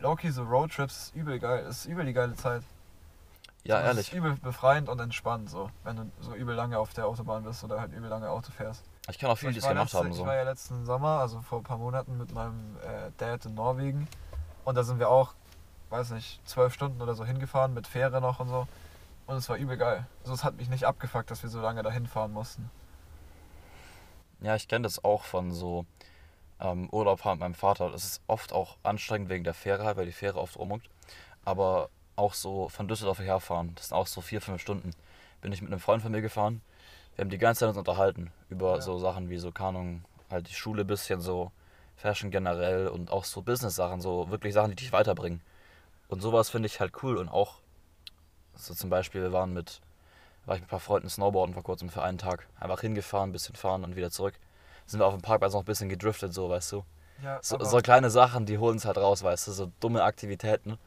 Loki, 0.00 0.30
so 0.30 0.44
Roadtrips 0.44 1.06
ist 1.06 1.16
übel 1.16 1.38
geil, 1.38 1.66
ist 1.66 1.86
übel 1.86 2.04
die 2.04 2.12
geile 2.12 2.34
Zeit. 2.34 2.62
Ja, 3.64 3.80
so, 3.80 3.86
ehrlich. 3.86 4.08
Ist 4.08 4.14
übel 4.14 4.36
befreiend 4.36 4.88
und 4.88 5.00
entspannt, 5.00 5.50
so, 5.50 5.70
wenn 5.82 5.96
du 5.96 6.10
so 6.20 6.34
übel 6.34 6.54
lange 6.54 6.78
auf 6.78 6.92
der 6.92 7.06
Autobahn 7.06 7.44
bist 7.44 7.64
oder 7.64 7.80
halt 7.80 7.92
übel 7.92 8.08
lange 8.08 8.28
Auto 8.28 8.52
fährst. 8.52 8.84
Ich 9.08 9.18
kann 9.18 9.30
auch 9.30 9.38
viele, 9.38 9.52
die 9.52 9.58
es 9.58 9.66
gemacht 9.66 9.92
letzte, 9.92 9.98
haben. 9.98 10.12
So. 10.12 10.22
Ich 10.22 10.26
war 10.26 10.36
ja 10.36 10.42
letzten 10.42 10.84
Sommer, 10.84 11.20
also 11.20 11.40
vor 11.40 11.58
ein 11.58 11.64
paar 11.64 11.78
Monaten, 11.78 12.16
mit 12.18 12.32
meinem 12.32 12.76
äh, 12.82 13.10
Dad 13.18 13.44
in 13.46 13.54
Norwegen. 13.54 14.08
Und 14.64 14.76
da 14.76 14.82
sind 14.82 14.98
wir 14.98 15.08
auch, 15.08 15.34
weiß 15.90 16.10
nicht, 16.10 16.40
zwölf 16.46 16.72
Stunden 16.72 17.00
oder 17.02 17.14
so 17.14 17.24
hingefahren, 17.24 17.74
mit 17.74 17.86
Fähre 17.86 18.20
noch 18.20 18.40
und 18.40 18.48
so. 18.48 18.66
Und 19.26 19.36
es 19.36 19.48
war 19.48 19.56
übel 19.56 19.76
geil. 19.76 20.06
Also 20.22 20.34
es 20.34 20.44
hat 20.44 20.56
mich 20.56 20.68
nicht 20.68 20.84
abgefuckt, 20.84 21.30
dass 21.30 21.42
wir 21.42 21.50
so 21.50 21.60
lange 21.60 21.82
dahin 21.82 22.06
fahren 22.06 22.32
mussten. 22.32 22.70
Ja, 24.40 24.54
ich 24.54 24.68
kenne 24.68 24.82
das 24.82 25.02
auch 25.02 25.24
von 25.24 25.52
so 25.52 25.86
ähm, 26.60 26.90
Urlaub 26.90 27.24
mit 27.24 27.40
meinem 27.40 27.54
Vater. 27.54 27.90
Das 27.90 28.04
ist 28.04 28.22
oft 28.26 28.52
auch 28.52 28.76
anstrengend 28.82 29.30
wegen 29.30 29.44
der 29.44 29.54
Fähre 29.54 29.84
halt, 29.84 29.96
weil 29.96 30.06
die 30.06 30.12
Fähre 30.12 30.38
oft 30.38 30.58
rummuckt. 30.58 30.88
Aber 31.44 31.88
auch 32.16 32.34
so 32.34 32.68
von 32.68 32.86
Düsseldorf 32.86 33.18
herfahren, 33.18 33.72
das 33.74 33.88
sind 33.88 33.96
auch 33.96 34.06
so 34.06 34.20
vier, 34.20 34.40
fünf 34.40 34.60
Stunden. 34.60 34.90
Bin 35.40 35.52
ich 35.52 35.62
mit 35.62 35.70
einem 35.70 35.80
Freund 35.80 36.02
von 36.02 36.12
mir 36.12 36.22
gefahren 36.22 36.60
wir 37.16 37.22
haben 37.22 37.30
die 37.30 37.38
ganze 37.38 37.60
Zeit 37.60 37.68
uns 37.68 37.78
unterhalten 37.78 38.32
über 38.50 38.76
ja. 38.76 38.80
so 38.80 38.98
Sachen 38.98 39.30
wie 39.30 39.38
so 39.38 39.52
Kanung, 39.52 40.04
halt 40.30 40.48
die 40.48 40.54
Schule 40.54 40.84
bisschen 40.84 41.20
so, 41.20 41.52
Fashion 41.96 42.30
generell 42.30 42.88
und 42.88 43.10
auch 43.10 43.24
so 43.24 43.40
Business-Sachen, 43.42 44.00
so 44.00 44.28
wirklich 44.30 44.52
Sachen, 44.52 44.70
die 44.70 44.76
dich 44.76 44.92
weiterbringen. 44.92 45.40
Und 46.08 46.20
sowas 46.22 46.50
finde 46.50 46.66
ich 46.66 46.80
halt 46.80 47.02
cool 47.02 47.16
und 47.16 47.28
auch 47.28 47.58
so 48.56 48.74
zum 48.74 48.90
Beispiel, 48.90 49.22
wir 49.22 49.32
waren 49.32 49.52
mit, 49.52 49.80
war 50.46 50.56
ich 50.56 50.60
mit 50.60 50.68
ein 50.68 50.70
paar 50.70 50.80
Freunden 50.80 51.08
Snowboarden 51.08 51.54
vor 51.54 51.62
kurzem 51.62 51.88
für 51.88 52.02
einen 52.02 52.18
Tag. 52.18 52.46
Einfach 52.58 52.80
hingefahren, 52.80 53.30
ein 53.30 53.32
bisschen 53.32 53.54
fahren 53.54 53.84
und 53.84 53.96
wieder 53.96 54.10
zurück. 54.10 54.34
Sind 54.86 55.00
wir 55.00 55.06
auf 55.06 55.14
dem 55.14 55.22
Parkplatz 55.22 55.52
noch 55.52 55.62
ein 55.62 55.66
bisschen 55.66 55.88
gedriftet, 55.88 56.34
so, 56.34 56.48
weißt 56.48 56.72
du. 56.72 56.84
Ja, 57.22 57.38
so, 57.42 57.62
so 57.62 57.78
kleine 57.78 58.10
Sachen, 58.10 58.44
die 58.44 58.58
holen 58.58 58.76
es 58.76 58.84
halt 58.84 58.98
raus, 58.98 59.22
weißt 59.22 59.48
du, 59.48 59.52
so 59.52 59.72
dumme 59.80 60.02
Aktivitäten 60.02 60.78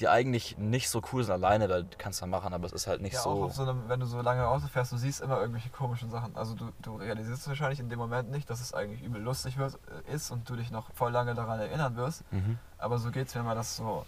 die 0.00 0.08
eigentlich 0.08 0.56
nicht 0.58 0.88
so 0.88 1.02
cool 1.12 1.24
sind 1.24 1.32
alleine, 1.32 1.68
weil 1.68 1.82
du 1.82 1.96
kannst 1.98 2.22
dann 2.22 2.30
machen, 2.30 2.52
aber 2.52 2.66
es 2.66 2.72
ist 2.72 2.86
halt 2.86 3.00
nicht 3.00 3.14
ja, 3.14 3.20
so. 3.20 3.44
Auch 3.44 3.50
so 3.50 3.62
einem, 3.62 3.88
wenn 3.88 3.98
du 3.98 4.06
so 4.06 4.20
lange 4.20 4.46
Auto 4.46 4.68
fährst, 4.68 4.92
du 4.92 4.96
siehst 4.96 5.20
immer 5.20 5.40
irgendwelche 5.40 5.70
komischen 5.70 6.10
Sachen. 6.10 6.36
Also 6.36 6.54
du, 6.54 6.70
du 6.80 6.96
realisierst 6.96 7.48
wahrscheinlich 7.48 7.80
in 7.80 7.88
dem 7.88 7.98
Moment 7.98 8.30
nicht, 8.30 8.48
dass 8.48 8.60
es 8.60 8.72
eigentlich 8.72 9.02
übel 9.02 9.20
lustig 9.20 9.58
wird, 9.58 9.78
äh, 10.06 10.14
ist 10.14 10.30
und 10.30 10.48
du 10.48 10.54
dich 10.54 10.70
noch 10.70 10.92
voll 10.94 11.10
lange 11.10 11.34
daran 11.34 11.58
erinnern 11.58 11.96
wirst. 11.96 12.22
Mhm. 12.32 12.58
Aber 12.78 12.98
so 12.98 13.10
geht 13.10 13.26
es, 13.26 13.34
wenn 13.34 13.44
man 13.44 13.56
das 13.56 13.76
so 13.76 14.06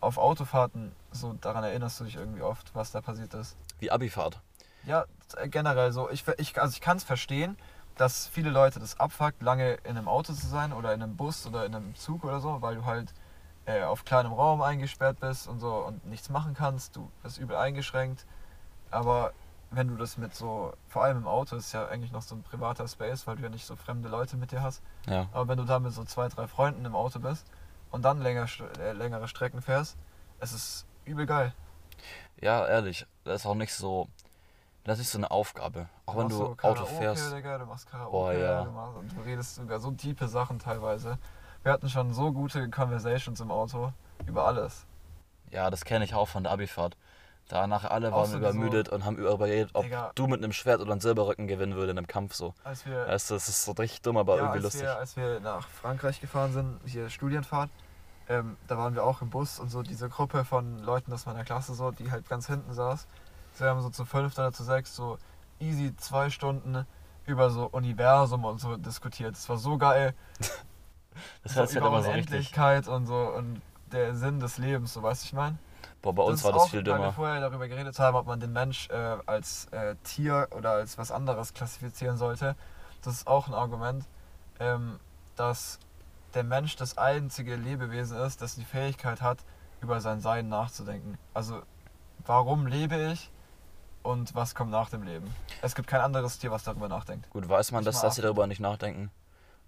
auf 0.00 0.18
Autofahrten 0.18 0.92
so 1.10 1.32
daran 1.40 1.64
erinnerst 1.64 2.00
du 2.00 2.04
dich 2.04 2.16
irgendwie 2.16 2.42
oft, 2.42 2.74
was 2.74 2.92
da 2.92 3.00
passiert 3.00 3.34
ist. 3.34 3.56
Wie 3.78 3.90
Abifahrt. 3.90 4.40
Ja, 4.84 5.06
äh, 5.36 5.48
generell 5.48 5.92
so. 5.92 6.10
Ich, 6.10 6.24
ich, 6.38 6.60
also 6.60 6.72
ich 6.74 6.80
kann 6.80 6.96
es 6.96 7.04
verstehen, 7.04 7.56
dass 7.96 8.26
viele 8.28 8.50
Leute 8.50 8.78
das 8.78 9.00
abfuckt, 9.00 9.42
lange 9.42 9.74
in 9.84 9.96
einem 9.96 10.08
Auto 10.08 10.32
zu 10.32 10.46
sein 10.46 10.72
oder 10.72 10.92
in 10.92 11.02
einem 11.02 11.16
Bus 11.16 11.46
oder 11.46 11.64
in 11.64 11.74
einem 11.74 11.94
Zug 11.94 12.24
oder 12.24 12.40
so, 12.40 12.60
weil 12.60 12.76
du 12.76 12.84
halt 12.84 13.12
äh, 13.64 13.82
auf 13.82 14.04
kleinem 14.04 14.32
Raum 14.32 14.62
eingesperrt 14.62 15.18
bist 15.20 15.48
und 15.48 15.60
so 15.60 15.74
und 15.74 16.06
nichts 16.06 16.28
machen 16.28 16.54
kannst, 16.54 16.94
du 16.96 17.10
bist 17.22 17.38
übel 17.38 17.56
eingeschränkt. 17.56 18.26
Aber 18.90 19.32
wenn 19.70 19.88
du 19.88 19.96
das 19.96 20.18
mit 20.18 20.34
so, 20.34 20.72
vor 20.88 21.02
allem 21.02 21.18
im 21.18 21.26
Auto, 21.26 21.56
ist 21.56 21.72
ja 21.72 21.86
eigentlich 21.88 22.12
noch 22.12 22.22
so 22.22 22.36
ein 22.36 22.42
privater 22.42 22.86
Space, 22.86 23.26
weil 23.26 23.36
du 23.36 23.42
ja 23.42 23.48
nicht 23.48 23.66
so 23.66 23.74
fremde 23.74 24.08
Leute 24.08 24.36
mit 24.36 24.52
dir 24.52 24.62
hast. 24.62 24.82
Ja. 25.08 25.28
Aber 25.32 25.48
wenn 25.48 25.58
du 25.58 25.64
da 25.64 25.80
mit 25.80 25.92
so 25.92 26.04
zwei, 26.04 26.28
drei 26.28 26.46
Freunden 26.46 26.84
im 26.84 26.94
Auto 26.94 27.18
bist 27.18 27.46
und 27.90 28.02
dann 28.02 28.20
länger, 28.20 28.46
äh, 28.78 28.92
längere 28.92 29.28
Strecken 29.28 29.62
fährst, 29.62 29.96
es 30.40 30.52
ist 30.52 30.86
übel 31.04 31.26
geil. 31.26 31.52
Ja, 32.40 32.66
ehrlich, 32.66 33.06
das 33.24 33.42
ist 33.42 33.46
auch 33.46 33.54
nicht 33.54 33.74
so, 33.74 34.08
das 34.84 34.98
ist 34.98 35.10
so 35.10 35.18
eine 35.18 35.30
Aufgabe. 35.30 35.88
Auch 36.04 36.16
wenn 36.16 36.28
du 36.28 36.36
so 36.36 36.56
Auto 36.62 36.84
fährst. 36.84 37.32
Digga, 37.32 37.58
du 37.58 37.66
machst 37.66 37.88
Karaoke, 37.88 38.10
Boah, 38.12 38.32
ja. 38.32 38.64
du, 38.64 38.70
machst, 38.70 39.16
du 39.16 39.20
redest 39.22 39.54
sogar 39.54 39.80
so 39.80 39.90
tiefe 39.92 40.28
Sachen 40.28 40.58
teilweise. 40.58 41.18
Wir 41.62 41.72
hatten 41.72 41.88
schon 41.88 42.12
so 42.12 42.32
gute 42.32 42.70
Conversations 42.70 43.40
im 43.40 43.50
Auto 43.50 43.92
über 44.26 44.46
alles. 44.46 44.86
Ja, 45.50 45.70
das 45.70 45.84
kenne 45.84 46.04
ich 46.04 46.14
auch 46.14 46.28
von 46.28 46.44
der 46.44 46.52
Abifahrt. 46.52 46.96
Danach 47.48 47.84
alle 47.84 48.10
waren 48.10 48.28
so 48.28 48.38
übermüdet 48.38 48.88
so, 48.88 48.94
und 48.94 49.04
haben 49.04 49.16
überredet, 49.18 49.70
ob 49.72 49.84
Digga, 49.84 50.10
du 50.14 50.26
mit 50.26 50.42
einem 50.42 50.52
Schwert 50.52 50.80
oder 50.80 50.92
einem 50.92 51.00
Silberrücken 51.00 51.46
gewinnen 51.46 51.76
würde 51.76 51.92
in 51.92 51.98
einem 51.98 52.08
Kampf 52.08 52.34
so. 52.34 52.54
Als 52.64 52.84
wir, 52.86 53.06
weißt 53.06 53.30
du, 53.30 53.34
das 53.34 53.48
ist 53.48 53.64
so 53.64 53.72
richtig 53.72 54.02
dumm, 54.02 54.16
aber 54.16 54.36
ja, 54.36 54.42
irgendwie 54.42 54.56
als 54.56 54.64
lustig. 54.64 54.82
Wir, 54.82 54.98
als 54.98 55.16
wir 55.16 55.40
nach 55.40 55.68
Frankreich 55.68 56.20
gefahren 56.20 56.52
sind, 56.52 56.80
hier 56.86 57.08
Studienfahrt, 57.08 57.70
ähm, 58.28 58.56
da 58.66 58.76
waren 58.76 58.94
wir 58.94 59.04
auch 59.04 59.22
im 59.22 59.30
Bus 59.30 59.60
und 59.60 59.70
so 59.70 59.82
diese 59.82 60.08
Gruppe 60.08 60.44
von 60.44 60.80
Leuten 60.80 61.12
aus 61.12 61.26
meiner 61.26 61.44
Klasse 61.44 61.74
so, 61.74 61.92
die 61.92 62.10
halt 62.10 62.28
ganz 62.28 62.48
hinten 62.48 62.74
saß. 62.74 63.06
So, 63.54 63.64
wir 63.64 63.70
haben 63.70 63.80
so 63.80 63.90
zu 63.90 64.04
fünf 64.04 64.36
oder 64.36 64.52
zu 64.52 64.64
sechs 64.64 64.96
so 64.96 65.18
easy 65.60 65.94
zwei 65.96 66.30
Stunden 66.30 66.84
über 67.26 67.50
so 67.50 67.66
Universum 67.66 68.44
und 68.44 68.60
so 68.60 68.76
diskutiert. 68.76 69.34
Das 69.34 69.48
war 69.48 69.56
so 69.56 69.78
geil. 69.78 70.14
Das 71.42 71.56
hört 71.56 71.70
sich 71.70 71.80
halt 71.80 71.90
immer 71.90 72.02
so 72.02 72.10
richtig. 72.10 72.58
und 72.88 73.06
so 73.06 73.16
und 73.16 73.62
der 73.90 74.14
Sinn 74.14 74.38
des 74.38 74.58
Lebens, 74.58 74.92
so 74.92 75.02
weißt 75.02 75.22
du, 75.22 75.26
ich 75.28 75.32
meine? 75.32 75.56
Boah, 76.02 76.14
bei 76.14 76.22
uns 76.22 76.42
das 76.42 76.52
war 76.52 76.58
das 76.58 76.70
viel 76.70 76.82
dümmer. 76.82 76.98
Weil 76.98 77.06
wir 77.06 77.12
vorher 77.12 77.40
darüber 77.40 77.68
geredet 77.68 77.98
haben, 77.98 78.16
ob 78.16 78.26
man 78.26 78.40
den 78.40 78.52
Mensch 78.52 78.88
äh, 78.90 79.16
als 79.26 79.66
äh, 79.72 79.96
Tier 80.04 80.48
oder 80.56 80.70
als 80.70 80.98
was 80.98 81.10
anderes 81.10 81.54
klassifizieren 81.54 82.16
sollte. 82.16 82.56
Das 83.02 83.14
ist 83.14 83.26
auch 83.26 83.48
ein 83.48 83.54
Argument, 83.54 84.04
ähm, 84.60 84.98
dass 85.36 85.78
der 86.34 86.44
Mensch 86.44 86.76
das 86.76 86.98
einzige 86.98 87.56
Lebewesen 87.56 88.18
ist, 88.18 88.42
das 88.42 88.56
die 88.56 88.64
Fähigkeit 88.64 89.22
hat, 89.22 89.38
über 89.80 90.00
sein 90.00 90.20
Sein 90.20 90.48
nachzudenken. 90.48 91.18
Also, 91.34 91.62
warum 92.24 92.66
lebe 92.66 93.12
ich 93.12 93.30
und 94.02 94.34
was 94.34 94.54
kommt 94.54 94.70
nach 94.70 94.90
dem 94.90 95.02
Leben? 95.02 95.34
Es 95.62 95.74
gibt 95.74 95.88
kein 95.88 96.00
anderes 96.00 96.38
Tier, 96.38 96.50
was 96.50 96.64
darüber 96.64 96.88
nachdenkt. 96.88 97.28
Gut, 97.30 97.48
weiß 97.48 97.72
man, 97.72 97.84
dass, 97.84 98.00
dass 98.00 98.16
sie 98.16 98.22
darüber 98.22 98.46
nicht 98.46 98.60
nachdenken? 98.60 99.10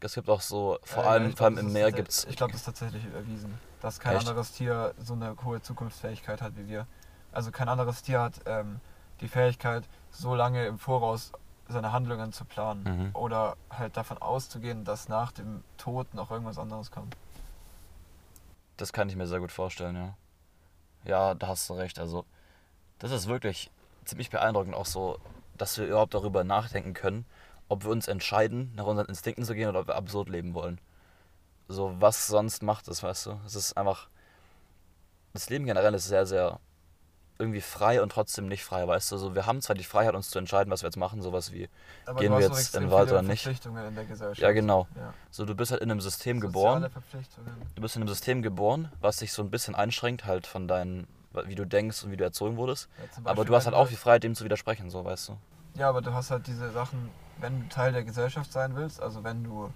Es 0.01 0.15
gibt 0.15 0.29
auch 0.31 0.41
so, 0.41 0.79
vor 0.83 1.05
ja, 1.05 1.11
allem, 1.11 1.37
vor 1.37 1.47
allem 1.47 1.59
im 1.59 1.73
Meer 1.73 1.91
gibt 1.91 2.11
es. 2.11 2.25
Ich 2.27 2.37
glaube, 2.37 2.53
das 2.53 2.61
ist 2.61 2.67
tatsächlich 2.67 3.05
erwiesen, 3.13 3.59
dass 3.81 4.01
kein 4.01 4.17
Echt? 4.17 4.29
anderes 4.29 4.53
Tier 4.53 4.95
so 4.99 5.15
eine 5.15 5.37
hohe 5.45 5.61
Zukunftsfähigkeit 5.61 6.43
hat 6.43 6.57
wie 6.57 6.69
wir. 6.69 6.87
Also 7.33 7.51
kein 7.51 7.69
anderes 7.69 8.03
Tier 8.03 8.21
hat 8.21 8.41
ähm, 8.47 8.81
die 9.21 9.29
Fähigkeit, 9.29 9.85
so 10.11 10.35
lange 10.35 10.67
im 10.67 10.79
Voraus 10.79 11.33
seine 11.69 11.93
Handlungen 11.93 12.33
zu 12.33 12.45
planen 12.45 12.85
mhm. 12.85 13.11
oder 13.15 13.57
halt 13.71 13.97
davon 13.97 14.19
auszugehen, 14.19 14.85
dass 14.85 15.09
nach 15.09 15.33
dem 15.33 15.63
Tod 15.77 16.15
noch 16.15 16.31
irgendwas 16.31 16.59
anderes 16.59 16.91
kommt. 16.91 17.15
Das 18.79 18.93
kann 18.93 19.09
ich 19.09 19.17
mir 19.17 19.27
sehr 19.27 19.41
gut 19.41 19.53
vorstellen, 19.53 19.97
ja. 19.97 20.15
Ja, 21.05 21.35
da 21.35 21.49
hast 21.49 21.69
du 21.69 21.75
recht. 21.75 21.99
Also, 21.99 22.25
das 22.99 23.11
ist 23.11 23.29
wirklich 23.29 23.71
ziemlich 24.05 24.31
beeindruckend, 24.31 24.75
auch 24.75 24.87
so, 24.87 25.19
dass 25.57 25.77
wir 25.79 25.87
überhaupt 25.87 26.15
darüber 26.15 26.43
nachdenken 26.43 26.95
können 26.95 27.27
ob 27.69 27.85
wir 27.85 27.91
uns 27.91 28.09
entscheiden, 28.09 28.73
nach 28.75 28.87
unseren 28.87 29.07
Instinkten 29.07 29.45
zu 29.45 29.55
gehen 29.55 29.69
oder 29.69 29.81
ob 29.81 29.89
wir 29.89 29.97
absurd 29.97 30.29
leben 30.29 30.55
wollen. 30.55 30.81
So, 31.69 31.95
was 32.01 32.27
sonst 32.27 32.63
macht 32.63 32.89
es, 32.89 33.03
weißt 33.03 33.27
du? 33.27 33.41
Es 33.47 33.55
ist 33.55 33.77
einfach. 33.77 34.09
Das 35.35 35.51
Leben 35.51 35.67
generell 35.67 35.95
ist 35.95 36.09
sehr, 36.09 36.27
sehr 36.27 36.59
irgendwie 37.39 37.61
frei 37.61 38.03
und 38.03 38.11
trotzdem 38.11 38.49
nicht 38.49 38.65
frei, 38.65 38.87
weißt 38.89 39.13
du? 39.13 39.17
Also 39.17 39.35
wir 39.35 39.47
haben 39.47 39.61
zwar 39.61 39.77
die 39.77 39.85
Freiheit, 39.85 40.15
uns 40.15 40.31
zu 40.31 40.39
entscheiden, 40.39 40.71
was 40.73 40.83
wir 40.83 40.89
jetzt 40.89 40.97
machen, 40.97 41.23
sowas 41.23 41.53
wie, 41.53 41.69
Aber 42.07 42.19
Gehen 42.21 42.33
wir 42.33 42.41
jetzt 42.41 42.75
in 42.75 42.83
den 42.83 42.91
Wald 42.91 43.11
oder 43.11 43.23
nicht? 43.23 43.43
Verpflichtungen 43.43 43.87
in 43.87 43.95
der 43.95 44.07
Gesellschaft. 44.07 44.41
ja 44.41 44.51
genau, 44.51 44.89
Ja. 44.97 45.15
so 45.31 45.45
du 45.45 45.55
bist 45.55 45.71
halt 45.71 45.81
in 45.83 45.91
einem 45.91 46.01
System 46.01 46.41
Soziale 46.41 46.49
geboren, 46.81 46.91
Verpflichtungen. 46.91 47.51
du 47.77 47.83
bist 47.83 47.95
in 47.95 48.03
einem 48.03 48.09
System 48.09 48.43
geboren, 48.43 48.91
was 49.01 49.19
dich 49.19 49.33
so 49.33 49.43
ein 49.43 49.51
bisschen 49.51 49.77
einschränkt, 49.77 50.25
halt 50.25 50.49
von 50.49 50.67
deinen, 50.67 51.07
wie 51.45 51.55
du 51.55 51.65
denkst 51.65 52.03
und 52.03 52.11
wie 52.11 52.17
du 52.17 52.25
erzogen 52.25 52.57
wurdest. 52.57 52.89
Ja, 52.99 53.31
Aber 53.31 53.45
du 53.45 53.55
hast 53.55 53.67
halt 53.67 53.77
auch 53.77 53.87
die 53.89 53.95
Freiheit, 53.97 54.25
dem 54.25 54.35
zu 54.35 54.43
widersprechen, 54.45 54.91
so, 54.91 55.05
weißt 55.05 55.29
du? 55.29 55.37
Ja, 55.75 55.91
aber 55.91 56.01
du 56.03 56.13
hast 56.13 56.33
halt 56.33 56.49
diese 56.49 56.73
Sachen, 56.73 57.11
wenn 57.39 57.61
du 57.61 57.69
Teil 57.69 57.93
der 57.93 58.03
Gesellschaft 58.03 58.51
sein 58.51 58.75
willst, 58.75 59.01
also 59.01 59.23
wenn 59.23 59.45
du 59.45 59.71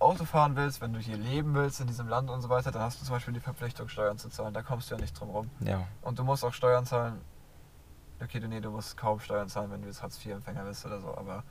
Auto 0.00 0.24
fahren 0.24 0.54
willst, 0.56 0.80
wenn 0.80 0.92
du 0.92 1.00
hier 1.00 1.16
leben 1.16 1.54
willst 1.54 1.80
in 1.80 1.86
diesem 1.86 2.08
Land 2.08 2.30
und 2.30 2.40
so 2.40 2.48
weiter, 2.48 2.70
dann 2.70 2.82
hast 2.82 3.00
du 3.00 3.04
zum 3.04 3.14
Beispiel 3.16 3.34
die 3.34 3.40
Verpflichtung, 3.40 3.88
Steuern 3.88 4.16
zu 4.18 4.28
zahlen. 4.28 4.54
Da 4.54 4.62
kommst 4.62 4.90
du 4.90 4.94
ja 4.94 5.00
nicht 5.00 5.18
drum 5.18 5.30
rum. 5.30 5.50
Ja. 5.60 5.86
Und 6.02 6.18
du 6.18 6.24
musst 6.24 6.44
auch 6.44 6.52
Steuern 6.52 6.86
zahlen. 6.86 7.20
Okay, 8.22 8.40
du, 8.40 8.48
nee, 8.48 8.60
du 8.60 8.70
musst 8.70 8.96
kaum 8.96 9.18
Steuern 9.20 9.48
zahlen, 9.48 9.70
wenn 9.70 9.82
du 9.82 9.88
jetzt 9.88 10.02
Hartz-IV-Empfänger 10.02 10.64
bist 10.64 10.84
oder 10.86 11.00
so. 11.00 11.08
Aber 11.16 11.42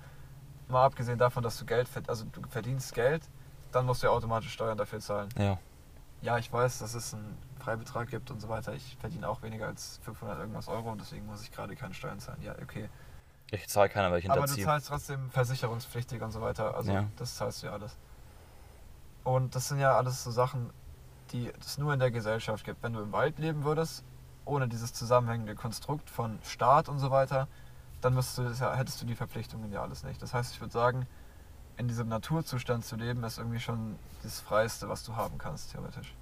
mal 0.68 0.86
abgesehen 0.86 1.18
davon, 1.18 1.44
dass 1.44 1.58
du 1.58 1.66
Geld 1.66 1.88
verdienst, 1.88 2.10
also 2.10 2.26
du 2.26 2.42
verdienst 2.50 2.94
Geld, 2.94 3.24
dann 3.72 3.86
musst 3.86 4.02
du 4.04 4.08
ja 4.08 4.14
automatisch 4.14 4.52
Steuern 4.54 4.78
dafür 4.78 5.00
zahlen. 5.00 5.30
Ja. 5.38 5.58
Ja, 6.22 6.38
ich 6.38 6.52
weiß, 6.52 6.80
dass 6.80 6.94
es 6.96 7.14
einen 7.14 7.38
Freibetrag 7.60 8.10
gibt 8.10 8.32
und 8.32 8.40
so 8.42 8.50
weiter. 8.50 8.74
Ich 8.74 8.98
verdiene 9.00 9.30
auch 9.30 9.42
weniger 9.44 9.68
als 9.68 10.00
500 10.04 10.40
irgendwas 10.40 10.68
Euro 10.68 10.92
und 10.92 11.00
deswegen 11.00 11.26
muss 11.26 11.44
ich 11.44 11.52
gerade 11.52 11.76
keine 11.76 11.94
Steuern 11.94 12.20
zahlen. 12.20 12.42
Ja, 12.42 12.54
okay. 12.62 12.90
Ich 13.52 13.68
zahle 13.70 13.88
keiner, 13.88 14.12
weil 14.12 14.20
ich 14.20 14.26
Aber 14.26 14.36
du 14.36 14.42
hinterziehe. 14.42 14.66
zahlst 14.66 14.88
trotzdem 14.88 15.30
versicherungspflichtig 15.32 16.22
und 16.22 16.32
so 16.32 16.42
weiter. 16.42 16.76
Also 16.76 16.92
Ja. 16.92 17.06
das 17.18 17.36
zahlst 17.36 17.62
du 17.62 17.68
ja 17.68 17.74
alles. 17.74 17.96
Und 19.28 19.56
das 19.56 19.68
sind 19.68 19.80
ja 19.80 19.98
alles 19.98 20.24
so 20.24 20.32
Sachen, 20.32 20.70
die 21.34 21.52
es 21.60 21.78
nur 21.78 21.92
in 21.92 22.00
der 22.00 22.12
Gesellschaft 22.12 22.64
gibt. 22.64 22.82
Wenn 22.82 22.94
du 22.94 23.02
im 23.02 23.12
Wald 23.12 23.40
leben 23.40 23.66
würdest, 23.66 24.06
ohne 24.46 24.70
dieses 24.70 24.94
zusammenhängende 24.94 25.54
Konstrukt 25.54 26.10
von 26.10 26.40
Staat 26.44 26.88
und 26.88 27.00
so 27.00 27.12
weiter, 27.12 27.50
dann 28.00 28.16
du 28.16 28.44
das 28.44 28.60
ja, 28.62 28.74
hättest 28.74 29.02
du 29.02 29.06
die 29.06 29.16
Verpflichtungen 29.16 29.70
ja 29.74 29.82
alles 29.82 30.04
nicht. 30.04 30.22
Das 30.22 30.34
heißt, 30.34 30.54
ich 30.54 30.62
würde 30.62 30.72
sagen, 30.72 31.08
in 31.76 31.90
diesem 31.90 32.08
Naturzustand 32.08 32.86
zu 32.86 32.96
leben, 32.96 33.22
ist 33.26 33.38
irgendwie 33.38 33.60
schon 33.60 34.00
das 34.24 34.40
Freiste, 34.40 34.88
was 34.88 35.04
du 35.04 35.18
haben 35.18 35.38
kannst, 35.38 35.74
theoretisch. 35.74 36.16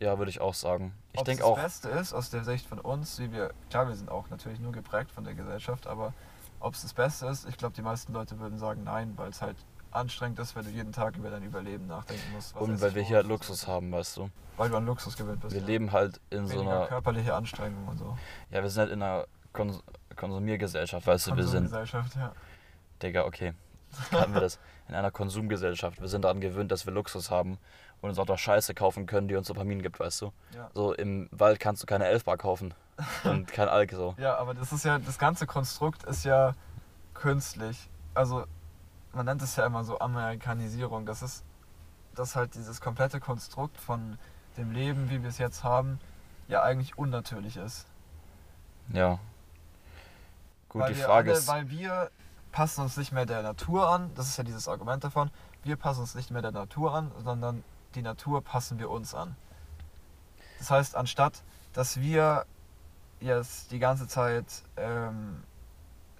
Ja, 0.00 0.18
würde 0.18 0.30
ich 0.30 0.40
auch 0.40 0.54
sagen. 0.54 0.92
Ich 1.12 1.22
denke 1.22 1.42
das 1.42 1.50
auch, 1.52 1.56
Beste 1.56 1.88
ist, 1.90 2.12
aus 2.12 2.30
der 2.30 2.42
Sicht 2.42 2.66
von 2.66 2.80
uns, 2.80 3.20
wie 3.20 3.30
wir, 3.30 3.52
klar, 3.70 3.86
wir 3.86 3.94
sind 3.94 4.10
auch 4.10 4.28
natürlich 4.28 4.58
nur 4.58 4.72
geprägt 4.72 5.12
von 5.12 5.22
der 5.22 5.34
Gesellschaft, 5.34 5.86
aber 5.86 6.14
ob 6.58 6.74
es 6.74 6.82
das 6.82 6.94
Beste 6.94 7.28
ist, 7.28 7.48
ich 7.48 7.56
glaube, 7.56 7.76
die 7.76 7.82
meisten 7.82 8.12
Leute 8.12 8.40
würden 8.40 8.58
sagen 8.58 8.82
nein, 8.82 9.12
weil 9.14 9.30
es 9.30 9.40
halt 9.40 9.56
anstrengend 9.92 10.38
ist, 10.38 10.54
weil 10.56 10.64
du 10.64 10.70
jeden 10.70 10.92
Tag 10.92 11.16
über 11.16 11.30
dein 11.30 11.42
Überleben 11.42 11.86
nachdenken 11.86 12.32
musst. 12.32 12.56
und 12.56 12.80
weil 12.80 12.94
wir 12.94 13.02
hier 13.02 13.16
halt 13.16 13.26
so 13.26 13.32
Luxus 13.32 13.66
haben, 13.66 13.90
weißt 13.92 14.16
du. 14.18 14.30
Weil 14.56 14.70
du 14.70 14.76
an 14.76 14.86
Luxus 14.86 15.16
gewöhnt 15.16 15.40
bist. 15.40 15.54
Wir 15.54 15.60
ja. 15.60 15.66
leben 15.66 15.92
halt 15.92 16.20
in 16.30 16.46
so 16.46 16.54
Weniger 16.54 16.76
einer, 16.76 16.86
körperliche 16.86 17.34
Anstrengung 17.34 17.88
und 17.88 17.98
so. 17.98 18.16
ja, 18.50 18.62
wir 18.62 18.70
sind 18.70 18.80
halt 18.80 18.92
in 18.92 19.02
einer 19.02 19.26
Kons 19.52 19.82
Konsumiergesellschaft, 20.16 21.06
weißt 21.06 21.28
du, 21.28 21.36
wir 21.36 21.44
sind, 21.44 21.70
Konsumgesellschaft, 21.70 22.14
ja. 22.16 22.32
Digga, 23.02 23.24
okay, 23.24 23.54
hatten 24.12 24.34
wir 24.34 24.40
das, 24.40 24.58
in 24.88 24.94
einer 24.94 25.10
Konsumgesellschaft. 25.10 26.00
Wir 26.00 26.08
sind 26.08 26.22
daran 26.24 26.40
gewöhnt, 26.40 26.70
dass 26.70 26.84
wir 26.84 26.92
Luxus 26.92 27.30
haben 27.30 27.58
und 28.00 28.10
uns 28.10 28.18
auch 28.18 28.26
noch 28.26 28.38
Scheiße 28.38 28.74
kaufen 28.74 29.06
können, 29.06 29.28
die 29.28 29.36
uns 29.36 29.46
Dopamin 29.46 29.82
gibt, 29.82 30.00
weißt 30.00 30.22
du. 30.22 30.32
ja. 30.54 30.70
So 30.74 30.92
im 30.92 31.28
Wald 31.30 31.60
kannst 31.60 31.82
du 31.82 31.86
keine 31.86 32.06
Elfbar 32.06 32.36
kaufen 32.36 32.74
und 33.24 33.50
kein 33.52 33.68
Alk 33.68 33.92
so. 33.92 34.14
Ja, 34.18 34.36
aber 34.36 34.52
das 34.52 34.72
ist 34.72 34.84
ja, 34.84 34.98
das 34.98 35.18
ganze 35.18 35.46
Konstrukt 35.46 36.04
ist 36.04 36.24
ja 36.24 36.54
künstlich. 37.14 37.88
Also, 38.14 38.44
man 39.12 39.26
nennt 39.26 39.42
es 39.42 39.56
ja 39.56 39.66
immer 39.66 39.84
so 39.84 39.98
Amerikanisierung. 39.98 41.06
Das 41.06 41.22
ist, 41.22 41.44
dass 42.14 42.36
halt 42.36 42.54
dieses 42.54 42.80
komplette 42.80 43.20
Konstrukt 43.20 43.76
von 43.76 44.18
dem 44.56 44.72
Leben, 44.72 45.10
wie 45.10 45.22
wir 45.22 45.28
es 45.28 45.38
jetzt 45.38 45.64
haben, 45.64 45.98
ja 46.48 46.62
eigentlich 46.62 46.98
unnatürlich 46.98 47.56
ist. 47.56 47.86
Ja. 48.92 49.18
Gut, 50.68 50.82
weil 50.82 50.94
die 50.94 51.00
Frage 51.00 51.30
alle, 51.30 51.38
ist, 51.38 51.48
Weil 51.48 51.70
wir 51.70 52.10
passen 52.52 52.82
uns 52.82 52.96
nicht 52.96 53.12
mehr 53.12 53.26
der 53.26 53.42
Natur 53.42 53.88
an, 53.88 54.10
das 54.14 54.28
ist 54.28 54.36
ja 54.36 54.44
dieses 54.44 54.66
Argument 54.68 55.04
davon, 55.04 55.30
wir 55.62 55.76
passen 55.76 56.00
uns 56.00 56.14
nicht 56.14 56.30
mehr 56.30 56.42
der 56.42 56.52
Natur 56.52 56.94
an, 56.94 57.12
sondern 57.22 57.62
die 57.94 58.02
Natur 58.02 58.42
passen 58.42 58.78
wir 58.78 58.90
uns 58.90 59.14
an. 59.14 59.36
Das 60.58 60.70
heißt, 60.70 60.96
anstatt 60.96 61.42
dass 61.72 62.00
wir 62.00 62.46
jetzt 63.20 63.70
die 63.70 63.78
ganze 63.78 64.06
Zeit 64.08 64.46
ähm, 64.76 65.42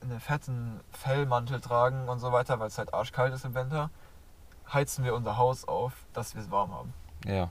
einen 0.03 0.21
fetten 0.21 0.81
Fellmantel 0.93 1.61
tragen 1.61 2.09
und 2.09 2.19
so 2.19 2.33
weiter, 2.33 2.59
weil 2.59 2.69
es 2.69 2.79
halt 2.79 2.93
arschkalt 2.95 3.35
ist 3.35 3.45
im 3.45 3.55
Winter, 3.55 3.91
heizen 4.73 5.05
wir 5.05 5.15
unser 5.15 5.37
Haus 5.37 5.67
auf, 5.67 5.93
dass 6.13 6.35
wir 6.35 6.43
es 6.43 6.51
warm 6.51 6.73
haben. 6.73 6.95
ja. 7.25 7.51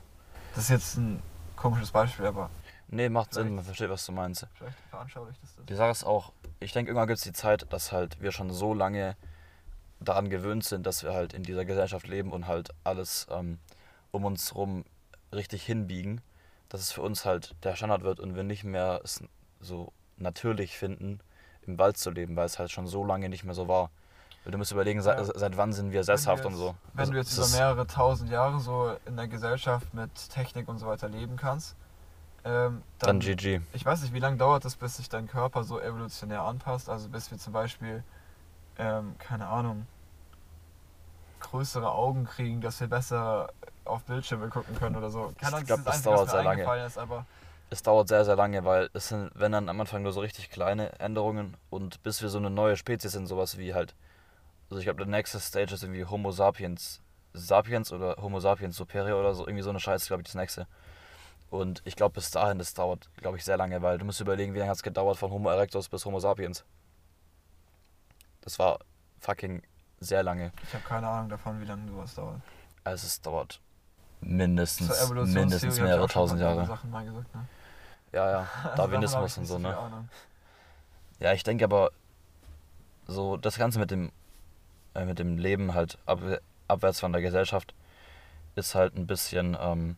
Das 0.54 0.64
ist 0.64 0.70
jetzt 0.70 0.96
ein 0.96 1.22
komisches 1.54 1.92
Beispiel, 1.92 2.26
aber 2.26 2.50
Nee, 2.88 3.08
macht 3.08 3.34
Sinn, 3.34 3.54
man 3.54 3.64
versteht, 3.64 3.88
was 3.88 4.04
du 4.04 4.10
meinst. 4.10 4.48
vielleicht 4.54 4.76
veranschaulicht 4.90 5.38
es 5.44 5.54
das. 5.54 5.64
Die 5.64 5.74
Sache 5.76 5.90
ist 5.92 6.02
auch, 6.02 6.32
ich 6.58 6.72
denke, 6.72 6.90
irgendwann 6.90 7.06
gibt 7.06 7.18
es 7.18 7.22
die 7.24 7.32
Zeit, 7.32 7.72
dass 7.72 7.92
halt 7.92 8.20
wir 8.20 8.32
schon 8.32 8.50
so 8.52 8.74
lange 8.74 9.16
daran 10.00 10.28
gewöhnt 10.28 10.64
sind, 10.64 10.86
dass 10.86 11.04
wir 11.04 11.12
halt 11.12 11.32
in 11.32 11.44
dieser 11.44 11.64
Gesellschaft 11.64 12.08
leben 12.08 12.32
und 12.32 12.48
halt 12.48 12.70
alles 12.82 13.28
ähm, 13.30 13.60
um 14.10 14.24
uns 14.24 14.56
rum 14.56 14.84
richtig 15.32 15.62
hinbiegen, 15.62 16.20
dass 16.68 16.80
es 16.80 16.90
für 16.90 17.02
uns 17.02 17.24
halt 17.24 17.54
der 17.62 17.76
Standard 17.76 18.02
wird 18.02 18.18
und 18.18 18.34
wir 18.34 18.42
nicht 18.42 18.64
mehr 18.64 19.00
es 19.04 19.22
so 19.60 19.92
natürlich 20.16 20.76
finden, 20.76 21.20
im 21.66 21.78
Wald 21.78 21.96
zu 21.98 22.10
leben, 22.10 22.36
weil 22.36 22.46
es 22.46 22.58
halt 22.58 22.70
schon 22.70 22.86
so 22.86 23.04
lange 23.04 23.28
nicht 23.28 23.44
mehr 23.44 23.54
so 23.54 23.68
war. 23.68 23.90
Du 24.46 24.56
musst 24.56 24.72
überlegen, 24.72 25.02
seit, 25.02 25.18
Ja. 25.18 25.24
seit 25.38 25.56
wann 25.58 25.72
sind 25.72 25.92
wir 25.92 26.02
sesshaft 26.02 26.44
du 26.44 26.48
und 26.48 26.54
jetzt- 26.54 26.62
so. 26.62 26.74
Wenn 26.94 27.00
Also, 27.00 27.12
du 27.12 27.18
jetzt 27.18 27.38
das 27.38 27.50
über 27.50 27.58
mehrere 27.58 27.86
tausend 27.86 28.30
Jahre 28.30 28.58
so 28.58 28.96
in 29.06 29.16
der 29.16 29.28
Gesellschaft 29.28 29.92
mit 29.92 30.10
Technik 30.30 30.66
und 30.68 30.78
so 30.78 30.86
weiter 30.86 31.08
leben 31.08 31.36
kannst, 31.36 31.76
ähm, 32.44 32.82
Dann 32.98 33.20
dann, 33.20 33.20
GG. 33.20 33.60
ich 33.74 33.84
weiß 33.84 34.00
nicht, 34.00 34.14
wie 34.14 34.18
lange 34.18 34.38
dauert 34.38 34.64
es, 34.64 34.76
bis 34.76 34.96
sich 34.96 35.10
dein 35.10 35.28
Körper 35.28 35.62
so 35.62 35.78
evolutionär 35.78 36.40
anpasst, 36.42 36.88
also 36.88 37.08
bis 37.10 37.30
wir 37.30 37.38
zum 37.38 37.52
Beispiel, 37.52 38.02
ähm, 38.78 39.14
keine 39.18 39.46
Ahnung, 39.46 39.86
größere 41.40 41.90
Augen 41.92 42.24
kriegen, 42.24 42.60
dass 42.62 42.80
wir 42.80 42.86
besser 42.88 43.50
auf 43.84 44.02
Bildschirme 44.04 44.48
gucken 44.48 44.74
können 44.78 44.96
oder 44.96 45.10
so. 45.10 45.32
Keine 45.38 45.48
Ahnung, 45.56 45.60
Ich 45.62 45.66
glaub, 45.66 45.78
ist 45.80 45.86
das 45.86 45.94
was 45.96 46.02
dauert 46.02 46.30
sehr 46.30 46.42
lange. 46.42 46.84
Ist, 46.86 46.96
aber 46.98 47.26
Es 47.70 47.82
dauert 47.82 48.08
sehr, 48.08 48.24
sehr 48.24 48.36
lange, 48.36 48.64
weil 48.64 48.90
es 48.92 49.08
sind, 49.08 49.30
wenn 49.34 49.52
dann 49.52 49.68
am 49.68 49.80
Anfang 49.80 50.02
nur 50.02 50.12
so 50.12 50.20
richtig 50.20 50.50
kleine 50.50 50.98
Änderungen 50.98 51.56
und 51.70 52.02
bis 52.02 52.20
wir 52.20 52.28
so 52.28 52.38
eine 52.38 52.50
neue 52.50 52.76
Spezies 52.76 53.12
sind, 53.12 53.26
sowas 53.26 53.58
wie 53.58 53.74
halt, 53.74 53.94
also 54.68 54.78
ich 54.78 54.84
glaube, 54.84 54.98
der 54.98 55.06
nächste 55.06 55.38
Stage 55.38 55.74
ist 55.74 55.82
irgendwie 55.82 56.04
Homo 56.04 56.32
sapiens 56.32 57.00
sapiens 57.32 57.92
oder 57.92 58.16
Homo 58.20 58.40
sapiens 58.40 58.76
superior 58.76 59.20
oder 59.20 59.34
so, 59.34 59.46
irgendwie 59.46 59.62
so 59.62 59.70
eine 59.70 59.80
Scheiße, 59.80 60.08
glaube 60.08 60.22
ich, 60.22 60.26
das 60.26 60.34
nächste. 60.34 60.66
Und 61.48 61.82
ich 61.84 61.96
glaube, 61.96 62.14
bis 62.14 62.30
dahin, 62.30 62.58
das 62.58 62.74
dauert, 62.74 63.08
glaube 63.16 63.36
ich, 63.36 63.44
sehr 63.44 63.56
lange, 63.56 63.82
weil 63.82 63.98
du 63.98 64.04
musst 64.04 64.20
überlegen, 64.20 64.54
wie 64.54 64.58
lange 64.58 64.70
hat 64.70 64.76
es 64.76 64.82
gedauert 64.82 65.16
von 65.16 65.30
Homo 65.30 65.50
erectus 65.50 65.88
bis 65.88 66.04
Homo 66.04 66.20
sapiens. 66.20 66.64
Das 68.40 68.58
war 68.58 68.78
fucking 69.18 69.62
sehr 69.98 70.22
lange. 70.22 70.52
ich 70.62 70.74
habe 70.74 70.84
keine 70.84 71.08
Ahnung 71.08 71.28
davon, 71.28 71.60
wie 71.60 71.66
lange 71.66 71.88
sowas 71.90 72.14
dauert. 72.14 72.40
Also 72.84 73.06
es 73.06 73.20
dauert 73.20 73.60
mindestens, 74.20 75.10
mindestens 75.10 75.78
mehrere 75.78 76.06
tausend 76.06 76.40
Jahre. 76.40 76.66
Sachen 76.66 76.90
mal 76.90 77.04
gesagt, 77.04 77.34
ne? 77.34 77.46
Ja, 78.12 78.30
ja, 78.30 78.48
Also 78.64 78.76
Darwinismus 78.76 79.32
ich 79.32 79.38
und 79.38 79.46
so, 79.46 79.58
ne? 79.58 80.08
Ja, 81.18 81.32
ich 81.32 81.42
denke 81.42 81.64
aber, 81.64 81.90
so 83.06 83.36
das 83.36 83.56
Ganze 83.58 83.78
mit 83.78 83.90
dem, 83.90 84.10
äh, 84.94 85.04
mit 85.04 85.18
dem 85.18 85.38
Leben 85.38 85.74
halt 85.74 85.98
ab, 86.06 86.20
abwärts 86.68 87.00
von 87.00 87.12
der 87.12 87.22
Gesellschaft 87.22 87.74
ist 88.54 88.74
halt 88.74 88.96
ein 88.96 89.06
bisschen 89.06 89.56
ähm, 89.60 89.96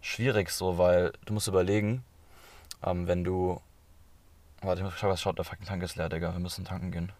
schwierig 0.00 0.50
so, 0.50 0.78
weil 0.78 1.12
du 1.24 1.32
musst 1.32 1.48
überlegen, 1.48 2.04
ähm, 2.82 3.06
wenn 3.06 3.24
du. 3.24 3.60
Warte, 4.60 4.80
ich 4.80 4.84
muss 4.84 4.94
schauen, 4.94 5.10
was 5.10 5.20
schaut, 5.20 5.38
der 5.38 5.44
fucking 5.44 5.66
Tank 5.66 5.82
ist 5.82 5.96
leer, 5.96 6.08
Digga. 6.08 6.32
Wir 6.32 6.38
müssen 6.38 6.64
tanken 6.64 6.92
gehen. 6.92 7.12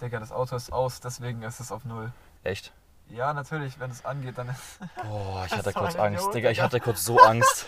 Digga, 0.00 0.18
das 0.18 0.32
Auto 0.32 0.56
ist 0.56 0.72
aus, 0.72 1.00
deswegen 1.00 1.42
ist 1.42 1.60
es 1.60 1.70
auf 1.70 1.84
Null. 1.84 2.12
Echt? 2.42 2.72
Ja, 3.10 3.32
natürlich, 3.32 3.78
wenn 3.78 3.90
es 3.90 4.04
angeht, 4.04 4.38
dann 4.38 4.48
ist. 4.48 4.78
Boah, 5.02 5.44
ich 5.46 5.52
hatte 5.56 5.72
kurz 5.72 5.96
Angst. 5.96 6.34
Digga, 6.34 6.50
ich 6.50 6.60
hatte 6.60 6.80
kurz 6.80 7.04
so 7.04 7.18
Angst. 7.22 7.66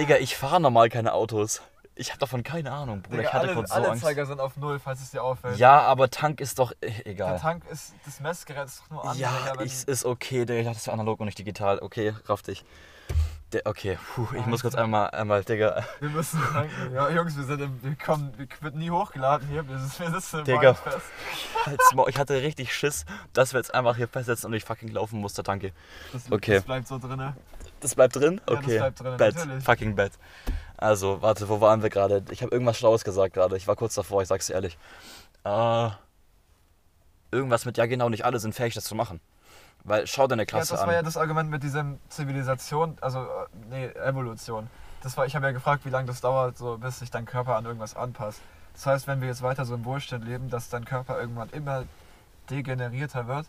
Digga, 0.00 0.16
ich 0.16 0.34
fahre 0.34 0.62
normal 0.62 0.88
keine 0.88 1.12
Autos. 1.12 1.60
Ich 1.94 2.08
habe 2.08 2.18
davon 2.18 2.42
keine 2.42 2.72
Ahnung, 2.72 3.02
Bruder. 3.02 3.18
Digga, 3.18 3.28
ich 3.28 3.34
hatte 3.34 3.46
alle, 3.48 3.54
kurz 3.54 3.68
so 3.68 3.74
alle 3.74 3.90
Angst. 3.90 4.02
Zeiger 4.02 4.24
sind 4.24 4.40
auf 4.40 4.56
Null, 4.56 4.78
falls 4.78 5.02
es 5.02 5.10
dir 5.10 5.22
auffällt. 5.22 5.58
Ja, 5.58 5.82
aber 5.82 6.08
Tank 6.08 6.40
ist 6.40 6.58
doch 6.58 6.72
äh, 6.80 6.90
Der 6.90 7.06
egal. 7.06 7.38
Tank 7.38 7.64
ist, 7.70 7.92
das 8.06 8.18
Messgerät 8.20 8.64
ist 8.64 8.80
doch 8.80 8.90
nur 8.90 9.04
an. 9.06 9.18
Ja, 9.18 9.30
Digga, 9.52 9.62
ich, 9.62 9.86
ist 9.86 10.06
okay, 10.06 10.46
Digga. 10.46 10.60
Ich 10.60 10.64
dachte, 10.64 10.78
das 10.78 10.86
wäre 10.86 10.94
analog 10.94 11.20
und 11.20 11.26
nicht 11.26 11.38
digital. 11.38 11.80
Okay, 11.80 12.14
raff 12.24 12.40
dich. 12.40 12.64
Der, 13.52 13.66
okay, 13.66 13.98
puh, 14.14 14.28
ich 14.38 14.46
muss 14.46 14.62
kurz 14.62 14.74
einmal, 14.74 15.10
einmal, 15.10 15.44
Digga. 15.44 15.84
Wir 15.98 16.08
müssen 16.08 16.40
tanken. 16.50 16.94
Ja, 16.94 17.10
Jungs, 17.10 17.36
wir 17.36 17.44
sind 17.44 17.60
im, 17.60 17.82
wir 17.82 17.96
kommen, 17.96 18.32
wir 18.38 18.46
wird 18.60 18.76
nie 18.76 18.90
hochgeladen 18.90 19.48
hier. 19.48 19.68
Wir, 19.68 19.78
sitzen 19.78 20.38
im 20.38 20.44
Digga. 20.46 20.76
Ich 22.08 22.16
hatte 22.16 22.40
richtig 22.40 22.74
Schiss, 22.74 23.04
dass 23.34 23.52
wir 23.52 23.60
jetzt 23.60 23.74
einfach 23.74 23.96
hier 23.96 24.08
festsetzen 24.08 24.46
und 24.46 24.54
ich 24.54 24.64
fucking 24.64 24.88
laufen 24.88 25.20
musste, 25.20 25.42
danke. 25.42 25.72
Das, 26.14 26.30
Okay. 26.30 26.54
das 26.54 26.64
bleibt 26.64 26.88
so 26.88 26.98
drinne. 26.98 27.36
Das 27.80 27.94
bleibt 27.94 28.16
drin? 28.16 28.40
Ja, 28.48 28.54
das 28.56 28.64
Okay. 28.64 28.78
bleibt 28.78 29.00
drin, 29.00 29.16
Bett, 29.16 29.34
natürlich. 29.36 29.64
fucking 29.64 29.94
Bett. 29.96 30.12
Also, 30.76 31.20
warte, 31.22 31.48
wo 31.48 31.60
waren 31.60 31.82
wir 31.82 31.90
gerade? 31.90 32.22
Ich 32.30 32.42
habe 32.42 32.52
irgendwas 32.52 32.78
Schlaues 32.78 33.04
gesagt 33.04 33.34
gerade. 33.34 33.56
Ich 33.56 33.66
war 33.66 33.76
kurz 33.76 33.94
davor, 33.94 34.22
ich 34.22 34.28
sag's 34.28 34.46
dir 34.46 34.54
ehrlich. 34.54 34.78
Äh, 35.44 35.88
irgendwas 37.32 37.64
mit, 37.64 37.76
ja 37.78 37.86
genau, 37.86 38.08
nicht 38.08 38.24
alle 38.24 38.38
sind 38.38 38.54
fähig, 38.54 38.74
das 38.74 38.84
zu 38.84 38.94
machen. 38.94 39.20
Weil, 39.84 40.06
schau 40.06 40.26
deine 40.26 40.42
Ja, 40.42 40.46
Klasse 40.46 40.72
das 40.72 40.82
an. 40.82 40.88
war 40.88 40.94
ja 40.94 41.02
das 41.02 41.16
Argument 41.16 41.50
mit 41.50 41.62
diesem 41.62 41.98
Zivilisation, 42.08 42.96
also, 43.00 43.20
äh, 43.20 43.26
nee, 43.70 43.86
Evolution. 43.86 44.68
das 45.02 45.16
war, 45.16 45.24
ich 45.26 45.34
habe 45.34 45.46
ja 45.46 45.52
gefragt, 45.52 45.84
wie 45.86 45.90
lange 45.90 46.06
das 46.06 46.20
dauert, 46.20 46.58
so 46.58 46.76
bis 46.76 46.98
sich 46.98 47.10
dein 47.10 47.24
Körper 47.24 47.56
an 47.56 47.64
irgendwas 47.64 47.96
anpasst. 47.96 48.40
Das 48.74 48.84
heißt, 48.86 49.06
wenn 49.06 49.20
wir 49.22 49.28
jetzt 49.28 49.42
weiter 49.42 49.64
so 49.64 49.74
im 49.74 49.84
Wohlstand 49.86 50.24
leben, 50.24 50.50
dass 50.50 50.68
dein 50.68 50.84
Körper 50.84 51.18
irgendwann 51.18 51.48
immer 51.50 51.84
degenerierter 52.50 53.26
wird, 53.26 53.46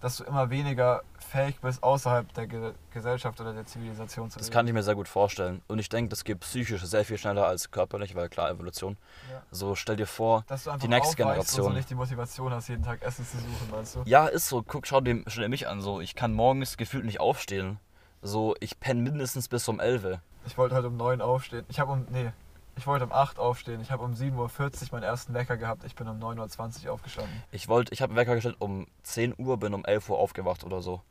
dass 0.00 0.16
du 0.16 0.24
immer 0.24 0.50
weniger 0.50 1.02
fähig 1.18 1.60
bist, 1.60 1.82
außerhalb 1.82 2.32
der 2.34 2.46
Ge 2.46 2.72
Gesellschaft 2.92 3.40
oder 3.40 3.52
der 3.52 3.66
Zivilisation 3.66 4.30
zu 4.30 4.38
Das 4.38 4.48
leben. 4.48 4.54
kann 4.54 4.66
ich 4.66 4.72
mir 4.72 4.82
sehr 4.82 4.94
gut 4.94 5.06
vorstellen. 5.08 5.62
Und 5.68 5.78
ich 5.78 5.88
denke, 5.88 6.08
das 6.08 6.24
geht 6.24 6.40
psychisch 6.40 6.82
sehr 6.82 7.04
viel 7.04 7.18
schneller 7.18 7.46
als 7.46 7.70
körperlich, 7.70 8.14
weil 8.16 8.28
klar, 8.28 8.50
Evolution. 8.50 8.96
Ja. 9.30 9.42
So, 9.50 9.74
stell 9.76 9.96
dir 9.96 10.06
vor, 10.06 10.44
Dass 10.48 10.64
du 10.64 10.76
die 10.78 10.88
nächste 10.88 11.24
aufweichst 11.24 11.40
und 11.40 11.46
so 11.48 11.56
Generation. 11.62 11.74
nicht 11.74 11.90
die 11.90 11.94
Motivation 11.94 12.52
hast, 12.52 12.68
jeden 12.68 12.82
Tag 12.82 13.02
Essen 13.02 13.24
zu 13.24 13.36
suchen, 13.36 13.70
weißt 13.70 13.96
du? 13.96 14.02
Ja, 14.06 14.26
ist 14.26 14.48
so. 14.48 14.62
Guck, 14.62 14.86
schau 14.86 15.00
dir, 15.00 15.22
mich 15.48 15.68
an. 15.68 15.80
So, 15.80 16.00
ich 16.00 16.14
kann 16.14 16.32
morgens 16.32 16.76
gefühlt 16.76 17.04
nicht 17.04 17.20
aufstehen. 17.20 17.78
So, 18.22 18.54
ich 18.60 18.80
penne 18.80 19.02
mindestens 19.02 19.48
bis 19.48 19.68
um 19.68 19.78
11. 19.80 20.18
Ich 20.46 20.58
wollte 20.58 20.74
heute 20.74 20.88
um 20.88 20.96
9 20.96 21.20
aufstehen. 21.20 21.64
Ich 21.68 21.78
habe 21.78 21.92
um, 21.92 22.06
nee, 22.10 22.32
ich 22.76 22.86
wollte 22.86 23.04
um 23.04 23.12
8 23.12 23.38
aufstehen. 23.38 23.80
Ich 23.80 23.90
habe 23.90 24.02
um 24.04 24.12
7.40 24.14 24.34
Uhr 24.36 24.88
meinen 24.92 25.02
ersten 25.02 25.34
Wecker 25.34 25.56
gehabt. 25.56 25.84
Ich 25.84 25.94
bin 25.94 26.08
um 26.08 26.18
9.20 26.18 26.86
Uhr 26.86 26.92
aufgestanden. 26.92 27.42
Ich 27.52 27.68
wollte, 27.68 27.92
ich 27.92 28.00
habe 28.02 28.10
einen 28.12 28.18
Wecker 28.18 28.34
gestellt 28.34 28.56
um 28.58 28.86
10 29.02 29.34
Uhr, 29.38 29.58
bin 29.58 29.74
um 29.74 29.84
11 29.84 30.08
Uhr 30.10 30.18
aufgewacht 30.18 30.64
oder 30.64 30.80
so. 30.82 31.02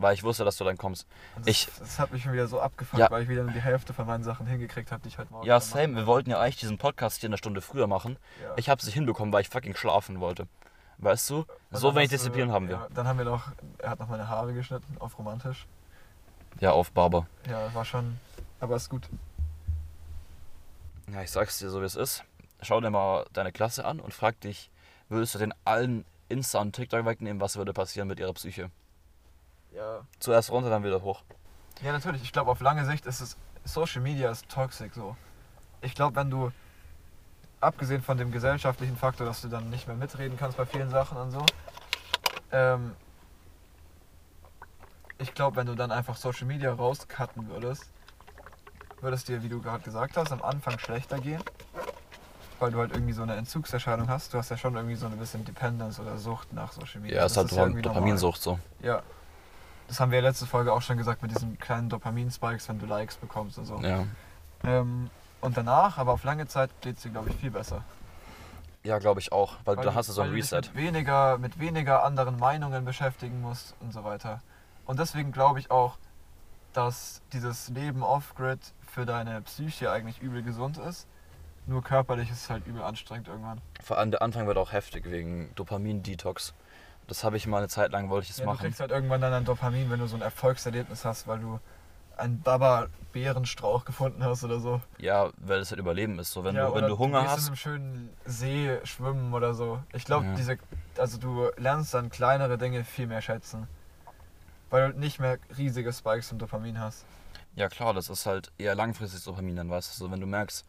Weil 0.00 0.14
ich 0.14 0.22
wusste, 0.22 0.44
dass 0.44 0.56
du 0.56 0.62
dann 0.64 0.76
kommst. 0.78 1.08
Das, 1.38 1.46
Ich- 1.48 1.68
das 1.78 1.98
hat 1.98 2.12
mich 2.12 2.22
schon 2.22 2.32
wieder 2.32 2.46
so 2.46 2.60
abgefuckt, 2.60 3.00
Ja. 3.00 3.10
weil 3.10 3.24
ich 3.24 3.28
wieder 3.28 3.42
nur 3.42 3.52
die 3.52 3.60
Hälfte 3.60 3.92
von 3.92 4.06
meinen 4.06 4.22
Sachen 4.22 4.46
hingekriegt 4.46 4.92
habe, 4.92 5.02
die 5.02 5.08
ich 5.08 5.18
heute 5.18 5.32
Morgen 5.32 5.44
Ja, 5.44 5.58
same. 5.60 5.96
Wir 5.96 6.06
wollten 6.06 6.30
ja 6.30 6.38
eigentlich 6.38 6.56
diesen 6.58 6.78
Podcast 6.78 7.18
hier 7.20 7.28
eine 7.28 7.36
Stunde 7.36 7.60
früher 7.60 7.88
machen. 7.88 8.16
Ja. 8.42 8.52
Ich 8.56 8.68
habe 8.68 8.78
es 8.78 8.84
nicht 8.86 8.94
hinbekommen, 8.94 9.32
weil 9.32 9.40
ich 9.42 9.48
fucking 9.48 9.74
schlafen 9.74 10.20
wollte. 10.20 10.46
Weißt 10.98 11.28
du? 11.30 11.38
Und 11.70 11.78
So 11.78 11.94
wenig 11.96 12.10
Disziplin 12.10 12.52
haben 12.52 12.68
wir. 12.68 12.76
Ja, 12.76 12.86
dann 12.94 13.06
haben 13.08 13.18
wir 13.18 13.24
noch, 13.24 13.48
er 13.78 13.90
hat 13.90 13.98
noch 14.00 14.08
meine 14.08 14.28
Haare 14.28 14.52
geschnitten, 14.52 14.96
auf 15.00 15.18
romantisch. 15.18 15.66
Ja, 16.60 16.70
auf 16.72 16.90
Barber. 16.92 17.26
Ja, 17.48 17.72
war 17.74 17.84
schon, 17.84 18.18
aber 18.60 18.76
ist 18.76 18.88
gut. 18.88 19.08
Ja, 21.12 21.22
ich 21.22 21.30
sag's 21.30 21.58
dir 21.58 21.70
so, 21.70 21.80
wie 21.80 21.86
es 21.86 21.96
ist. 21.96 22.24
Schau 22.60 22.80
dir 22.80 22.90
mal 22.90 23.24
deine 23.32 23.52
Klasse 23.52 23.84
an 23.84 24.00
und 24.00 24.12
frag 24.12 24.40
dich, 24.40 24.70
würdest 25.08 25.34
du 25.34 25.38
den 25.38 25.54
allen 25.64 26.04
Insta 26.28 26.60
und 26.60 26.74
TikTok 26.74 27.04
wegnehmen, 27.04 27.40
was 27.40 27.56
würde 27.56 27.72
passieren 27.72 28.08
mit 28.08 28.18
ihrer 28.20 28.34
Psyche? 28.34 28.70
Ja. 29.72 30.00
Zuerst 30.18 30.50
runter, 30.50 30.70
dann 30.70 30.84
wieder 30.84 31.02
hoch. 31.02 31.22
Ja, 31.82 31.92
natürlich. 31.92 32.22
Ich 32.22 32.32
glaube, 32.32 32.50
auf 32.50 32.60
lange 32.60 32.84
Sicht 32.84 33.06
ist 33.06 33.20
es, 33.20 33.36
Social 33.64 34.02
Media 34.02 34.30
ist 34.30 34.48
toxic 34.48 34.92
so. 34.94 35.16
Ich 35.80 35.94
glaube, 35.94 36.16
wenn 36.16 36.30
du, 36.30 36.52
abgesehen 37.60 38.02
von 38.02 38.18
dem 38.18 38.32
gesellschaftlichen 38.32 38.96
Faktor, 38.96 39.26
dass 39.26 39.40
du 39.40 39.48
dann 39.48 39.70
nicht 39.70 39.86
mehr 39.86 39.96
mitreden 39.96 40.36
kannst 40.36 40.58
bei 40.58 40.66
vielen 40.66 40.90
Sachen 40.90 41.16
und 41.16 41.30
so, 41.30 41.46
ähm, 42.52 42.94
ich 45.18 45.34
glaube, 45.34 45.56
wenn 45.56 45.66
du 45.66 45.74
dann 45.74 45.90
einfach 45.90 46.16
Social 46.16 46.46
Media 46.46 46.72
rauscutten 46.72 47.48
würdest, 47.48 47.90
würde 49.00 49.16
es 49.16 49.24
dir, 49.24 49.42
wie 49.42 49.48
du 49.48 49.60
gerade 49.60 49.82
gesagt 49.82 50.16
hast, 50.16 50.32
am 50.32 50.42
Anfang 50.42 50.78
schlechter 50.78 51.18
gehen. 51.18 51.42
Weil 52.60 52.72
du 52.72 52.78
halt 52.78 52.92
irgendwie 52.92 53.12
so 53.12 53.22
eine 53.22 53.36
Entzugserscheinung 53.36 54.08
hast. 54.08 54.34
Du 54.34 54.38
hast 54.38 54.50
ja 54.50 54.56
schon 54.56 54.74
irgendwie 54.74 54.96
so 54.96 55.06
ein 55.06 55.16
bisschen 55.16 55.44
Dependence 55.44 56.00
oder 56.00 56.18
Sucht 56.18 56.52
nach 56.52 56.72
Social 56.72 57.00
Media. 57.00 57.24
Ja, 57.24 57.34
halt 57.34 57.52
ja 57.52 57.58
irgendwie 57.62 57.82
normal. 57.82 57.94
Dopaminsucht 58.00 58.42
so. 58.42 58.58
Ja. 58.82 59.02
Das 59.86 60.00
haben 60.00 60.10
wir 60.10 60.18
ja 60.18 60.24
letzte 60.24 60.44
Folge 60.46 60.72
auch 60.72 60.82
schon 60.82 60.98
gesagt 60.98 61.22
mit 61.22 61.30
diesen 61.30 61.58
kleinen 61.58 61.88
Dopamin-Spikes, 61.88 62.68
wenn 62.68 62.78
du 62.80 62.86
Likes 62.86 63.16
bekommst 63.16 63.58
und 63.58 63.64
so. 63.66 63.78
Ja. 63.80 64.04
Ähm, 64.64 65.08
und 65.40 65.56
danach, 65.56 65.98
aber 65.98 66.12
auf 66.12 66.24
lange 66.24 66.46
Zeit, 66.48 66.70
geht 66.80 66.96
es 66.96 67.04
dir, 67.04 67.10
glaube 67.10 67.30
ich, 67.30 67.36
viel 67.36 67.50
besser. 67.52 67.84
Ja, 68.82 68.98
glaube 68.98 69.20
ich 69.20 69.30
auch, 69.32 69.54
weil, 69.64 69.76
Weil 69.76 69.84
da 69.84 69.90
du- 69.90 69.96
hast 69.96 70.08
du 70.08 70.12
so 70.12 70.22
ein 70.22 70.30
Reset. 70.30 70.56
Mit 70.56 70.74
weniger, 70.74 71.38
mit 71.38 71.58
weniger 71.60 72.04
anderen 72.04 72.38
Meinungen 72.38 72.84
beschäftigen 72.84 73.40
musst 73.40 73.74
und 73.80 73.92
so 73.92 74.02
weiter. 74.04 74.40
Und 74.84 74.98
deswegen 74.98 75.30
glaube 75.32 75.60
ich 75.60 75.70
auch, 75.70 75.96
dass 76.72 77.22
dieses 77.32 77.68
Leben 77.70 78.02
off-grid 78.02 78.60
für 78.86 79.04
deine 79.06 79.40
Psyche 79.42 79.90
eigentlich 79.90 80.20
übel 80.20 80.42
gesund 80.42 80.78
ist. 80.78 81.06
Nur 81.66 81.82
körperlich 81.82 82.30
ist 82.30 82.44
es 82.44 82.50
halt 82.50 82.66
übel 82.66 82.82
anstrengend 82.82 83.28
irgendwann. 83.28 83.60
Vor 83.82 83.98
allem 83.98 84.10
der 84.10 84.22
Anfang 84.22 84.46
wird 84.46 84.56
auch 84.56 84.72
heftig 84.72 85.04
wegen 85.10 85.54
Dopamin-Detox. 85.54 86.54
Das 87.06 87.24
habe 87.24 87.36
ich 87.36 87.46
mal 87.46 87.58
eine 87.58 87.68
Zeit 87.68 87.92
lang, 87.92 88.08
wollte 88.10 88.24
ich 88.24 88.30
es 88.30 88.38
Ja, 88.38 88.44
du 88.44 88.50
machen. 88.50 88.60
kriegst 88.60 88.80
halt 88.80 88.90
irgendwann 88.90 89.20
dann 89.20 89.32
ein 89.32 89.44
Dopamin, 89.44 89.90
wenn 89.90 89.98
du 90.00 90.06
so 90.06 90.16
ein 90.16 90.22
Erfolgserlebnis 90.22 91.04
hast, 91.04 91.26
weil 91.26 91.38
du 91.40 91.58
einen 92.16 92.40
Baba-Beerenstrauch 92.40 93.84
gefunden 93.84 94.24
hast 94.24 94.44
oder 94.44 94.60
so. 94.60 94.80
Ja, 94.98 95.30
weil 95.38 95.60
es 95.60 95.70
halt 95.70 95.78
Überleben 95.80 96.18
ist. 96.18 96.32
So, 96.32 96.44
wenn, 96.44 96.54
ja, 96.56 96.68
du, 96.68 96.74
wenn 96.74 96.86
du 96.86 96.98
Hunger 96.98 97.20
in 97.20 97.28
hast. 97.28 97.46
einem 97.46 97.56
schönen 97.56 98.10
See 98.24 98.78
schwimmen 98.84 99.32
oder 99.32 99.54
so. 99.54 99.82
Ich 99.92 100.04
glaube, 100.04 100.26
Ja. 100.26 100.34
diese, 100.34 100.58
also 100.96 101.18
du 101.18 101.50
lernst 101.56 101.94
dann 101.94 102.10
kleinere 102.10 102.58
Dinge 102.58 102.84
viel 102.84 103.06
mehr 103.06 103.20
schätzen. 103.22 103.68
Weil 104.70 104.92
du 104.92 104.98
nicht 104.98 105.18
mehr 105.18 105.38
riesige 105.56 105.92
Spikes 105.92 106.30
im 106.32 106.38
Dopamin 106.38 106.78
hast. 106.78 107.04
Ja, 107.54 107.68
klar, 107.68 107.94
das 107.94 108.08
ist 108.10 108.26
halt 108.26 108.52
eher 108.58 108.74
langfristig 108.74 109.24
Dopamin, 109.24 109.56
dann 109.56 109.70
weißt 109.70 109.94
du. 109.94 110.04
So, 110.04 110.10
wenn 110.10 110.20
du 110.20 110.26
merkst, 110.26 110.66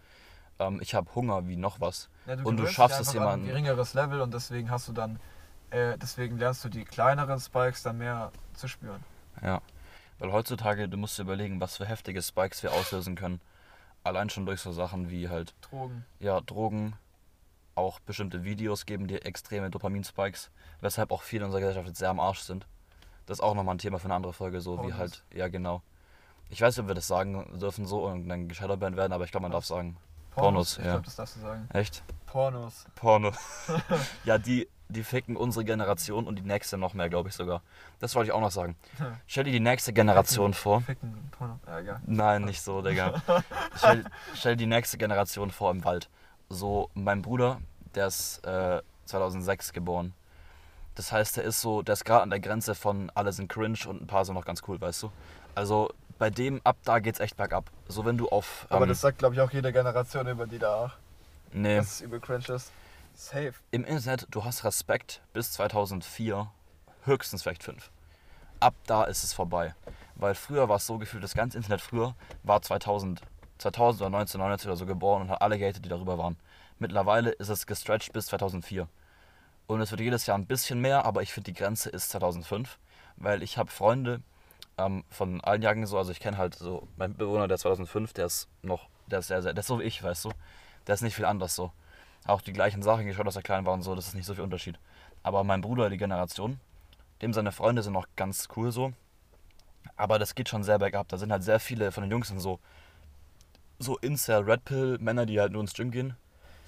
ähm, 0.60 0.80
ich 0.82 0.96
habe 0.96 1.14
Hunger 1.16 1.48
wie 1.48 1.56
noch 1.56 1.80
was. 1.82 2.10
Ja, 2.26 2.36
Und 2.44 2.58
du 2.58 2.66
schaffst 2.68 3.00
es 3.00 3.10
an 3.10 3.16
ein 3.16 3.22
jemanden- 3.22 3.48
geringeres 3.48 3.94
Level 3.94 4.22
und 4.22 4.34
deswegen 4.34 4.70
hast 4.72 4.88
du 4.88 4.94
dann, 4.94 5.20
äh, 5.70 5.98
deswegen 5.98 6.38
lernst 6.38 6.64
du 6.64 6.70
die 6.70 6.86
kleineren 6.86 7.40
Spikes 7.40 7.84
dann 7.84 7.98
mehr 7.98 8.32
zu 8.54 8.68
spüren. 8.68 9.04
Ja. 9.42 9.62
Weil 10.18 10.32
heutzutage, 10.34 10.90
du 10.90 10.98
musst 10.98 11.18
dir 11.18 11.24
überlegen, 11.24 11.62
was 11.62 11.78
für 11.78 11.86
heftige 11.86 12.22
Spikes 12.22 12.64
wir 12.64 12.74
auslösen 12.74 13.16
können. 13.16 13.40
Allein 14.04 14.30
schon 14.30 14.46
durch 14.46 14.62
so 14.62 14.72
Sachen 14.72 15.10
wie 15.10 15.30
halt, 15.30 15.54
Drogen. 15.62 16.06
ja, 16.20 16.42
Drogen, 16.42 16.94
auch 17.76 18.00
bestimmte 18.02 18.44
Videos 18.44 18.86
geben 18.86 19.08
dir 19.08 19.26
extreme 19.26 19.70
Dopamin-Spikes, 19.70 20.50
weshalb 20.82 21.12
auch 21.12 21.22
viele 21.22 21.42
in 21.44 21.46
unserer 21.48 21.62
Gesellschaft 21.62 21.88
jetzt 21.88 22.00
sehr 22.00 22.10
am 22.10 22.20
Arsch 22.20 22.40
sind. 22.40 22.66
Das 23.30 23.38
ist 23.38 23.44
auch 23.44 23.54
nochmal 23.54 23.76
ein 23.76 23.78
Thema 23.78 24.00
für 24.00 24.06
eine 24.06 24.16
andere 24.16 24.34
Folge, 24.34 24.60
so 24.60 24.74
wie 24.74 24.90
Pornos. 24.90 24.98
halt, 24.98 25.24
ja 25.36 25.50
genau. 25.50 25.84
Ich 26.50 26.60
weiß 26.60 26.76
nicht, 26.76 26.82
ob 26.82 26.88
wir 26.88 26.96
das 26.96 27.06
sagen 27.06 27.60
dürfen 27.60 27.86
so 27.86 28.08
und 28.08 28.28
dann 28.28 28.48
geshadowbanned 28.48 28.98
werden, 28.98 29.14
aber 29.14 29.24
ich 29.24 29.30
glaube, 29.30 29.44
man 29.44 29.52
darf 29.52 29.66
sagen. 29.66 29.98
Pornos, 30.32 30.80
Ich 30.80 30.84
ja. 30.84 30.94
glaube, 30.94 31.06
das 31.06 31.16
darfst 31.16 31.36
du 31.36 31.42
sagen. 31.42 31.70
Echt? 31.72 32.02
Pornos. 32.26 32.86
Porno. 32.96 33.32
ja, 34.26 34.40
die, 34.40 34.68
die 34.88 35.04
ficken 35.04 35.38
unsere 35.38 35.64
Generation 35.64 36.26
und 36.26 36.38
die 36.38 36.42
nächste 36.42 36.80
noch 36.80 36.96
mehr, 36.96 37.08
glaube 37.08 37.30
ich 37.30 37.36
sogar. 37.36 37.62
Das 38.00 38.16
wollte 38.16 38.30
ich 38.30 38.32
auch 38.32 38.42
noch 38.42 38.50
sagen. 38.50 38.76
Stell 39.28 39.44
dir 39.44 39.52
die 39.52 39.60
nächste 39.60 39.94
Generation 39.94 40.56
vor. 40.56 40.82
Ficken, 40.82 41.30
Porno. 41.30 41.60
Ja, 41.68 41.80
egal. 41.82 42.02
Nein, 42.08 42.46
nicht 42.46 42.64
so, 42.64 42.82
Digga. 42.82 43.22
Stell, 43.76 44.06
stell 44.34 44.56
die 44.56 44.66
nächste 44.66 44.98
Generation 44.98 45.52
vor 45.52 45.70
im 45.70 45.84
Wald. 45.84 46.10
So, 46.50 46.90
mein 46.96 47.22
Bruder, 47.22 47.62
der 47.94 48.08
ist 48.08 48.44
äh, 48.44 48.82
2006 49.06 49.72
geboren. 49.72 50.16
Das 51.00 51.14
heißt, 51.14 51.38
der 51.38 51.46
ist 51.46 51.62
so, 51.62 51.82
der 51.82 51.94
ist 51.94 52.04
gerade 52.04 52.24
an 52.24 52.30
der 52.30 52.42
Grenze 52.42 52.76
von 52.76 53.10
alle 53.16 53.32
sind 53.32 53.48
cringe 53.48 53.88
und 53.88 54.02
ein 54.02 54.08
paar 54.08 54.26
sind 54.26 54.36
noch 54.36 54.44
ganz 54.44 54.64
cool, 54.68 54.82
weißt 54.82 55.04
du? 55.04 55.12
Also 55.56 55.94
bei 56.18 56.30
dem 56.30 56.60
ab 56.66 56.76
da 56.84 57.00
geht's 57.00 57.22
echt 57.22 57.38
bergab. 57.38 57.72
So 57.88 58.04
wenn 58.04 58.18
du 58.18 58.28
auf. 58.28 58.68
Aber 58.70 58.84
ähm, 58.84 58.90
das 58.90 59.00
sagt, 59.00 59.20
glaube 59.20 59.34
ich, 59.34 59.40
auch 59.40 59.50
jede 59.50 59.72
Generation 59.72 60.28
über 60.28 60.46
die 60.46 60.60
da, 60.60 60.92
nee, 61.54 61.78
dass 61.78 61.86
es 61.94 62.02
übel 62.02 62.20
cringe 62.20 62.54
ist. 62.54 62.74
Safe. 63.16 63.54
im 63.72 63.86
Internet, 63.86 64.28
du 64.30 64.44
hast 64.44 64.66
Respekt 64.66 65.22
bis 65.32 65.54
2004, 65.54 66.52
höchstens 67.06 67.44
vielleicht 67.44 67.64
5. 67.64 67.90
Ab 68.60 68.74
da 68.86 69.06
ist 69.06 69.24
es 69.24 69.32
vorbei. 69.32 69.76
Weil 70.16 70.36
früher 70.36 70.68
war 70.68 70.76
es 70.76 70.86
so 70.86 70.98
gefühlt, 70.98 71.24
das 71.24 71.34
ganze 71.34 71.56
Internet 71.56 71.80
früher 71.80 72.14
war 72.44 72.62
2000, 72.62 73.22
2000 73.58 74.02
oder 74.02 74.08
1999 74.08 74.68
oder 74.68 74.76
so 74.76 74.86
geboren 74.86 75.22
und 75.22 75.30
hat 75.30 75.42
alle 75.42 75.58
gehatet, 75.58 75.86
die 75.86 75.90
darüber 75.90 76.18
waren. 76.18 76.36
Mittlerweile 76.78 77.30
ist 77.30 77.48
es 77.48 77.66
gestretched 77.66 78.12
bis 78.12 78.26
2004. 78.26 78.90
Und 79.70 79.82
es 79.82 79.92
wird 79.92 80.02
jedes 80.02 80.26
Jahr 80.26 80.36
ein 80.36 80.48
bisschen 80.48 80.82
mehr, 80.82 81.06
aber 81.06 81.22
ich 81.22 81.32
finde 81.32 81.52
die 81.52 81.54
Grenze 81.54 81.92
ist 81.92 82.10
2005, 82.10 82.80
weil 83.18 83.44
ich 83.44 83.60
habe 83.60 83.70
Freunde 83.70 84.20
ähm, 84.80 85.04
von 85.12 85.42
allen 85.42 85.62
Jahren 85.62 85.86
so, 85.86 85.96
also 85.96 86.12
ich 86.12 86.20
kenne 86.20 86.40
halt 86.40 86.56
so, 86.56 86.88
mein 86.98 87.16
Bewohner 87.16 87.48
der 87.48 87.60
2005, 87.60 88.14
der 88.14 88.26
ist 88.26 88.48
noch, 88.64 88.90
der 89.06 89.20
ist 89.20 89.28
sehr, 89.28 89.44
sehr, 89.44 89.54
der 89.54 89.60
ist 89.60 89.68
so 89.68 89.80
wie 89.80 89.84
ich, 89.84 90.02
weißt 90.02 90.26
du, 90.26 90.32
der 90.88 90.96
ist 90.96 91.04
nicht 91.04 91.14
viel 91.14 91.26
anders 91.26 91.56
so. 91.56 91.72
Auch 92.26 92.42
die 92.42 92.52
gleichen 92.52 92.82
Sachen 92.82 93.06
geschaut, 93.06 93.28
dass 93.28 93.36
er 93.36 93.44
klein 93.44 93.64
war 93.68 93.74
und 93.76 93.84
so, 93.84 93.94
das 93.94 94.08
ist 94.08 94.16
nicht 94.16 94.26
so 94.26 94.34
viel 94.34 94.44
Unterschied. 94.44 94.80
Aber 95.22 95.44
mein 95.44 95.62
Bruder, 95.62 95.92
die 95.92 95.98
Generation, 95.98 96.60
dem 97.22 97.32
seine 97.32 97.52
Freunde 97.52 97.84
sind 97.84 97.94
noch 97.94 98.08
ganz 98.16 98.48
cool 98.56 98.72
so, 98.72 98.94
aber 99.98 100.18
das 100.18 100.34
geht 100.34 100.50
schon 100.50 100.64
sehr 100.64 100.80
bergab. 100.80 101.10
Da 101.10 101.20
sind 101.20 101.32
halt 101.32 101.44
sehr 101.44 101.60
viele 101.60 101.92
von 101.92 102.02
den 102.02 102.10
Jungs 102.10 102.30
sind 102.30 102.40
so, 102.40 102.58
so 103.78 104.00
Incel, 104.00 104.42
Red 104.42 104.66
Pill, 104.66 104.98
Männer, 105.00 105.28
die 105.28 105.40
halt 105.40 105.52
nur 105.52 105.62
ins 105.62 105.76
Gym 105.76 105.92
gehen. 105.92 106.16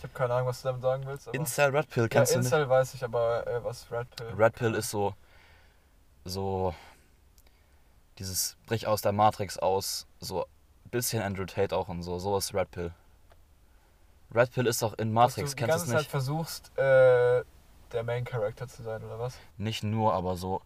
Ich 0.02 0.04
habe 0.04 0.14
keine 0.16 0.34
Ahnung, 0.34 0.48
was 0.48 0.64
du 0.64 0.70
damit 0.70 0.82
sagen 0.82 1.04
willst. 1.06 1.28
Aber 1.28 1.38
Incel, 1.38 1.76
Red 1.76 1.88
Pill, 1.92 2.04
ja, 2.04 2.10
kennst 2.10 2.34
du 2.34 2.40
nicht? 2.40 2.48
Incel 2.48 2.68
weiß 2.68 2.96
ich, 2.96 3.04
aber 3.04 3.46
äh, 3.46 3.64
was 3.64 3.86
Red 3.92 4.10
Pill? 4.16 4.34
Red 4.36 4.56
Pill 4.56 4.74
ist 4.74 4.90
so, 4.90 5.14
so 6.26 6.74
dieses 8.18 8.58
Brich 8.66 8.88
aus 8.88 9.04
der 9.04 9.12
Matrix 9.12 9.60
aus, 9.60 10.08
so 10.20 10.46
ein 10.46 10.90
bisschen 10.90 11.22
Andrew 11.22 11.46
Tate 11.46 11.78
auch 11.78 11.88
und 11.88 12.02
so, 12.02 12.18
so 12.18 12.36
ist 12.36 12.52
Red 12.56 12.72
Pill. 12.72 12.92
Red 14.34 14.52
Pill 14.52 14.66
ist 14.66 14.82
auch 14.82 14.94
in 14.94 15.14
Matrix, 15.14 15.56
kennst 15.56 15.76
du 15.76 15.82
es 15.84 15.88
Zeit 15.90 16.00
nicht? 16.00 16.10
versuchst, 16.10 16.76
äh, 16.80 17.44
der 17.92 18.04
Main 18.04 18.26
Character 18.26 18.68
zu 18.68 18.82
sein, 18.82 19.04
oder 19.04 19.20
was? 19.20 19.38
Nicht 19.60 19.84
nur, 19.84 20.16
aber 20.16 20.36
so 20.36 20.64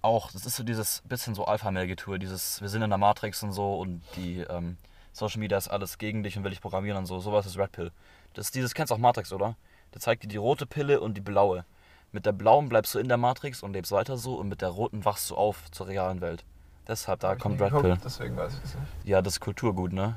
auch, 0.00 0.32
das 0.32 0.46
ist 0.46 0.56
so 0.56 0.62
dieses 0.62 1.02
bisschen 1.02 1.34
so 1.34 1.44
Alpha-Mail-Getue, 1.44 2.18
dieses, 2.18 2.62
wir 2.62 2.70
sind 2.70 2.80
in 2.80 2.88
der 2.88 2.98
Matrix 2.98 3.42
und 3.42 3.52
so 3.52 3.74
und 3.74 4.00
die 4.16 4.38
ähm, 4.38 4.78
Social 5.12 5.40
Media 5.40 5.58
ist 5.58 5.68
alles 5.68 5.98
gegen 5.98 6.22
dich 6.22 6.38
und 6.38 6.44
will 6.44 6.52
dich 6.52 6.62
programmieren 6.62 6.96
und 6.96 7.04
so, 7.04 7.20
sowas 7.20 7.44
ist 7.44 7.58
Red 7.58 7.72
Pill. 7.72 7.92
Das 8.34 8.46
ist 8.46 8.54
dieses, 8.54 8.74
kennst 8.74 8.90
du 8.90 8.94
auch 8.94 8.98
Matrix, 8.98 9.32
oder? 9.32 9.56
Der 9.94 10.00
zeigt 10.00 10.24
dir 10.24 10.28
die 10.28 10.36
rote 10.36 10.66
Pille 10.66 11.00
und 11.00 11.14
die 11.14 11.20
blaue. 11.20 11.64
Mit 12.12 12.26
der 12.26 12.32
blauen 12.32 12.68
bleibst 12.68 12.94
du 12.94 12.98
in 12.98 13.08
der 13.08 13.16
Matrix 13.16 13.62
und 13.62 13.72
lebst 13.72 13.92
weiter 13.92 14.16
so 14.16 14.34
und 14.34 14.48
mit 14.48 14.60
der 14.60 14.68
roten 14.68 15.04
wachst 15.04 15.30
du 15.30 15.36
auf 15.36 15.70
zur 15.70 15.88
realen 15.88 16.20
Welt. 16.20 16.44
Deshalb, 16.86 17.20
da 17.20 17.30
Hab 17.30 17.38
kommt 17.38 17.60
Red 17.60 17.70
geguckt, 17.70 17.84
Pill. 17.84 17.98
Deswegen 18.04 18.36
weiß 18.36 18.52
ich 18.54 18.64
es 18.64 18.74
nicht. 18.74 18.86
Ja, 19.04 19.22
das 19.22 19.34
ist 19.34 19.40
Kulturgut, 19.40 19.92
ne? 19.92 20.16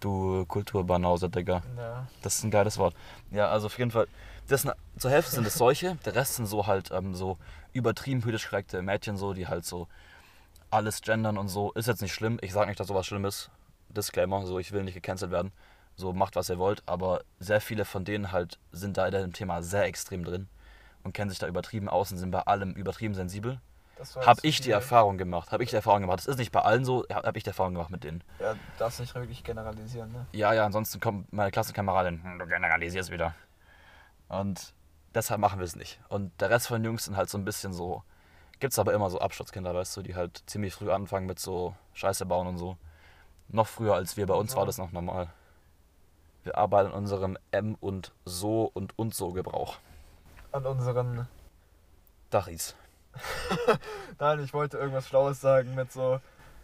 Du 0.00 0.44
Kulturbanause, 0.46 1.30
Digga. 1.30 1.62
Ja. 1.76 2.06
Das 2.22 2.36
ist 2.36 2.44
ein 2.44 2.50
geiles 2.50 2.76
Wort. 2.76 2.94
Ja, 3.30 3.48
also 3.48 3.66
auf 3.66 3.78
jeden 3.78 3.90
Fall. 3.90 4.08
Das 4.48 4.62
sind, 4.62 4.72
zur 4.98 5.10
Hälfte 5.10 5.32
sind 5.32 5.46
es 5.46 5.54
solche, 5.54 5.96
der 6.04 6.14
Rest 6.14 6.34
sind 6.34 6.46
so 6.46 6.66
halt 6.66 6.90
ähm, 6.90 7.14
so 7.14 7.38
übertrieben 7.72 8.20
politisch 8.20 8.48
korrekte 8.48 8.82
Mädchen, 8.82 9.16
so, 9.16 9.32
die 9.32 9.46
halt 9.46 9.64
so 9.64 9.88
alles 10.70 11.00
gendern 11.00 11.38
und 11.38 11.48
so. 11.48 11.72
Ist 11.72 11.86
jetzt 11.86 12.02
nicht 12.02 12.12
schlimm. 12.12 12.38
Ich 12.42 12.52
sage 12.52 12.68
nicht, 12.68 12.78
dass 12.78 12.88
sowas 12.88 13.06
schlimm 13.06 13.24
ist. 13.24 13.50
Disclaimer, 13.88 14.44
so 14.44 14.58
ich 14.58 14.72
will 14.72 14.84
nicht 14.84 14.94
gecancelt 14.94 15.30
werden. 15.30 15.52
So 15.96 16.12
macht 16.12 16.36
was 16.36 16.50
ihr 16.50 16.58
wollt, 16.58 16.82
aber 16.86 17.22
sehr 17.40 17.60
viele 17.60 17.84
von 17.84 18.04
denen 18.04 18.30
halt 18.32 18.58
sind 18.70 18.96
da 18.98 19.06
in 19.06 19.12
dem 19.12 19.32
Thema 19.32 19.62
sehr 19.62 19.84
extrem 19.84 20.24
drin 20.24 20.48
und 21.02 21.12
kennen 21.14 21.30
sich 21.30 21.38
da 21.38 21.46
übertrieben 21.46 21.88
aus 21.88 22.12
und 22.12 22.18
sind 22.18 22.30
bei 22.30 22.40
allem 22.40 22.72
übertrieben 22.72 23.14
sensibel. 23.14 23.60
Habe 24.26 24.40
ich 24.42 24.60
die. 24.60 24.70
Erfahrung 24.70 25.16
gemacht. 25.16 25.52
Habe 25.52 25.64
ich 25.64 25.70
die 25.70 25.76
Erfahrung 25.76 26.02
gemacht. 26.02 26.18
Das 26.18 26.26
ist 26.26 26.38
nicht 26.38 26.52
bei 26.52 26.60
allen 26.60 26.84
so, 26.84 27.06
habe 27.10 27.38
ich 27.38 27.44
die 27.44 27.48
Erfahrung 27.48 27.72
gemacht 27.72 27.90
mit 27.90 28.04
denen. 28.04 28.22
Ja, 28.38 28.54
darfst 28.78 29.00
nicht 29.00 29.14
wirklich 29.14 29.42
generalisieren, 29.42 30.12
ne? 30.12 30.26
Ja, 30.32 30.52
ja, 30.52 30.66
ansonsten 30.66 31.00
kommt 31.00 31.32
meine 31.32 31.50
Klassenkameradin, 31.50 32.22
hm, 32.22 32.38
du 32.38 32.46
generalisierst 32.46 33.10
wieder. 33.10 33.34
Und 34.28 34.74
deshalb 35.14 35.40
machen 35.40 35.58
wir 35.60 35.64
es 35.64 35.76
nicht. 35.76 35.98
Und 36.10 36.38
der 36.42 36.50
Rest 36.50 36.68
von 36.68 36.82
den 36.82 36.84
Jungs 36.84 37.06
sind 37.06 37.16
halt 37.16 37.30
so 37.30 37.38
ein 37.38 37.46
bisschen 37.46 37.72
so, 37.72 38.02
gibt's 38.60 38.78
aber 38.78 38.92
immer 38.92 39.08
so 39.08 39.18
Absturzkinder, 39.18 39.74
weißt 39.74 39.96
du, 39.96 40.02
die 40.02 40.14
halt 40.14 40.42
ziemlich 40.46 40.74
früh 40.74 40.90
anfangen 40.90 41.26
mit 41.26 41.38
so 41.38 41.74
Scheiße 41.94 42.26
bauen 42.26 42.46
und 42.48 42.58
so. 42.58 42.76
Noch 43.48 43.66
früher 43.66 43.94
als 43.94 44.18
wir, 44.18 44.26
bei 44.26 44.34
uns 44.34 44.52
Ja. 44.52 44.58
war 44.58 44.66
das 44.66 44.76
noch 44.76 44.92
normal. 44.92 45.28
Wir 46.46 46.56
arbeiten 46.56 46.90
in 46.90 46.94
unserem 46.94 47.36
M 47.50 47.76
und 47.80 48.12
so 48.24 48.70
und 48.72 48.96
und 48.96 49.16
so 49.16 49.32
Gebrauch. 49.32 49.78
An 50.52 50.64
unseren. 50.64 51.26
Dachis. 52.30 52.76
Nein, 54.20 54.38
ich 54.44 54.54
wollte 54.54 54.78
irgendwas 54.78 55.08
Schlaues 55.08 55.40
sagen 55.40 55.74
mit 55.74 55.90
so, 55.90 56.20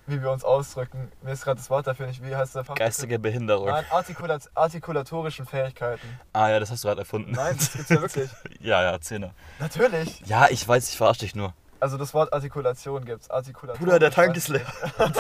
wie 0.07 0.23
wir 0.23 0.31
uns 0.31 0.45
ausdrücken. 0.45 1.11
Mir 1.23 1.33
ist 1.33 1.43
gerade 1.43 1.57
das 1.59 1.69
Wort 1.69 1.89
dafür 1.89 2.07
nicht. 2.07 2.23
Wie 2.25 2.37
heißt 2.37 2.55
der 2.55 2.63
Fach? 2.63 2.77
Geistige 2.77 3.19
Behinderung. 3.19 3.67
Nein, 3.67 3.85
Artikulat 3.91 4.49
artikulatorischen 4.55 5.47
Fähigkeiten. 5.47 6.07
Ah 6.33 6.49
ja, 6.49 6.61
das 6.61 6.71
hast 6.71 6.85
du 6.85 6.89
gerade 6.89 7.01
erfunden. 7.01 7.33
Nein, 7.33 7.57
das 7.59 7.73
gibt's 7.73 7.89
ja 7.89 8.01
wirklich. 8.03 8.31
ja, 8.61 8.85
ja, 8.85 9.01
Zehner. 9.01 9.35
Natürlich. 9.59 10.21
Ja, 10.27 10.47
ich 10.49 10.67
weiß, 10.67 10.91
ich 10.91 10.97
verarsche 10.97 11.21
dich 11.23 11.35
nur. 11.35 11.55
Also 11.81 11.99
das 11.99 12.15
Wort 12.15 12.33
Artikulation 12.33 13.05
gibt's. 13.05 13.29
Artikulatorisch. 13.31 13.81
Bruder, 13.85 13.99
der 13.99 14.13
Tank 14.13 14.37
ist 14.37 14.47
leer. 14.47 14.65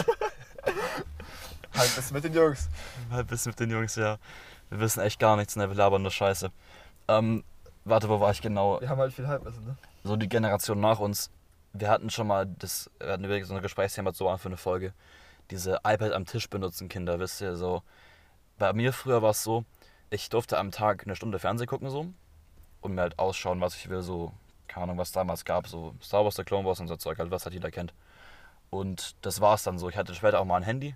Halt 1.74 1.96
bis 1.96 2.10
mit 2.12 2.22
den 2.22 2.34
Jungs. 2.34 2.68
Mal 3.10 3.24
bis 3.24 3.46
mit 3.46 3.58
den 3.58 3.70
Jungs, 3.70 3.96
ja. 3.96 4.18
Wir 4.72 4.80
wissen 4.80 5.00
echt 5.00 5.20
gar 5.20 5.36
nichts, 5.36 5.54
ne? 5.54 5.68
Wir 5.68 5.76
labern 5.76 6.00
nur 6.00 6.10
Scheiße. 6.10 6.50
Ähm, 7.06 7.44
warte, 7.84 8.08
wo 8.08 8.20
war 8.20 8.30
ich 8.30 8.40
genau? 8.40 8.80
Wir 8.80 8.88
haben 8.88 9.00
halt 9.00 9.12
viel 9.12 9.28
Halbwissen, 9.28 9.62
ne? 9.66 9.76
So 10.02 10.16
die 10.16 10.30
Generation 10.30 10.80
nach 10.80 10.98
uns. 10.98 11.30
Wir 11.74 11.90
hatten 11.90 12.08
schon 12.08 12.26
mal 12.26 12.46
das, 12.46 12.90
wir 12.98 13.12
hatten 13.12 13.22
wirklich 13.24 13.46
so 13.46 13.54
ein 13.54 13.60
Gesprächsthema 13.60 14.14
so 14.14 14.34
für 14.38 14.48
eine 14.48 14.56
Folge. 14.56 14.94
Diese 15.50 15.80
iPad 15.84 16.12
am 16.12 16.24
Tisch 16.24 16.48
benutzen 16.48 16.88
Kinder, 16.88 17.18
wisst 17.18 17.42
ihr, 17.42 17.54
so. 17.54 17.82
Bei 18.56 18.72
mir 18.72 18.94
früher 18.94 19.20
war 19.20 19.32
es 19.32 19.42
so, 19.42 19.66
ich 20.08 20.30
durfte 20.30 20.56
am 20.56 20.70
Tag 20.70 21.02
eine 21.04 21.16
Stunde 21.16 21.38
Fernsehen 21.38 21.68
gucken, 21.68 21.90
so. 21.90 22.06
Und 22.80 22.94
mir 22.94 23.02
halt 23.02 23.18
ausschauen, 23.18 23.60
was 23.60 23.76
ich 23.76 23.90
will, 23.90 24.00
so. 24.00 24.32
Keine 24.68 24.84
Ahnung, 24.84 24.96
was 24.96 25.12
damals 25.12 25.44
gab, 25.44 25.68
so 25.68 25.94
Star 26.02 26.24
Wars, 26.24 26.36
der 26.36 26.46
Clone 26.46 26.66
Wars 26.66 26.80
und 26.80 26.88
so 26.88 26.96
Zeug, 26.96 27.18
halt, 27.18 27.30
was 27.30 27.44
halt 27.44 27.52
jeder 27.52 27.70
kennt. 27.70 27.92
Und 28.70 29.16
das 29.20 29.42
war's 29.42 29.64
dann 29.64 29.76
so. 29.76 29.90
Ich 29.90 29.98
hatte 29.98 30.14
später 30.14 30.40
auch 30.40 30.46
mal 30.46 30.56
ein 30.56 30.62
Handy 30.62 30.94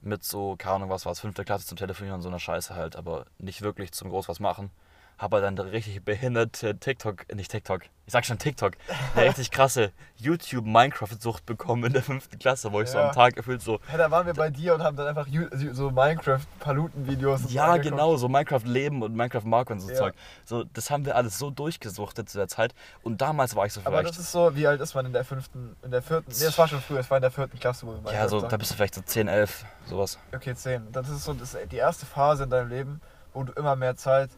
mit 0.00 0.24
so, 0.24 0.56
keine 0.56 0.76
Ahnung, 0.76 0.90
was 0.90 1.04
war 1.04 1.12
es, 1.12 1.20
fünfte 1.20 1.44
Klasse 1.44 1.66
zum 1.66 1.78
Telefonieren 1.78 2.16
und 2.16 2.22
so 2.22 2.28
eine 2.28 2.40
Scheiße 2.40 2.74
halt, 2.74 2.96
aber 2.96 3.26
nicht 3.38 3.62
wirklich 3.62 3.92
zum 3.92 4.10
groß 4.10 4.28
was 4.28 4.40
machen. 4.40 4.70
Habe 5.18 5.40
dann 5.40 5.58
eine 5.58 5.72
richtig 5.72 6.04
behinderte 6.04 6.76
TikTok, 6.78 7.26
nicht 7.34 7.50
TikTok, 7.50 7.82
ich 8.06 8.12
sag 8.12 8.24
schon 8.24 8.38
TikTok, 8.38 8.74
eine 9.16 9.24
richtig 9.28 9.50
krasse 9.50 9.90
YouTube-Minecraft-Sucht 10.16 11.44
bekommen 11.44 11.84
in 11.86 11.92
der 11.92 12.02
fünften 12.02 12.38
Klasse, 12.38 12.72
wo 12.72 12.80
ich 12.80 12.88
so 12.88 12.98
Ja. 12.98 13.08
am 13.08 13.12
Tag 13.14 13.34
gefühlt 13.34 13.60
so, 13.60 13.80
Ja, 13.90 13.98
da 13.98 14.10
waren 14.10 14.26
wir 14.26 14.34
bei 14.34 14.48
dir 14.50 14.74
und 14.74 14.82
haben 14.82 14.96
dann 14.96 15.08
einfach 15.08 15.26
so 15.72 15.90
Minecraft-Paluten-Videos. 15.90 17.42
so 17.42 17.48
ja 17.48 17.64
angeguckt. 17.72 17.90
genau, 17.90 18.16
so 18.16 18.28
Minecraft-Leben 18.28 19.02
und 19.02 19.14
Minecraft-Mark 19.14 19.70
und 19.70 19.80
so 19.80 19.90
Ja. 19.90 19.96
Zeug. 19.96 20.14
So, 20.44 20.64
das 20.64 20.90
haben 20.90 21.04
wir 21.04 21.16
alles 21.16 21.36
so 21.38 21.50
durchgesuchtet 21.50 22.28
zu 22.30 22.38
der 22.38 22.48
Zeit 22.48 22.74
und 23.02 23.20
damals 23.20 23.56
war 23.56 23.66
ich 23.66 23.72
so 23.72 23.80
Aber 23.84 23.98
vielleicht, 23.98 24.10
das 24.10 24.18
ist 24.24 24.32
so, 24.32 24.54
wie 24.54 24.66
alt 24.66 24.80
ist 24.80 24.94
man 24.94 25.04
in 25.06 25.12
der 25.12 25.24
fünften, 25.24 25.76
in 25.82 25.90
der 25.90 26.02
vierten, 26.02 26.30
nee, 26.30 26.44
das 26.44 26.56
war 26.58 26.68
schon 26.68 26.80
früher, 26.80 27.00
es 27.00 27.10
war 27.10 27.18
in 27.18 27.22
der 27.22 27.30
vierten 27.32 27.58
Klasse, 27.58 27.86
wo 27.86 27.92
wir 27.92 28.12
ja, 28.12 28.28
so, 28.28 28.36
Minecraft 28.36 28.50
da 28.52 28.56
bist 28.56 28.70
du 28.70 28.74
vielleicht 28.76 28.94
so 28.94 29.00
10, 29.02 29.26
11, 29.28 29.64
sowas. 29.86 30.18
Okay, 30.34 30.54
10. 30.54 30.92
Das 30.92 31.08
ist 31.08 31.24
so 31.24 31.34
das 31.34 31.56
die 31.70 31.76
erste 31.76 32.06
Phase 32.06 32.44
in 32.44 32.50
deinem 32.50 32.68
Leben, 32.68 33.00
wo 33.34 33.42
du 33.42 33.52
immer 33.54 33.74
mehr 33.76 33.96
Zeit 33.96 34.30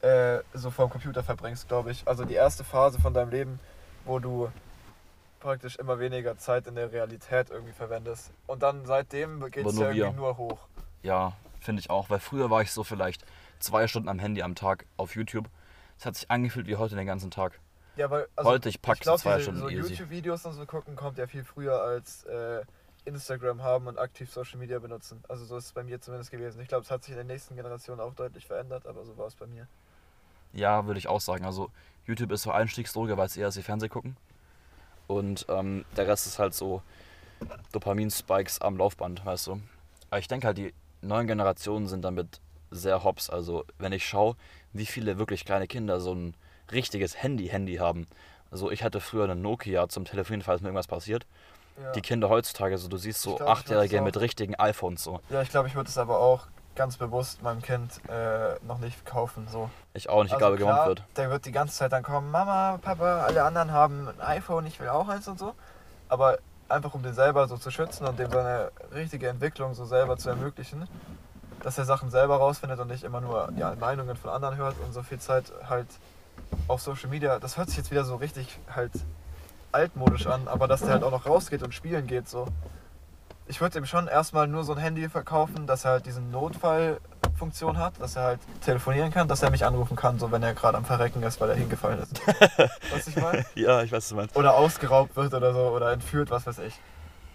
äh, 0.00 0.38
so 0.54 0.70
vor 0.70 0.86
dem 0.86 0.90
Computer 0.90 1.22
verbringst, 1.22 1.68
glaube 1.68 1.90
ich. 1.90 2.06
Also 2.06 2.24
die 2.24 2.34
erste 2.34 2.64
Phase 2.64 3.00
von 3.00 3.14
deinem 3.14 3.30
Leben, 3.30 3.60
wo 4.04 4.18
du 4.18 4.50
praktisch 5.40 5.76
immer 5.76 5.98
weniger 5.98 6.36
Zeit 6.38 6.66
in 6.66 6.74
der 6.74 6.92
Realität 6.92 7.50
irgendwie 7.50 7.72
verwendest. 7.72 8.30
Und 8.46 8.62
dann 8.62 8.86
seitdem 8.86 9.40
geht 9.50 9.66
es 9.66 9.76
ja 9.78 9.86
irgendwie 9.86 10.02
wir. 10.02 10.12
nur 10.12 10.36
hoch. 10.36 10.58
Ja, 11.02 11.32
finde 11.60 11.80
ich 11.80 11.90
auch, 11.90 12.10
weil 12.10 12.18
früher 12.20 12.50
war 12.50 12.62
ich 12.62 12.72
so 12.72 12.84
vielleicht 12.84 13.24
zwei 13.60 13.86
Stunden 13.88 14.08
am 14.08 14.18
Handy 14.18 14.42
am 14.42 14.54
Tag 14.54 14.86
auf 14.96 15.14
YouTube. 15.14 15.48
Es 15.98 16.06
hat 16.06 16.16
sich 16.16 16.30
angefühlt 16.30 16.66
wie 16.66 16.76
heute 16.76 16.96
den 16.96 17.06
ganzen 17.06 17.30
Tag. 17.30 17.58
Ja, 17.96 18.08
weil, 18.10 18.28
also, 18.36 18.50
Heute, 18.50 18.68
ich 18.68 18.80
pack 18.80 18.98
so 18.98 19.02
glaub, 19.02 19.18
zwei 19.18 19.38
diese- 19.38 19.50
Stunden 19.50 19.60
so. 19.60 19.68
YouTube-Videos 19.68 20.46
und 20.46 20.52
so 20.52 20.64
gucken 20.66 20.94
kommt 20.94 21.18
ja 21.18 21.26
viel 21.26 21.42
früher 21.42 21.82
als 21.82 22.22
äh, 22.24 22.62
Instagram 23.04 23.62
haben 23.62 23.88
und 23.88 23.98
aktiv 23.98 24.30
Social 24.30 24.58
Media 24.58 24.78
benutzen. 24.78 25.22
Also 25.28 25.44
so 25.44 25.56
ist 25.56 25.66
es 25.66 25.72
bei 25.72 25.82
mir 25.82 26.00
zumindest 26.00 26.30
gewesen. 26.30 26.60
Ich 26.60 26.68
glaube, 26.68 26.84
es 26.84 26.90
hat 26.92 27.02
sich 27.02 27.10
in 27.10 27.16
der 27.16 27.24
nächsten 27.24 27.56
Generation 27.56 27.98
auch 27.98 28.14
deutlich 28.14 28.46
verändert, 28.46 28.86
aber 28.86 29.04
so 29.04 29.16
war 29.18 29.26
es 29.26 29.34
bei 29.34 29.46
mir. 29.46 29.66
Ja, 30.52 30.86
würde 30.86 30.98
ich 30.98 31.08
auch 31.08 31.20
sagen. 31.20 31.44
Also 31.44 31.70
YouTube 32.06 32.32
ist 32.32 32.42
so 32.42 32.50
Einstiegsdroge, 32.50 33.16
weil 33.16 33.26
es 33.26 33.36
eher 33.36 33.48
ist 33.48 33.56
wie 33.56 33.62
Fernseh 33.62 33.88
gucken. 33.88 34.16
Und 35.06 35.46
ähm, 35.48 35.84
der 35.96 36.06
Rest 36.06 36.26
ist 36.26 36.38
halt 36.38 36.54
so 36.54 36.82
Dopamin-Spikes 37.72 38.60
am 38.60 38.76
Laufband, 38.76 39.24
weißt 39.24 39.48
du. 39.48 39.60
Aber 40.10 40.18
ich 40.18 40.28
denke 40.28 40.46
halt, 40.46 40.58
die 40.58 40.74
neuen 41.02 41.26
Generationen 41.26 41.86
sind 41.86 42.02
damit 42.02 42.40
sehr 42.70 43.04
hops. 43.04 43.30
Also 43.30 43.64
wenn 43.78 43.92
ich 43.92 44.06
schaue, 44.06 44.36
wie 44.72 44.86
viele 44.86 45.18
wirklich 45.18 45.44
kleine 45.44 45.66
Kinder 45.66 46.00
so 46.00 46.14
ein 46.14 46.34
richtiges 46.72 47.22
Handy-Handy 47.22 47.76
haben. 47.76 48.06
Also 48.50 48.70
ich 48.70 48.82
hatte 48.82 49.00
früher 49.00 49.24
einen 49.24 49.42
Nokia 49.42 49.88
zum 49.88 50.04
Telefonieren, 50.04 50.42
falls 50.42 50.60
mir 50.60 50.68
irgendwas 50.68 50.86
passiert. 50.86 51.26
Ja. 51.82 51.92
Die 51.92 52.00
Kinder 52.00 52.28
heutzutage, 52.28 52.76
so 52.76 52.88
du 52.88 52.96
siehst 52.96 53.22
so 53.22 53.36
glaub, 53.36 53.48
Achtjährige 53.50 54.02
mit 54.02 54.18
richtigen 54.18 54.54
iPhones 54.56 55.04
so. 55.04 55.20
Ja, 55.30 55.42
ich 55.42 55.50
glaube, 55.50 55.68
ich 55.68 55.74
würde 55.74 55.88
es 55.88 55.96
aber 55.96 56.18
auch 56.18 56.46
ganz 56.78 56.96
bewusst 56.96 57.42
meinem 57.42 57.60
Kind 57.60 58.00
äh, 58.08 58.54
noch 58.66 58.78
nicht 58.78 59.04
kaufen. 59.04 59.46
So. 59.50 59.68
Ich 59.92 60.08
auch 60.08 60.22
nicht, 60.22 60.32
Also 60.32 60.46
egal 60.46 60.58
wie 60.58 60.62
klar, 60.62 60.86
wird. 60.86 61.02
Der 61.16 61.30
wird 61.30 61.44
die 61.44 61.52
ganze 61.52 61.76
Zeit 61.76 61.92
dann 61.92 62.02
kommen, 62.02 62.30
Mama, 62.30 62.78
Papa, 62.80 63.24
alle 63.26 63.42
anderen 63.42 63.72
haben 63.72 64.08
ein 64.08 64.20
iPhone, 64.20 64.64
ich 64.64 64.80
will 64.80 64.88
auch 64.88 65.08
eins 65.08 65.28
und 65.28 65.38
so. 65.38 65.54
Aber 66.08 66.38
einfach 66.68 66.94
um 66.94 67.02
den 67.02 67.14
selber 67.14 67.48
so 67.48 67.56
zu 67.56 67.70
schützen 67.70 68.06
und 68.06 68.18
dem 68.18 68.30
seine 68.30 68.70
richtige 68.94 69.28
Entwicklung 69.28 69.74
so 69.74 69.84
selber 69.84 70.16
zu 70.16 70.30
ermöglichen, 70.30 70.86
dass 71.62 71.76
er 71.76 71.84
Sachen 71.84 72.10
selber 72.10 72.36
rausfindet 72.36 72.78
und 72.78 72.88
nicht 72.88 73.04
immer 73.04 73.20
nur 73.20 73.50
ja, 73.56 73.74
Meinungen 73.74 74.16
von 74.16 74.30
anderen 74.30 74.56
hört 74.56 74.76
und 74.84 74.92
so 74.92 75.02
viel 75.02 75.18
Zeit 75.18 75.52
halt 75.68 75.88
auf 76.68 76.80
Social 76.80 77.10
Media. 77.10 77.38
Das 77.38 77.56
hört 77.56 77.68
sich 77.68 77.78
jetzt 77.78 77.90
wieder 77.90 78.04
so 78.04 78.16
richtig 78.16 78.58
halt 78.74 78.92
altmodisch 79.72 80.26
an, 80.26 80.46
aber 80.46 80.68
dass 80.68 80.80
der 80.80 80.90
halt 80.90 81.02
auch 81.02 81.10
noch 81.10 81.26
rausgeht 81.26 81.62
und 81.62 81.74
spielen 81.74 82.06
geht 82.06 82.28
so. 82.28 82.46
Ich 83.48 83.60
würde 83.60 83.78
ihm 83.78 83.86
schon 83.86 84.08
erstmal 84.08 84.46
nur 84.46 84.62
so 84.64 84.72
ein 84.72 84.78
Handy 84.78 85.08
verkaufen, 85.08 85.66
dass 85.66 85.84
er 85.84 85.92
halt 85.92 86.06
diesen 86.06 86.30
Notfallfunktion 86.30 87.78
hat, 87.78 88.00
dass 88.00 88.14
er 88.16 88.22
halt 88.22 88.40
telefonieren 88.60 89.10
kann, 89.10 89.26
dass 89.26 89.42
er 89.42 89.50
mich 89.50 89.64
anrufen 89.64 89.96
kann, 89.96 90.18
so 90.18 90.30
wenn 90.30 90.42
er 90.42 90.52
gerade 90.54 90.76
am 90.76 90.84
Verrecken 90.84 91.22
ist, 91.22 91.40
weil 91.40 91.50
er 91.50 91.56
hingefallen 91.56 91.98
ist. 92.00 92.20
was 92.90 93.06
ich 93.06 93.16
meine? 93.16 93.44
Ja, 93.54 93.82
ich 93.82 93.90
weiß, 93.90 94.02
was 94.02 94.08
du 94.10 94.14
meinst. 94.16 94.36
Oder 94.36 94.54
ausgeraubt 94.54 95.16
wird 95.16 95.32
oder 95.32 95.54
so 95.54 95.60
oder 95.70 95.92
entführt, 95.92 96.30
was 96.30 96.46
weiß 96.46 96.58
ich. 96.58 96.78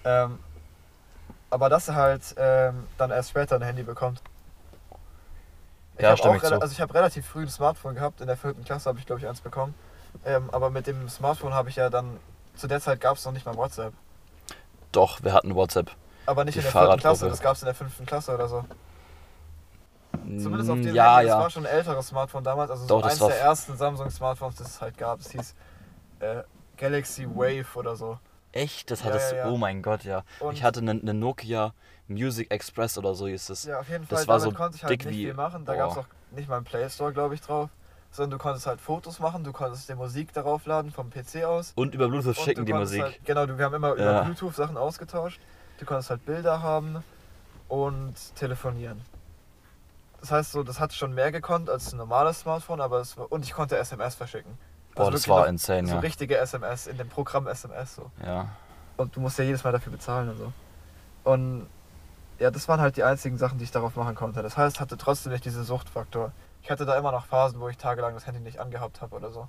Ähm, 0.06 0.38
aber 1.50 1.70
dass 1.70 1.88
er 1.88 1.96
halt 1.96 2.22
ähm, 2.38 2.88
dann 2.98 3.12
erst 3.12 3.32
später 3.32 3.56
ein 3.56 3.62
Handy 3.62 3.84
bekommt. 3.84 4.22
Ich 5.98 6.04
Ja, 6.04 6.16
stimme 6.16 6.34
auch 6.34 6.44
ich 6.44 6.44
zu. 6.44 6.62
Also 6.62 6.72
ich 6.74 6.82
habe 6.82 6.94
relativ 6.94 7.26
früh 7.26 7.44
ein 7.44 7.50
Smartphone 7.50 7.96
gehabt. 7.96 8.22
In 8.22 8.28
der 8.28 8.38
vierten 8.38 8.64
Klasse 8.64 8.90
habe 8.90 9.00
ich 9.00 9.06
glaube 9.06 9.22
ich 9.22 9.28
eins 9.28 9.42
bekommen. 9.42 9.74
Ähm, 10.26 10.50
aber 10.52 10.70
mit 10.70 10.86
dem 10.86 11.10
Smartphone 11.10 11.54
habe 11.54 11.70
ich 11.70 11.76
ja 11.76 11.90
dann 11.90 12.20
zu 12.56 12.68
der 12.68 12.82
Zeit 12.82 13.02
gab 13.02 13.18
es 13.18 13.26
noch 13.26 13.32
nicht 13.32 13.46
mal 13.46 13.56
WhatsApp. 13.56 13.94
Doch, 14.92 15.24
wir 15.24 15.34
hatten 15.34 15.56
WhatsApp. 15.56 15.92
Aber 16.26 16.46
nicht 16.46 16.56
Die 16.56 16.60
in 16.60 16.64
der 16.64 16.72
vierten 16.72 17.00
Klasse, 17.00 17.30
das 17.30 17.42
gab 17.42 17.56
es 17.56 17.62
in 17.62 17.66
der 17.66 17.76
fünften 17.76 18.06
Klasse 18.06 18.34
oder 18.34 18.48
so. 18.48 18.64
Zumindest 20.38 20.70
auf 20.70 20.78
Mm, 20.78 20.84
dem 20.84 20.96
ja, 20.96 21.18
das 21.22 21.28
ja. 21.28 21.40
war 21.40 21.50
schon 21.50 21.66
ein 21.66 21.74
älteres 21.74 22.08
Smartphone 22.08 22.44
damals, 22.44 22.70
also 22.72 22.86
Doch, 22.88 22.98
so 22.98 23.02
das 23.02 23.12
eins 23.14 23.22
war 23.22 23.30
der 23.30 23.42
ersten 23.42 23.76
Samsung-Smartphones, 23.78 24.56
das 24.56 24.68
es 24.68 24.82
halt 24.82 24.98
gab. 24.98 25.20
Es 25.20 25.32
hieß 25.32 25.56
äh, 26.20 26.44
Galaxy 26.78 27.28
Wave 27.28 27.66
oder 27.76 27.96
so. 27.96 28.20
Echt? 28.52 28.90
Das 28.92 29.00
Ja, 29.02 29.08
hattest 29.08 29.32
ja, 29.32 29.40
ja. 29.40 29.48
du? 29.48 29.54
Oh 29.54 29.58
mein 29.58 29.82
Gott, 29.82 30.04
ja. 30.04 30.24
Und- 30.40 30.54
ich 30.54 30.64
hatte 30.64 30.80
einen 30.80 31.02
eine 31.02 31.14
Nokia 31.14 31.74
Music 32.08 32.52
Express 32.52 32.98
oder 32.98 33.16
so 33.16 33.28
hieß 33.28 33.50
es. 33.50 33.66
Ja, 33.66 33.80
auf 33.80 33.90
jeden 33.90 34.08
Das 34.08 34.20
Fall, 34.22 34.28
war 34.28 34.40
damit 34.40 34.54
so 34.54 34.58
konnte 34.58 34.78
ich 34.78 34.84
halt 34.84 34.92
dick 34.92 35.06
nicht 35.06 35.16
wie- 35.18 35.26
viel 35.26 35.34
machen. 35.34 35.66
Da 35.66 35.76
gab 35.76 35.92
es 35.92 35.98
auch 35.98 36.06
nicht 36.32 36.48
mal 36.48 36.58
einen 36.58 36.66
Play 36.66 36.88
Store, 36.90 37.12
glaube 37.12 37.34
ich, 37.36 37.42
drauf. 37.42 37.70
Sondern 38.12 38.32
du 38.32 38.38
konntest 38.38 38.68
halt 38.68 38.80
Fotos 38.80 39.20
machen, 39.20 39.44
du 39.44 39.52
konntest 39.52 39.90
dir 39.90 39.96
Musik 39.96 40.32
darauf 40.34 40.68
laden 40.68 40.92
vom 40.92 41.10
PC 41.10 41.44
aus. 41.46 41.74
Und 41.76 41.96
über 41.96 42.08
Bluetooth 42.08 42.38
Und 42.38 42.44
schicken 42.46 42.66
die 42.66 42.74
Musik. 42.74 43.02
Halt, 43.02 43.26
genau, 43.26 43.48
wir 43.48 43.66
haben 43.66 43.74
immer 43.74 43.98
Ja. 43.98 44.22
über 44.22 44.26
Bluetooth 44.26 44.54
Sachen 44.56 44.78
ausgetauscht. 44.78 45.42
Du 45.80 45.86
konntest 45.86 46.10
halt 46.10 46.26
Bilder 46.26 46.62
haben 46.62 47.04
und 47.68 48.16
telefonieren. 48.36 49.02
Das 50.22 50.32
heißt 50.32 50.52
so, 50.54 50.64
das 50.64 50.80
hat 50.80 50.94
schon 50.94 51.14
mehr 51.14 51.32
gekonnt 51.32 51.70
als 51.70 51.92
ein 51.92 51.98
normales 51.98 52.42
Smartphone, 52.42 52.80
aber 52.80 53.00
es 53.02 53.18
war, 53.18 53.32
und 53.32 53.44
ich 53.44 53.52
konnte 53.52 53.78
SMS 53.78 54.16
verschicken. 54.16 54.58
Boah, 54.96 55.12
das 55.12 55.28
wirklich 55.28 55.30
war 55.30 55.48
insane, 55.48 55.88
So 55.88 55.96
ja. 55.96 56.00
richtige 56.00 56.38
SMS 56.38 56.88
in 56.88 56.98
dem 56.98 57.10
Programm 57.10 57.48
SMS 57.48 57.96
so. 57.96 58.12
Ja. 58.24 58.50
Und 58.96 59.16
du 59.16 59.20
musst 59.20 59.38
ja 59.40 59.44
jedes 59.44 59.64
Mal 59.64 59.72
dafür 59.72 59.92
bezahlen 59.92 60.30
und 60.30 60.38
so. 60.38 60.54
Und 61.24 61.68
ja, 62.40 62.52
das 62.52 62.68
waren 62.68 62.80
halt 62.80 62.96
die 62.98 63.04
einzigen 63.04 63.38
Sachen, 63.38 63.58
die 63.58 63.64
ich 63.64 63.72
darauf 63.72 63.96
machen 63.96 64.16
konnte. 64.16 64.42
Das 64.44 64.56
heißt, 64.56 64.80
hatte 64.80 64.98
trotzdem 64.98 65.32
nicht 65.32 65.46
diesen 65.46 65.64
Suchtfaktor. 65.64 66.32
Ich 66.62 66.72
hatte 66.72 66.86
da 66.86 66.98
immer 66.98 67.12
noch 67.12 67.26
Phasen, 67.26 67.60
wo 67.60 67.68
ich 67.70 67.78
tagelang 67.78 68.14
das 68.14 68.28
Handy 68.28 68.40
nicht 68.40 68.60
angehabt 68.60 69.02
habe 69.02 69.16
oder 69.16 69.32
so. 69.32 69.48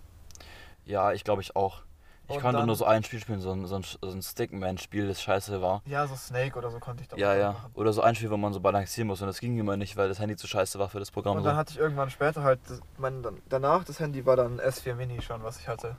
Ja, 0.84 1.12
ich 1.12 1.24
glaube 1.24 1.42
ich 1.42 1.56
auch. 1.56 1.82
Ich 2.26 2.36
Und 2.36 2.40
konnte 2.40 2.56
dann- 2.58 2.66
nur 2.66 2.76
so 2.76 2.86
ein 2.86 3.04
Spiel 3.04 3.20
spielen, 3.20 3.40
so 3.40 3.52
ein, 3.52 3.66
so 3.66 3.76
ein, 3.76 3.82
so 3.82 4.10
ein 4.10 4.22
Stickman-Spiel, 4.22 5.08
das 5.08 5.20
scheiße 5.20 5.60
war. 5.60 5.82
Ja, 5.84 6.06
so 6.06 6.14
Snake 6.16 6.56
oder 6.58 6.70
so 6.70 6.78
konnte 6.78 7.02
ich 7.02 7.08
da 7.08 7.16
Ja, 7.16 7.34
ja. 7.34 7.52
machen. 7.52 7.70
Oder 7.74 7.92
so 7.92 8.00
ein 8.00 8.14
Spiel, 8.14 8.30
wo 8.30 8.38
man 8.38 8.52
so 8.54 8.60
balancieren 8.60 9.08
muss 9.08 9.20
und 9.20 9.26
das 9.26 9.40
ging 9.40 9.58
immer 9.58 9.76
nicht, 9.76 9.96
weil 9.98 10.08
das 10.08 10.18
Handy 10.20 10.34
zu 10.36 10.46
scheiße 10.46 10.78
war 10.78 10.88
für 10.88 10.98
das 11.00 11.10
Programm. 11.10 11.36
Und 11.36 11.42
So. 11.42 11.48
dann 11.50 11.56
hatte 11.58 11.72
ich 11.72 11.78
irgendwann 11.78 12.08
später 12.08 12.42
halt, 12.42 12.60
das, 12.68 12.80
mein, 12.96 13.22
dann, 13.22 13.42
danach 13.50 13.84
das 13.84 14.00
Handy 14.00 14.24
war 14.24 14.36
dann 14.36 14.58
S4 14.58 14.94
Mini 14.94 15.20
schon, 15.20 15.42
was 15.42 15.60
ich 15.60 15.68
hatte. 15.68 15.96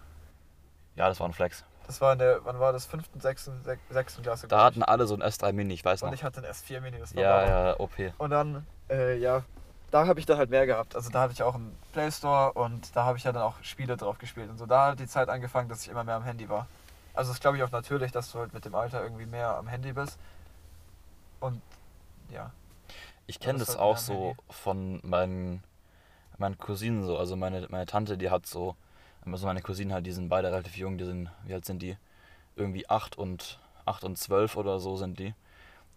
Ja, 0.96 1.10
das 1.10 1.20
war 1.20 1.28
ein 1.28 1.34
Flex. 1.34 1.64
Das 1.86 2.02
war 2.02 2.14
in 2.14 2.18
der, 2.20 2.40
wann 2.44 2.60
war 2.60 2.74
das? 2.74 2.88
Fünften, 2.88 3.20
sechsten, 3.20 3.62
sech- 3.64 3.78
sechsten 3.92 4.24
Klasse. 4.24 4.48
Da 4.48 4.64
hatten 4.64 4.82
alle 4.82 5.06
so 5.06 5.14
ein 5.14 5.22
S3 5.22 5.54
Mini, 5.54 5.76
ich 5.76 5.86
weiß. 5.86 6.02
Und 6.02 6.10
noch. 6.10 6.16
ich 6.16 6.24
hatte 6.24 6.40
ein 6.44 6.52
S4 6.52 6.82
Mini, 6.82 6.98
das 6.98 7.16
war 7.16 7.22
Ja, 7.22 7.46
ja, 7.70 7.80
OP. 7.80 7.92
Und 8.18 8.32
dann, 8.32 8.66
äh, 8.90 9.16
ja, 9.20 9.44
da 9.96 10.08
habe 10.08 10.20
ich 10.20 10.26
dann 10.26 10.38
halt 10.38 10.50
mehr 10.50 10.66
gehabt. 10.66 10.94
Also 10.94 11.10
da 11.10 11.22
hatte 11.22 11.32
ich 11.32 11.42
auch 11.42 11.56
einen 11.56 11.74
Play 11.94 12.12
Store 12.12 12.52
und 12.52 12.94
da 12.98 13.06
habe 13.06 13.18
ich 13.18 13.24
ja 13.24 13.32
dann 13.32 13.44
auch 13.44 13.64
Spiele 13.64 13.96
drauf 13.96 14.18
gespielt. 14.18 14.50
Und 14.50 14.58
so 14.58 14.66
da 14.66 14.88
hat 14.88 15.00
die 15.00 15.08
Zeit 15.08 15.30
angefangen, 15.30 15.70
dass 15.70 15.84
ich 15.84 15.88
immer 15.90 16.04
mehr 16.04 16.16
am 16.16 16.26
Handy 16.26 16.50
war. 16.50 16.68
Also 17.14 17.32
es 17.32 17.38
ist 17.38 17.42
glaube 17.42 17.56
ich 17.56 17.64
auch 17.64 17.72
natürlich, 17.72 18.12
dass 18.12 18.30
du 18.30 18.40
halt 18.40 18.54
mit 18.54 18.66
dem 18.66 18.76
Alter 18.76 19.02
irgendwie 19.02 19.26
mehr 19.26 19.56
am 19.56 19.70
Handy 19.70 19.94
bist. 19.94 20.20
Und 21.40 21.62
ja. 22.30 22.52
Ich 23.26 23.40
kenne 23.40 23.58
das 23.58 23.70
das 23.70 23.78
halt 23.78 23.86
auch 23.86 23.98
so 23.98 24.14
Handy. 24.14 24.36
von 24.50 25.00
meinen, 25.02 25.64
meinen 26.38 26.58
Cousinen 26.58 27.06
so. 27.06 27.18
Also 27.18 27.38
meine, 27.38 27.66
meine 27.70 27.86
Tante, 27.86 28.18
die 28.18 28.30
hat 28.30 28.46
so, 28.46 28.76
also 29.26 29.46
meine 29.46 29.62
Cousinen 29.62 29.94
halt, 29.94 30.06
die 30.06 30.12
sind 30.12 30.28
beide 30.28 30.52
relativ 30.52 30.76
jung, 30.76 30.98
die 30.98 31.06
sind, 31.06 31.30
wie 31.46 31.54
alt 31.54 31.64
sind 31.64 31.82
die? 31.82 31.96
Irgendwie 32.58 32.90
8 32.90 33.18
und, 33.18 33.62
8 33.86 34.04
und 34.04 34.18
12 34.18 34.58
oder 34.58 34.78
so 34.82 34.98
sind 34.98 35.20
die. 35.20 35.34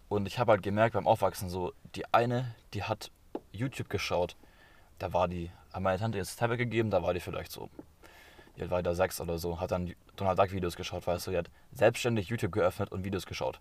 Und 0.07 0.25
ich 0.25 0.39
habe 0.39 0.53
halt 0.53 0.63
gemerkt 0.63 0.93
beim 0.93 1.05
Aufwachsen 1.05 1.49
so, 1.49 1.73
die 1.95 2.13
eine, 2.13 2.55
die 2.73 2.83
hat 2.83 3.11
YouTube 3.51 3.89
geschaut. 3.89 4.35
Da 4.97 5.13
war 5.13 5.27
die, 5.27 5.51
hat 5.73 5.81
meine 5.81 5.97
Tante 5.97 6.17
jetzt 6.17 6.31
das 6.31 6.35
Tablet 6.35 6.59
gegeben, 6.59 6.89
da 6.91 7.01
war 7.03 7.13
die 7.13 7.19
vielleicht 7.19 7.51
so, 7.51 7.69
die 8.57 8.69
war 8.69 8.83
da 8.83 8.93
6 8.93 9.21
oder 9.21 9.37
so, 9.37 9.59
hat 9.59 9.71
dann 9.71 9.93
Donald 10.15 10.37
Duck 10.37 10.51
Videos 10.51 10.75
geschaut, 10.75 11.07
weißt 11.07 11.27
du, 11.27 11.31
die 11.31 11.37
hat 11.37 11.49
selbstständig 11.71 12.27
YouTube 12.27 12.51
geöffnet 12.51 12.91
und 12.91 13.03
Videos 13.03 13.25
geschaut. 13.25 13.59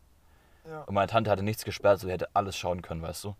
Ja, 0.68 0.82
Und 0.82 0.94
meine 0.94 1.06
Tante 1.06 1.30
hatte 1.30 1.42
nichts 1.42 1.64
gesperrt, 1.64 2.00
so 2.00 2.06
die 2.06 2.12
hätte 2.12 2.28
alles 2.34 2.56
schauen 2.56 2.82
können, 2.82 3.00
weißt 3.02 3.24
du. 3.24 3.36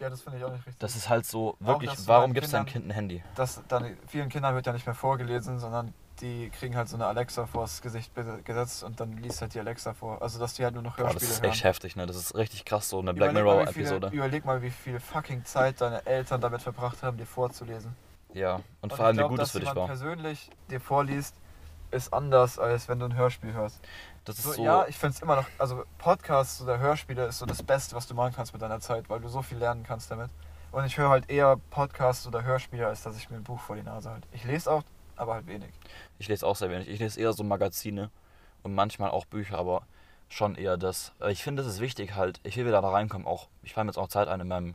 ja 0.00 0.08
das 0.10 0.22
finde 0.22 0.38
ich 0.38 0.44
auch 0.44 0.52
nicht 0.52 0.66
richtig. 0.66 0.78
Das 0.78 0.96
ist 0.96 1.08
halt 1.08 1.26
so, 1.26 1.56
wirklich, 1.60 1.92
du 1.92 2.06
warum 2.06 2.32
gibst 2.32 2.52
du 2.52 2.56
deinem 2.56 2.66
Kind 2.66 2.86
ein 2.86 2.90
Handy? 2.90 3.22
dass 3.34 3.62
dann 3.68 3.96
vielen 4.06 4.28
Kindern 4.28 4.54
wird 4.54 4.66
ja 4.66 4.72
nicht 4.72 4.86
mehr 4.86 4.94
vorgelesen, 4.94 5.58
sondern 5.58 5.92
die 6.20 6.50
kriegen 6.50 6.76
halt 6.76 6.88
so 6.88 6.96
eine 6.96 7.06
Alexa 7.06 7.46
vors 7.46 7.82
Gesicht 7.82 8.12
gesetzt 8.44 8.84
und 8.84 9.00
dann 9.00 9.16
liest 9.18 9.40
halt 9.42 9.54
die 9.54 9.60
Alexa 9.60 9.94
vor. 9.94 10.22
Also 10.22 10.38
dass 10.38 10.54
die 10.54 10.64
halt 10.64 10.74
nur 10.74 10.82
noch 10.82 10.96
Boah, 10.96 11.12
das 11.12 11.14
Hörspiele 11.14 11.30
ist 11.32 11.42
hören. 11.42 11.50
echt 11.52 11.64
heftig, 11.64 11.96
ne? 11.96 12.06
Das 12.06 12.16
ist 12.16 12.34
richtig 12.34 12.64
krass, 12.64 12.88
so 12.88 13.00
eine 13.00 13.12
Black 13.14 13.32
Mirror-Episode. 13.32 14.08
Überleg 14.12 14.44
mal, 14.44 14.62
wie 14.62 14.70
viel 14.70 15.00
fucking 15.00 15.44
Zeit 15.44 15.80
deine 15.80 16.06
Eltern 16.06 16.40
damit 16.40 16.62
verbracht 16.62 17.02
haben, 17.02 17.16
dir 17.16 17.26
vorzulesen. 17.26 17.96
Ja, 18.32 18.62
und 18.80 18.92
Und 18.92 18.92
vor 18.94 19.06
allem, 19.06 19.14
ich 19.14 19.18
wie 19.18 19.20
glaub, 19.20 19.30
gut 19.30 19.40
es 19.40 19.50
für 19.52 19.60
dich 19.60 19.74
war. 19.74 19.86
persönlich 19.86 20.50
dir 20.70 20.80
vorliest, 20.80 21.36
ist 21.90 22.12
anders, 22.12 22.58
als 22.58 22.88
wenn 22.88 22.98
du 22.98 23.06
ein 23.06 23.14
Hörspiel 23.14 23.52
hörst. 23.52 23.80
Das 24.24 24.36
ist 24.38 24.44
So, 24.44 24.52
so, 24.54 24.64
Ja, 24.64 24.86
ich 24.88 24.98
finde 24.98 25.14
es 25.16 25.22
immer 25.22 25.36
noch, 25.36 25.46
also 25.58 25.84
Podcasts 25.98 26.60
oder 26.62 26.78
Hörspiele 26.78 27.26
ist 27.26 27.38
so 27.38 27.46
das 27.46 27.62
Beste, 27.62 27.94
was 27.94 28.06
du 28.08 28.14
machen 28.14 28.32
kannst 28.34 28.52
mit 28.52 28.62
deiner 28.62 28.80
Zeit, 28.80 29.08
weil 29.08 29.20
du 29.20 29.28
so 29.28 29.42
viel 29.42 29.58
lernen 29.58 29.84
kannst 29.86 30.10
damit. 30.10 30.30
Und 30.72 30.84
ich 30.86 30.98
höre 30.98 31.08
halt 31.10 31.30
eher 31.30 31.56
Podcasts 31.70 32.26
oder 32.26 32.42
Hörspiele, 32.42 32.86
als 32.88 33.02
dass 33.02 33.16
ich 33.16 33.30
mir 33.30 33.36
ein 33.36 33.44
Buch 33.44 33.60
vor 33.60 33.76
die 33.76 33.82
Nase 33.84 34.10
halte. 34.10 34.26
Ich 34.32 34.42
lese 34.42 34.72
auch, 34.72 34.82
aber 35.16 35.34
halt 35.34 35.46
wenig. 35.46 35.70
ich 36.18 36.28
lese 36.28 36.46
auch 36.46 36.56
sehr 36.56 36.70
wenig. 36.70 36.88
Ich 36.88 36.98
lese 37.00 37.20
eher 37.20 37.32
so 37.32 37.44
Magazine 37.44 38.10
und 38.62 38.74
manchmal 38.74 39.10
auch 39.10 39.24
Bücher, 39.26 39.58
aber 39.58 39.86
schon 40.28 40.54
eher 40.54 40.76
das. 40.76 41.12
Ich 41.28 41.42
finde, 41.42 41.62
es 41.62 41.68
ist 41.68 41.80
wichtig 41.80 42.14
halt, 42.14 42.40
ich 42.42 42.56
will 42.56 42.66
wieder 42.66 42.80
da 42.82 42.88
reinkommen, 42.90 43.26
auch, 43.26 43.48
ich 43.62 43.74
fahre 43.74 43.84
mir 43.84 43.90
jetzt 43.90 43.98
auch 43.98 44.08
Zeit 44.08 44.28
ein 44.28 44.40
in 44.40 44.48
meinem 44.48 44.74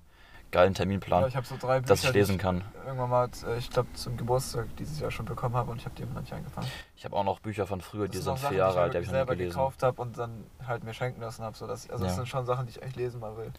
geilen 0.51 0.73
Terminplan, 0.73 1.29
Ja, 1.31 1.39
ich 1.39 1.47
so 1.47 1.57
drei 1.57 1.79
Bücher, 1.79 1.93
dass 1.93 2.03
ich 2.03 2.11
die 2.11 2.17
lesen 2.17 2.37
kann. 2.37 2.63
irgendwann 2.85 3.09
mal, 3.09 3.29
äh, 3.45 3.57
ich 3.57 3.69
glaube, 3.69 3.91
zum 3.93 4.17
Geburtstag 4.17 4.67
dieses 4.77 4.99
Jahr 4.99 5.11
schon 5.11 5.25
bekommen 5.25 5.55
habe 5.55 5.71
und 5.71 5.77
ich 5.77 5.85
habe 5.85 5.95
die 5.95 6.03
immer 6.03 6.13
noch 6.15 6.21
nicht 6.21 6.33
angefangen. 6.33 6.67
Ich 6.95 7.05
habe 7.05 7.15
auch 7.15 7.23
noch 7.23 7.39
Bücher 7.39 7.67
von 7.67 7.81
früher, 7.81 8.07
die 8.07 8.17
Das 8.17 8.23
sind 8.25 8.33
auch 8.33 8.37
Sachen, 8.37 8.49
vier 8.49 8.57
Jahre 8.57 8.81
alt, 8.81 8.93
die 8.93 8.93
die 8.93 8.97
habe 8.97 9.03
ich 9.03 9.07
ich 9.07 9.11
noch 9.11 9.19
selber 9.19 9.35
gelesen. 9.35 9.49
gekauft 9.51 9.83
habe 9.83 10.01
und 10.01 10.17
dann 10.17 10.43
halt 10.65 10.83
mir 10.83 10.93
schenken 10.93 11.21
lassen 11.21 11.43
habe. 11.43 11.55
So 11.57 11.67
dass, 11.67 11.89
also 11.89 12.03
das 12.03 12.13
Ja. 12.13 12.15
sind 12.17 12.27
schon 12.27 12.45
Sachen, 12.45 12.65
die 12.65 12.71
ich 12.71 12.81
echt 12.81 12.95
lesen 12.95 13.19
mal 13.19 13.37
will. 13.37 13.51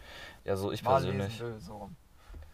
Ja, 0.44 0.56
so 0.56 0.72
ich 0.72 0.82
mal 0.82 1.00
persönlich. 1.00 1.40
will, 1.40 1.58
so. 1.60 1.90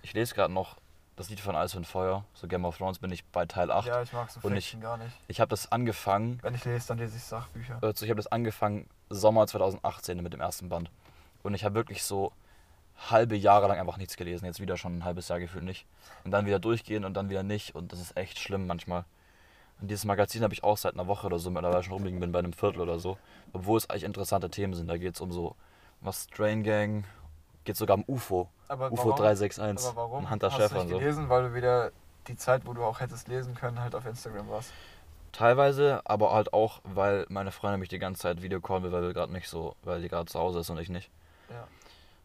Ich 0.03 0.13
lese 0.13 0.35
gerade 0.35 0.53
noch 0.53 0.77
das 1.17 1.31
Lied 1.31 1.41
von 1.41 1.57
Eis 1.57 1.75
und 1.75 1.87
Feuer, 1.87 2.25
so 2.35 2.47
Game 2.47 2.65
of 2.65 2.77
Thrones 2.77 2.99
bin 2.99 3.11
ich 3.11 3.25
bei 3.25 3.47
Teil 3.47 3.71
8. 3.71 3.87
Ja, 3.87 4.03
ich 4.03 4.13
mag 4.13 4.31
so 4.31 4.39
Und 4.43 4.53
Fiction 4.53 4.81
gar 4.81 4.99
nicht. 4.99 5.17
Ich 5.29 5.41
habe 5.41 5.49
das 5.49 5.73
angefangen, 5.73 6.39
Wenn 6.43 6.55
ich 6.55 6.65
lese, 6.65 6.89
dann 6.89 6.99
lese 6.99 7.17
ich 7.17 7.25
Sachbücher. 7.25 7.79
Also 7.81 8.05
ich 8.05 8.11
habe 8.11 8.19
das 8.19 8.31
angefangen 8.31 8.87
Sommer 9.09 9.47
2018 9.47 10.23
mit 10.23 10.35
dem 10.35 10.41
ersten 10.41 10.69
Band. 10.69 10.91
Und 11.43 11.55
ich 11.55 11.65
habe 11.65 11.75
wirklich 11.75 12.03
so 12.03 12.33
halbe 13.11 13.37
Jahre 13.37 13.69
lang 13.69 13.79
einfach 13.79 13.97
nichts 13.97 14.17
gelesen. 14.17 14.45
Jetzt 14.45 14.61
wieder 14.61 14.77
schon 14.77 14.99
ein 14.99 15.05
halbes 15.05 15.29
Jahr 15.29 15.41
gefühlt 15.41 15.65
nicht. 15.65 15.87
Und 16.25 16.33
dann 16.33 16.45
wieder 16.45 16.59
durchgehen 16.59 17.05
und 17.05 17.15
dann 17.15 17.31
wieder 17.31 17.43
nicht. 17.43 17.75
Und 17.75 17.93
das 17.93 18.01
ist 18.01 18.17
echt 18.17 18.39
schlimm 18.39 18.67
manchmal. 18.67 19.05
Und 19.81 19.91
dieses 19.91 20.05
Magazin 20.05 20.43
habe 20.43 20.55
ich 20.55 20.65
auch 20.65 20.77
seit 20.77 20.95
einer 20.95 21.07
Woche 21.07 21.27
oder 21.27 21.39
so 21.39 21.51
mittlerweile 21.51 21.83
schon 21.83 21.93
rumliegen 21.93 22.21
bin, 22.21 22.33
bei 22.33 22.39
einem 22.39 22.53
Viertel 22.53 22.81
oder 22.81 22.99
so. 22.99 23.19
Obwohl 23.53 23.79
es 23.79 23.89
eigentlich 23.89 24.05
interessante 24.05 24.51
Themen 24.51 24.75
sind. 24.75 24.89
Da 24.89 24.97
geht 24.97 25.15
es 25.15 25.21
um 25.21 25.33
so 25.33 25.57
was 26.01 26.25
Strain 26.25 26.63
Gang, 26.63 27.05
geht 27.67 27.77
sogar 27.77 27.99
um 27.99 28.05
UFO. 28.07 28.49
Aber 28.69 28.91
UFO 28.91 29.11
warum, 29.11 29.19
361 29.19 29.89
aber 29.89 29.97
warum 29.97 30.31
Hunter 30.31 30.51
hast 30.51 30.57
Schäfer 30.57 30.75
du 30.77 30.81
nicht 30.81 30.91
so. 30.91 30.99
gelesen? 30.99 31.29
Weil 31.29 31.43
du 31.49 31.55
wieder 31.55 31.93
die 32.29 32.37
Zeit, 32.37 32.67
wo 32.67 32.73
du 32.73 32.83
auch 32.83 33.01
hättest 33.01 33.29
lesen 33.29 33.55
können, 33.55 33.81
halt 33.81 33.95
auf 33.95 34.07
Instagram 34.07 34.49
warst. 34.49 34.73
Teilweise, 35.33 36.01
aber 36.05 36.33
halt 36.33 36.55
auch, 36.55 36.81
weil 36.85 37.27
meine 37.29 37.53
Freundin 37.53 37.81
mich 37.81 37.91
die 37.91 37.99
ganze 37.99 38.23
Zeit 38.23 38.41
Videocall 38.41 38.83
will, 38.83 38.93
weil 38.93 39.03
wir 39.03 39.13
gerade 39.13 39.33
nicht 39.33 39.49
so, 39.49 39.77
weil 39.83 40.01
die 40.01 40.09
gerade 40.09 40.27
zu 40.27 40.39
Hause 40.39 40.61
ist 40.61 40.71
und 40.71 40.79
ich 40.79 40.89
nicht. 40.89 41.11
Ja. 41.51 41.69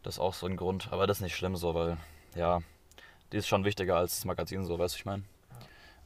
Das 0.02 0.14
ist 0.14 0.20
auch 0.20 0.32
so 0.32 0.46
ein 0.46 0.56
Grund. 0.56 0.88
Aber 0.90 1.06
das 1.06 1.18
ist 1.18 1.22
nicht 1.22 1.36
schlimm 1.36 1.54
so, 1.56 1.74
weil, 1.74 1.98
ja, 2.34 2.62
die 3.32 3.36
ist 3.36 3.48
schon 3.48 3.64
wichtiger 3.64 3.96
als 3.96 4.16
das 4.16 4.24
Magazin, 4.24 4.64
so, 4.64 4.78
weißt 4.78 4.94
du, 4.94 4.98
ich 4.98 5.04
meine. 5.04 5.24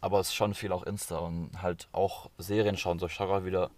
Aber 0.01 0.20
es 0.20 0.28
ist 0.28 0.34
schon 0.34 0.55
viel 0.55 0.72
auch 0.72 0.82
Insta 0.82 1.18
und 1.18 1.51
halt 1.62 1.89
auch 1.93 2.28
Serien 2.39 2.76
schauen. 2.76 2.99
So, 2.99 3.07
ich 3.07 3.14
schaue 3.14 3.28
gerade 3.28 3.45
wieder 3.45 3.70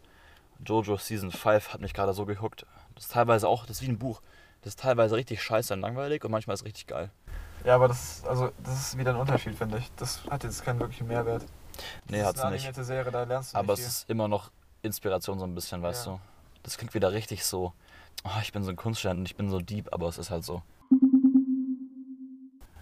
Jojo 0.64 0.96
Season 0.96 1.30
5 1.30 1.72
hat 1.72 1.80
mich 1.80 1.94
gerade 1.94 2.12
so 2.12 2.26
gehuckt. 2.26 2.66
Das 2.94 3.04
ist 3.04 3.12
teilweise 3.12 3.48
auch, 3.48 3.66
das 3.66 3.76
ist 3.76 3.82
wie 3.82 3.90
ein 3.90 3.98
Buch. 3.98 4.20
Das 4.68 4.74
ist 4.74 4.80
teilweise 4.80 5.16
richtig 5.16 5.42
scheiße 5.42 5.72
und 5.72 5.80
langweilig 5.80 6.22
und 6.26 6.30
manchmal 6.30 6.52
ist 6.52 6.60
es 6.60 6.66
richtig 6.66 6.88
geil. 6.88 7.10
Ja, 7.64 7.76
aber 7.76 7.88
das 7.88 8.18
ist, 8.18 8.26
also, 8.28 8.52
das 8.62 8.78
ist 8.78 8.98
wieder 8.98 9.12
ein 9.14 9.16
Unterschied, 9.16 9.54
finde 9.54 9.78
ich. 9.78 9.90
Das 9.96 10.20
hat 10.28 10.44
jetzt 10.44 10.62
keinen 10.62 10.78
wirklichen 10.78 11.06
Mehrwert. 11.08 11.46
Nee, 12.10 12.18
das 12.18 12.26
hat's 12.26 12.38
ist 12.40 12.44
eine 12.44 12.56
nicht. 12.56 12.74
Serie, 12.74 13.10
da 13.10 13.22
lernst 13.22 13.54
du 13.54 13.56
Aber 13.58 13.72
es 13.72 13.78
viel. 13.78 13.88
ist 13.88 14.10
immer 14.10 14.28
noch 14.28 14.50
Inspiration 14.82 15.38
so 15.38 15.46
ein 15.46 15.54
bisschen, 15.54 15.80
weißt 15.82 16.04
Ja. 16.04 16.12
du. 16.12 16.20
Das 16.64 16.76
klingt 16.76 16.92
wieder 16.92 17.12
richtig 17.12 17.46
so, 17.46 17.72
oh, 18.24 18.30
ich 18.42 18.52
bin 18.52 18.62
so 18.62 18.68
ein 18.68 18.76
Kunststudent 18.76 19.20
und 19.20 19.24
ich 19.24 19.36
bin 19.36 19.48
so 19.48 19.58
deep, 19.58 19.88
aber 19.90 20.06
es 20.08 20.18
ist 20.18 20.28
halt 20.30 20.44
so. 20.44 20.60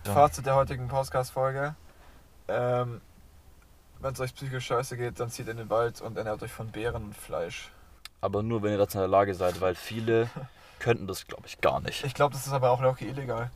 Ja. 0.07 0.13
Fazit 0.13 0.45
der 0.45 0.57
heutigen 0.57 0.89
Podcast-Folge. 0.89 1.77
Ähm, 2.49 3.01
Wenn 4.01 4.13
es 4.13 4.19
euch 4.19 4.35
psychisch 4.35 4.67
scheiße 4.67 4.97
geht, 4.97 5.21
dann 5.21 5.31
zieht 5.31 5.47
in 5.47 5.57
den 5.57 5.71
Wald 5.71 6.01
und 6.01 6.19
ernährt 6.19 6.43
euch 6.43 6.51
von 6.53 6.67
Beeren 6.73 7.05
und 7.05 7.17
Fleisch. 7.17 7.71
Aber 8.21 8.43
nur, 8.43 8.65
wenn 8.65 8.73
ihr 8.73 8.79
dazu 8.79 8.99
in 8.99 9.03
der 9.03 9.09
Lage 9.09 9.35
seid, 9.35 9.61
weil 9.61 9.77
viele 9.77 10.29
könnten 10.79 11.07
das, 11.07 11.27
glaube 11.27 11.45
ich, 11.47 11.61
gar 11.61 11.81
nicht. 11.81 12.05
Ich 12.05 12.15
glaube, 12.15 12.35
das 12.35 12.47
ist 12.47 12.53
aber 12.53 12.71
auch 12.71 12.81
locker 12.81 13.05
illegal. 13.05 13.51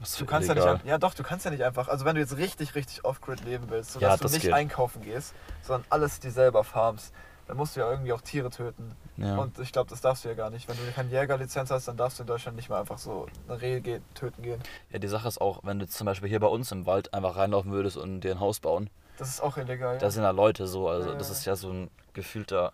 Was 0.00 0.16
Du 0.16 0.26
kannst 0.26 0.48
ja 0.48 0.54
illegal. 0.54 0.74
nicht, 0.74 0.84
ein- 0.84 0.88
ja 0.88 0.98
doch, 0.98 1.14
du 1.14 1.22
kannst 1.22 1.44
ja 1.44 1.50
nicht 1.50 1.62
einfach, 1.62 1.86
also 1.88 2.04
wenn 2.04 2.14
du 2.16 2.20
jetzt 2.20 2.36
richtig, 2.36 2.74
richtig 2.74 3.04
off-grid 3.04 3.44
leben 3.44 3.66
willst, 3.68 3.92
sodass 3.92 4.20
Ja, 4.20 4.26
du 4.26 4.32
nicht 4.32 4.42
geht. 4.42 4.52
einkaufen 4.52 5.02
gehst, 5.02 5.32
sondern 5.62 5.84
alles 5.90 6.18
dir 6.18 6.32
selber 6.32 6.64
farmst, 6.64 7.12
dann 7.46 7.56
musst 7.56 7.76
du 7.76 7.80
ja 7.80 7.90
irgendwie 7.90 8.12
auch 8.12 8.20
Tiere 8.20 8.50
töten. 8.50 8.96
Ja. 9.16 9.36
Und 9.36 9.58
ich 9.58 9.72
glaube, 9.72 9.90
das 9.90 10.00
darfst 10.00 10.24
du 10.24 10.28
ja 10.28 10.34
gar 10.34 10.50
nicht. 10.50 10.68
Wenn 10.68 10.76
du 10.76 10.90
keine 10.92 11.10
Jägerlizenz 11.10 11.70
hast, 11.70 11.86
dann 11.86 11.96
darfst 11.96 12.18
du 12.18 12.22
in 12.22 12.26
Deutschland 12.26 12.56
nicht 12.56 12.68
mal 12.68 12.80
einfach 12.80 12.98
so 12.98 13.26
eine 13.48 13.60
Rehe 13.60 13.80
ge- 13.80 14.00
töten 14.14 14.42
gehen. 14.42 14.60
ja, 14.90 14.98
die 14.98 15.08
Sache 15.08 15.28
ist 15.28 15.40
auch, 15.40 15.60
wenn 15.62 15.78
du 15.78 15.86
zum 15.86 16.06
Beispiel 16.06 16.28
hier 16.28 16.40
bei 16.40 16.46
uns 16.48 16.72
im 16.72 16.86
Wald 16.86 17.12
einfach 17.14 17.36
reinlaufen 17.36 17.70
würdest 17.72 17.96
und 17.96 18.20
dir 18.22 18.32
ein 18.32 18.40
Haus 18.40 18.58
bauen, 18.60 18.90
Das 19.18 19.28
ist 19.28 19.40
auch 19.40 19.56
illegal. 19.56 19.98
da 19.98 20.10
sind 20.10 20.22
ja 20.24 20.30
Leute 20.30 20.66
so, 20.66 20.88
also 20.88 21.10
Ja, 21.10 21.14
das 21.16 21.28
ja. 21.28 21.32
ist 21.34 21.44
ja 21.44 21.54
so 21.56 21.70
ein 21.70 21.90
gefühlter, 22.14 22.72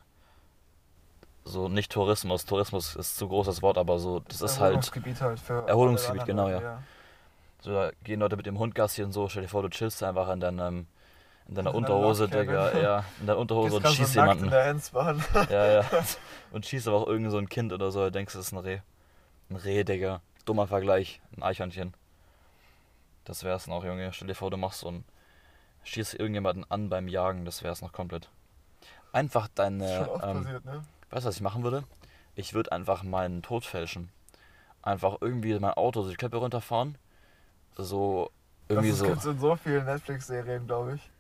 so 1.49 1.69
nicht 1.69 1.91
Tourismus, 1.93 2.45
Tourismus 2.45 2.97
ist 2.97 3.17
zu 3.17 3.29
großes 3.29 3.63
Wort, 3.63 3.79
aber 3.79 3.99
so, 3.99 4.21
das 4.21 4.41
ist 4.43 4.61
halt, 4.61 4.71
Erholungsgebiet 4.73 5.21
halt 5.21 5.41
für 5.41 5.67
Erholungsgebiet, 5.67 6.25
genau, 6.27 6.49
Leute, 6.49 6.79
so 7.61 7.73
da 7.73 7.91
gehen 8.05 8.21
Leute 8.21 8.37
mit 8.37 8.47
dem 8.47 8.59
Hund 8.59 8.75
Gassi 8.75 9.03
und 9.03 9.13
so, 9.13 9.29
stell 9.29 9.43
dir 9.43 9.49
vor, 9.49 9.63
du 9.63 9.69
chillst 9.71 10.03
einfach 10.03 10.29
in 10.31 10.41
deinem, 10.41 10.59
in 10.59 10.67
deiner 10.67 10.87
In 11.49 11.55
deiner 11.55 11.75
Unterhose, 11.75 12.29
Digga, 12.29 12.79
ja, 12.79 13.05
in 13.21 13.27
deiner 13.27 13.39
Unterhose 13.39 13.77
und 13.77 13.89
schießt 13.89 14.13
so 14.15 14.21
jemanden. 14.21 14.45
in 14.45 14.51
der 14.51 14.65
Endsbahn. 14.67 15.25
Ja, 15.51 15.67
ja. 15.67 15.85
Und 16.53 16.65
schießt 16.67 16.89
aber 16.89 16.99
auch 16.99 17.07
irgend 17.07 17.31
so 17.31 17.39
ein 17.39 17.49
Kind 17.49 17.73
oder 17.73 17.91
so, 17.91 18.09
denkst 18.11 18.33
du, 18.33 18.39
das 18.39 18.47
ist 18.49 18.53
ein 18.53 18.59
Reh. 18.59 18.81
Ein 19.51 19.57
Reh, 19.57 19.85
Digga. 19.85 20.21
Dummer 20.45 20.67
Vergleich. 20.67 21.21
Ein 21.37 21.43
Eichhörnchen. 21.43 21.95
Das 23.25 23.45
wär's 23.45 23.67
noch, 23.67 23.85
Junge. 23.85 24.13
Stell 24.13 24.29
dir 24.29 24.35
vor, 24.35 24.51
du 24.51 24.57
machst 24.57 24.81
so 24.81 24.91
ein. 24.91 25.05
Schießt 25.85 26.15
irgendjemanden 26.15 26.65
an 26.71 26.89
beim 26.89 27.09
Jagen, 27.09 27.45
das 27.45 27.63
wär's 27.63 27.81
noch 27.83 27.93
komplett. 27.93 28.29
Einfach 29.13 29.49
Das 29.55 29.71
ist 29.71 29.79
schon 29.79 29.79
deine. 29.79 30.11
oft 30.11 30.25
Ähm, 30.25 30.43
passiert, 30.43 30.65
ne? 30.65 30.83
Weißt 31.11 31.25
du, 31.25 31.29
was 31.29 31.37
ich 31.37 31.43
machen 31.43 31.63
würde? 31.63 31.85
Ich 32.35 32.55
würde 32.55 32.73
einfach 32.73 33.03
meinen 33.03 33.43
Tod 33.43 33.65
fälschen. 33.65 34.11
Einfach 34.83 35.17
irgendwie 35.21 35.59
mein 35.59 35.73
Auto 35.75 36.03
so 36.03 36.11
die 36.11 36.17
Klippe 36.17 36.37
runterfahren. 36.37 36.97
So. 37.77 38.31
Irgendwie 38.69 38.91
das 38.91 38.99
so. 38.99 39.07
gibt 39.07 39.25
in 39.25 39.39
so 39.39 39.57
vielen 39.57 39.85
Netflix-Serien, 39.87 40.67
glaube 40.67 40.95
ich. 40.97 41.11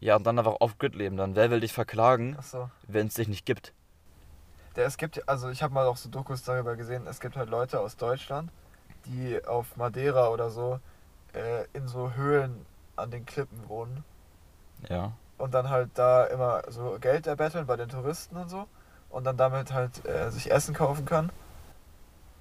Ja, 0.00 0.16
und 0.16 0.24
dann 0.26 0.38
einfach 0.38 0.56
auf 0.60 0.78
Grid 0.78 0.94
leben. 0.94 1.16
Dann 1.16 1.36
wer 1.36 1.50
will 1.50 1.60
dich 1.60 1.72
verklagen, 1.72 2.36
Achso. 2.38 2.70
wenn 2.86 3.06
es 3.06 3.14
dich 3.14 3.28
nicht 3.28 3.46
gibt? 3.46 3.72
Der, 4.76 4.86
es 4.86 4.96
gibt, 4.96 5.28
also 5.28 5.48
ich 5.48 5.62
habe 5.62 5.74
mal 5.74 5.86
auch 5.86 5.96
so 5.96 6.08
Dokus 6.08 6.42
darüber 6.44 6.76
gesehen, 6.76 7.06
es 7.06 7.18
gibt 7.20 7.36
halt 7.36 7.50
Leute 7.50 7.80
aus 7.80 7.96
Deutschland, 7.96 8.50
die 9.06 9.44
auf 9.44 9.76
Madeira 9.76 10.28
oder 10.28 10.50
so 10.50 10.78
äh, 11.32 11.64
in 11.72 11.88
so 11.88 12.12
Höhlen 12.12 12.64
an 12.94 13.10
den 13.10 13.26
Klippen 13.26 13.68
wohnen 13.68 14.04
Ja. 14.88 15.12
und 15.36 15.52
dann 15.54 15.68
halt 15.68 15.90
da 15.94 16.24
immer 16.26 16.62
so 16.68 16.96
Geld 17.00 17.26
erbetteln 17.26 17.66
bei 17.66 17.76
den 17.76 17.88
Touristen 17.88 18.36
und 18.36 18.48
so 18.48 18.66
und 19.10 19.24
dann 19.24 19.36
damit 19.36 19.72
halt 19.72 20.04
äh, 20.06 20.30
sich 20.30 20.50
Essen 20.50 20.74
kaufen 20.74 21.04
kann. 21.04 21.30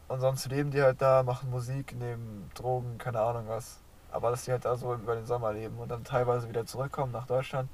Und 0.07 0.21
sonst 0.21 0.45
leben 0.47 0.71
die 0.71 0.81
halt 0.81 1.01
da, 1.01 1.23
machen 1.23 1.49
Musik, 1.49 1.95
nehmen 1.97 2.49
Drogen, 2.55 2.97
keine 2.97 3.19
Ahnung 3.21 3.45
was. 3.47 3.79
Aber 4.11 4.31
dass 4.31 4.45
die 4.45 4.51
halt 4.51 4.65
da 4.65 4.75
so 4.77 4.93
über 4.93 5.15
den 5.15 5.25
Sommer 5.25 5.53
leben 5.53 5.77
und 5.79 5.89
dann 5.89 6.03
teilweise 6.03 6.47
wieder 6.47 6.65
zurückkommen 6.65 7.11
nach 7.11 7.27
Deutschland, 7.27 7.69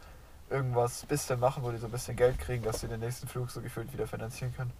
irgendwas 0.49 1.05
bisschen 1.05 1.39
machen, 1.39 1.63
wo 1.63 1.71
die 1.71 1.77
so 1.77 1.87
ein 1.87 1.91
bisschen 1.91 2.15
Geld 2.15 2.39
kriegen, 2.39 2.63
dass 2.63 2.79
sie 2.81 2.87
den 2.87 2.99
nächsten 2.99 3.27
Flug 3.27 3.51
so 3.51 3.61
gefühlt 3.61 3.91
wieder 3.93 4.07
finanzieren 4.07 4.53
können. 4.55 4.73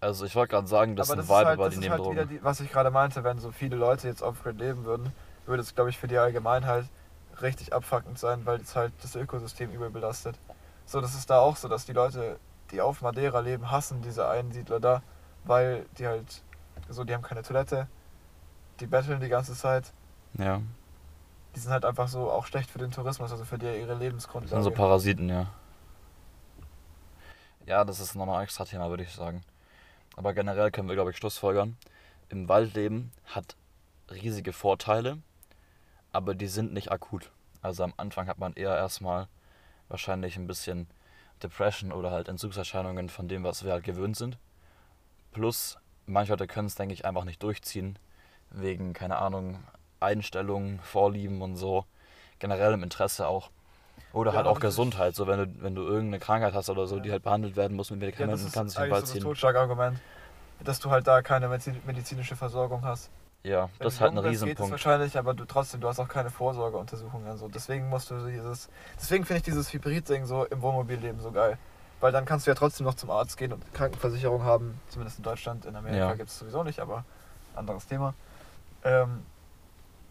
Also 0.00 0.24
ich 0.24 0.34
wollte 0.34 0.50
gerade 0.52 0.66
sagen, 0.66 0.96
das 0.96 1.10
Aber 1.10 1.16
ist 1.16 1.18
das 1.18 1.30
ein 1.30 1.36
ist 1.36 1.40
Vibe 1.40 1.46
halt, 1.46 1.58
über 1.58 1.70
das 1.70 1.78
die 1.78 1.90
halt 1.90 2.02
nehmen 2.02 2.10
wieder 2.10 2.26
Drogen. 2.26 2.28
die, 2.28 2.42
was 2.44 2.60
ich 2.60 2.70
gerade 2.70 2.90
meinte, 2.90 3.24
wenn 3.24 3.38
so 3.38 3.52
viele 3.52 3.76
Leute 3.76 4.08
jetzt 4.08 4.22
off-grid 4.22 4.58
leben 4.58 4.84
würden, 4.84 5.12
würde 5.46 5.62
es, 5.62 5.74
glaube 5.74 5.90
ich, 5.90 5.98
für 5.98 6.08
die 6.08 6.18
Allgemeinheit 6.18 6.86
richtig 7.40 7.72
abfuckend 7.72 8.18
sein, 8.18 8.44
weil 8.46 8.60
es 8.60 8.76
halt 8.76 8.92
das 9.02 9.14
Ökosystem 9.16 9.72
übel 9.72 9.90
belastet. 9.90 10.36
So, 10.86 11.00
das 11.00 11.14
ist 11.14 11.30
da 11.30 11.38
auch 11.40 11.56
so, 11.56 11.68
dass 11.68 11.86
die 11.86 11.92
Leute, 11.92 12.38
die 12.72 12.80
auf 12.80 13.02
Madeira 13.02 13.40
leben, 13.40 13.70
hassen 13.70 14.02
diese 14.02 14.28
Einsiedler 14.28 14.80
da, 14.80 15.02
weil 15.44 15.86
die 15.98 16.06
halt, 16.06 16.42
so, 16.88 17.04
die 17.04 17.14
haben 17.14 17.22
keine 17.22 17.42
Toilette, 17.42 17.86
die 18.80 18.86
betteln 18.86 19.20
die 19.20 19.28
ganze 19.28 19.54
Zeit, 19.54 19.92
Ja. 20.38 20.60
die 21.54 21.60
sind 21.60 21.70
halt 21.72 21.84
einfach 21.84 22.08
so 22.08 22.30
auch 22.30 22.46
schlecht 22.46 22.70
für 22.70 22.78
den 22.78 22.90
Tourismus, 22.90 23.30
also 23.30 23.44
für 23.44 23.58
die 23.58 23.66
ihre 23.66 23.78
Das 23.80 23.88
sind 23.88 23.98
Lebensgrundlage. 24.00 24.62
so 24.64 24.70
Parasiten, 24.70 25.28
ja. 25.28 25.46
Ja, 27.66 27.84
das 27.84 28.00
ist 28.00 28.14
nochmal 28.14 28.38
ein 28.38 28.44
extra 28.44 28.64
Thema, 28.64 28.88
würde 28.90 29.04
ich 29.04 29.12
sagen. 29.12 29.42
Aber 30.16 30.34
generell 30.34 30.70
können 30.70 30.88
wir, 30.88 30.94
glaube 30.96 31.10
ich, 31.10 31.16
schlussfolgern. 31.16 31.76
Im 32.28 32.48
Waldleben 32.48 33.12
hat 33.26 33.56
riesige 34.10 34.52
Vorteile, 34.52 35.18
aber 36.12 36.34
die 36.34 36.48
sind 36.48 36.72
nicht 36.72 36.90
akut. 36.90 37.30
Also 37.62 37.84
am 37.84 37.94
Anfang 37.96 38.26
hat 38.26 38.38
man 38.38 38.52
eher 38.54 38.74
erstmal 38.76 39.28
wahrscheinlich 39.88 40.36
ein 40.36 40.46
bisschen 40.46 40.88
Depression 41.42 41.92
oder 41.92 42.10
halt 42.10 42.28
Entzugserscheinungen 42.28 43.08
von 43.08 43.28
dem, 43.28 43.44
was 43.44 43.64
wir 43.64 43.72
halt 43.72 43.84
gewöhnt 43.84 44.16
sind. 44.16 44.38
Plus, 45.32 45.78
manche 46.06 46.32
Leute 46.32 46.46
können 46.46 46.66
es, 46.66 46.74
denke 46.74 46.94
ich, 46.94 47.04
einfach 47.04 47.24
nicht 47.24 47.42
durchziehen. 47.42 47.98
Wegen, 48.50 48.92
keine 48.92 49.16
Ahnung, 49.18 49.62
Einstellungen, 50.00 50.80
Vorlieben 50.80 51.40
und 51.42 51.56
so. 51.56 51.86
Generell 52.38 52.74
im 52.74 52.82
Interesse 52.82 53.26
auch. 53.28 53.50
Oder 54.12 54.32
Ja, 54.32 54.38
halt 54.38 54.46
auch 54.46 54.56
ist- 54.56 54.62
Gesundheit. 54.62 55.14
So, 55.14 55.26
wenn 55.26 55.38
du, 55.38 55.62
wenn 55.62 55.74
du 55.74 55.82
irgendeine 55.82 56.18
Krankheit 56.18 56.52
hast 56.54 56.68
oder 56.68 56.86
so, 56.86 57.00
die 57.00 57.10
halt 57.10 57.22
behandelt 57.22 57.56
werden 57.56 57.76
muss 57.76 57.90
mit 57.90 58.00
ja, 58.00 58.06
Medikamenten, 58.06 58.32
das 58.38 58.46
ist 58.46 58.52
kannst 58.52 58.76
du 58.76 58.80
Wald 58.80 58.94
so 58.94 59.00
das 59.00 59.10
ziehen. 59.12 59.22
Totschlagargument, 59.22 59.98
dass 60.64 60.80
du 60.80 60.90
halt 60.90 61.06
da 61.06 61.22
keine 61.22 61.46
medizi- 61.48 61.80
medizinische 61.86 62.36
Versorgung 62.36 62.84
hast. 62.84 63.10
Ja, 63.44 63.68
Wenn 63.78 63.84
das 63.84 63.94
ist 63.94 64.00
halt 64.00 64.12
ein 64.12 64.18
Riesenpunkt. 64.18 64.70
wahrscheinlich, 64.70 65.18
aber 65.18 65.34
du 65.34 65.44
trotzdem, 65.44 65.80
du 65.80 65.88
hast 65.88 65.98
auch 65.98 66.08
keine 66.08 66.30
Vorsorgeuntersuchungen. 66.30 67.26
Also 67.28 67.48
deswegen 67.48 67.88
musst 67.88 68.10
du 68.10 68.24
dieses. 68.28 68.68
Deswegen 69.00 69.24
finde 69.24 69.38
ich 69.38 69.42
dieses 69.44 69.72
Hybrid-Ding 69.72 70.26
so 70.26 70.44
im 70.44 70.62
Wohnmobilleben 70.62 71.20
so 71.20 71.32
geil. 71.32 71.58
Weil 72.00 72.12
dann 72.12 72.24
kannst 72.24 72.46
du 72.46 72.50
ja 72.50 72.54
trotzdem 72.54 72.84
noch 72.86 72.94
zum 72.94 73.10
Arzt 73.10 73.36
gehen 73.36 73.52
und 73.52 73.74
Krankenversicherung 73.74 74.42
haben, 74.44 74.80
zumindest 74.88 75.18
in 75.18 75.24
Deutschland, 75.24 75.64
in 75.66 75.74
Amerika 75.76 76.08
Ja. 76.08 76.14
gibt 76.14 76.28
es 76.30 76.38
sowieso 76.38 76.62
nicht, 76.64 76.78
aber 76.80 77.04
anderes 77.54 77.86
Thema. 77.86 78.14
Ähm, 78.84 79.24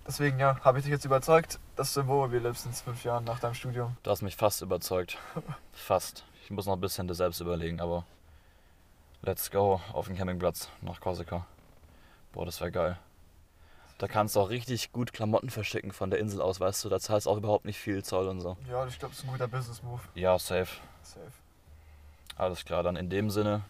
deswegen 0.08 0.40
ja, 0.40 0.58
habe 0.64 0.78
ich 0.80 0.86
dich 0.86 0.92
jetzt 0.92 1.06
überzeugt, 1.06 1.60
dass 1.76 1.94
du 1.94 2.02
im 2.02 2.08
Wohnmobil 2.08 2.40
lebst 2.40 2.66
in 2.66 2.74
fünf 2.74 3.04
Jahren 3.04 3.24
nach 3.26 3.40
deinem 3.40 3.54
Studium. 3.56 3.96
Du 4.04 4.12
hast 4.12 4.22
mich 4.22 4.36
fast 4.36 4.62
überzeugt. 4.62 5.18
Fast. 5.74 6.24
Ich 6.44 6.52
muss 6.52 6.66
noch 6.66 6.74
ein 6.76 6.82
bisschen 6.82 7.08
das 7.08 7.18
selbst 7.18 7.40
überlegen, 7.42 7.80
aber 7.82 8.06
let's 9.22 9.52
go 9.52 9.80
auf 9.94 10.08
den 10.08 10.18
Campingplatz 10.18 10.70
nach 10.82 11.00
Korsika. 11.00 11.46
Boah, 12.34 12.46
das 12.46 12.60
wäre 12.62 12.72
geil. 12.72 12.98
Da 14.02 14.08
kannst 14.08 14.36
du 14.36 14.40
auch 14.40 14.50
richtig 14.50 14.92
gut 14.92 15.14
Klamotten 15.14 15.52
verschicken 15.52 15.92
von 15.92 16.10
der 16.10 16.18
Insel 16.18 16.42
aus, 16.42 16.60
weißt 16.60 16.84
du, 16.84 16.90
da 16.90 17.00
zahlst 17.00 17.28
du 17.28 17.30
auch 17.30 17.38
überhaupt 17.38 17.66
nicht 17.66 17.78
viel 17.78 18.04
Zoll 18.04 18.28
und 18.30 18.42
so. 18.42 18.58
Ja, 18.68 18.84
ich 18.88 18.98
glaube, 18.98 19.14
das 19.14 19.20
ist 19.20 19.26
ein 19.26 19.32
guter 19.32 19.48
Business-Move. 19.48 20.02
Ja, 20.16 20.40
safe. 20.40 20.82
Safe. 21.04 21.32
Alles 22.36 22.66
klar, 22.66 22.82
dann 22.82 22.96
in 22.96 23.12
dem 23.12 23.30
Sinne, 23.30 23.62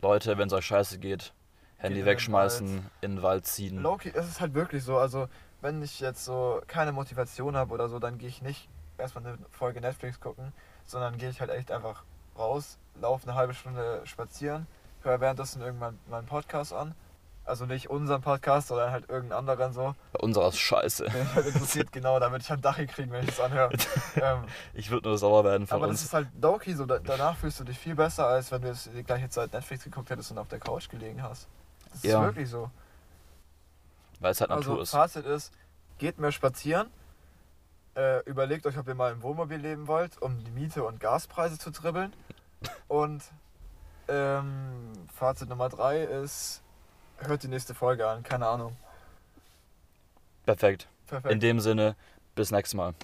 Leute, 0.00 0.38
wenn 0.38 0.46
es 0.46 0.52
euch 0.52 0.66
scheiße 0.66 1.00
geht, 1.00 1.32
Handy 1.78 1.98
in 1.98 2.04
den 2.04 2.12
wegschmeißen, 2.12 2.90
in 3.00 3.10
den 3.16 3.22
Wald 3.22 3.44
ziehen. 3.44 3.82
Loki, 3.82 4.12
es 4.14 4.28
ist 4.28 4.40
halt 4.40 4.54
wirklich 4.54 4.84
so. 4.84 4.98
Also, 4.98 5.26
wenn 5.62 5.82
ich 5.82 5.98
jetzt 5.98 6.24
so 6.24 6.62
keine 6.68 6.92
Motivation 6.92 7.56
habe 7.56 7.74
oder 7.74 7.88
so, 7.88 7.98
dann 7.98 8.18
gehe 8.18 8.28
ich 8.28 8.40
nicht 8.40 8.68
erstmal 8.98 9.26
eine 9.26 9.38
Folge 9.50 9.80
Netflix 9.80 10.20
gucken, 10.20 10.52
sondern 10.84 11.18
gehe 11.18 11.30
ich 11.30 11.40
halt 11.40 11.50
echt 11.50 11.72
einfach 11.72 12.04
raus, 12.38 12.78
laufe 13.00 13.26
eine 13.26 13.34
halbe 13.34 13.52
Stunde 13.52 14.02
spazieren, 14.04 14.68
höre 15.02 15.20
währenddessen 15.20 15.60
irgendwann 15.60 15.98
meinen 16.08 16.26
Podcast 16.26 16.72
an. 16.72 16.94
Also 17.44 17.66
nicht 17.66 17.90
unseren 17.90 18.20
Podcast, 18.22 18.68
sondern 18.68 18.92
halt 18.92 19.08
irgendeinen 19.10 19.48
anderen 19.48 19.72
so. 19.72 19.94
Unserer 20.20 20.48
ist 20.48 20.58
scheiße. 20.58 21.04
Mich 21.04 21.34
halt 21.34 21.46
interessiert, 21.46 21.90
genau, 21.92 22.20
damit 22.20 22.42
ich 22.42 22.50
halt 22.50 22.64
Dachi 22.64 22.86
kriegen, 22.86 23.10
wenn 23.10 23.24
ich 23.24 23.30
das 23.30 23.40
anhöre. 23.40 23.72
ähm, 24.16 24.44
Ich 24.74 24.90
würde 24.90 25.08
nur 25.08 25.18
sauer 25.18 25.42
werden 25.44 25.66
von 25.66 25.76
aber 25.78 25.86
das 25.88 25.96
uns. 25.96 26.04
ist 26.04 26.14
halt 26.14 26.28
Loki, 26.40 26.72
so 26.74 26.86
da, 26.86 27.00
danach 27.00 27.36
fühlst 27.36 27.58
du 27.58 27.64
dich 27.64 27.78
viel 27.78 27.96
besser, 27.96 28.26
als 28.28 28.52
wenn 28.52 28.62
du 28.62 28.68
jetzt 28.68 28.90
die 28.94 29.02
gleiche 29.02 29.28
Zeit 29.28 29.52
Netflix 29.52 29.82
geguckt 29.84 30.10
hättest 30.10 30.30
und 30.30 30.38
auf 30.38 30.46
der 30.48 30.60
Couch 30.60 30.88
gelegen 30.88 31.20
hast. 31.22 31.48
Das 31.90 32.02
Ja. 32.04 32.20
ist 32.20 32.26
wirklich 32.26 32.48
so. 32.48 32.70
Weil 34.20 34.30
es 34.30 34.40
halt 34.40 34.50
Also 34.52 34.70
Natur 34.70 34.82
ist. 34.84 34.90
Fazit 34.90 35.26
ist, 35.26 35.52
geht 35.98 36.18
mehr 36.18 36.30
spazieren, 36.30 36.90
äh, 37.96 38.20
überlegt 38.24 38.66
euch, 38.66 38.78
ob 38.78 38.86
ihr 38.86 38.94
mal 38.94 39.10
im 39.12 39.20
Wohnmobil 39.22 39.58
leben 39.58 39.88
wollt, 39.88 40.22
um 40.22 40.38
die 40.44 40.50
Miete 40.52 40.84
und 40.84 41.00
Gaspreise 41.00 41.58
zu 41.58 41.70
dribbeln. 41.72 42.12
Und 42.86 43.24
ähm, 44.08 44.92
Fazit 45.12 45.48
Nummer 45.48 45.68
drei 45.68 46.02
ist, 46.04 46.62
hört 47.26 47.42
die 47.42 47.48
nächste 47.48 47.74
Folge 47.74 48.06
an, 48.06 48.22
keine 48.22 48.46
Ahnung. 48.46 48.76
Perfekt. 50.44 50.88
Perfekt. 51.06 51.32
In 51.32 51.40
dem 51.40 51.60
Sinne, 51.60 51.96
bis 52.34 52.50
nächstes 52.50 52.74
Mal. 52.74 52.94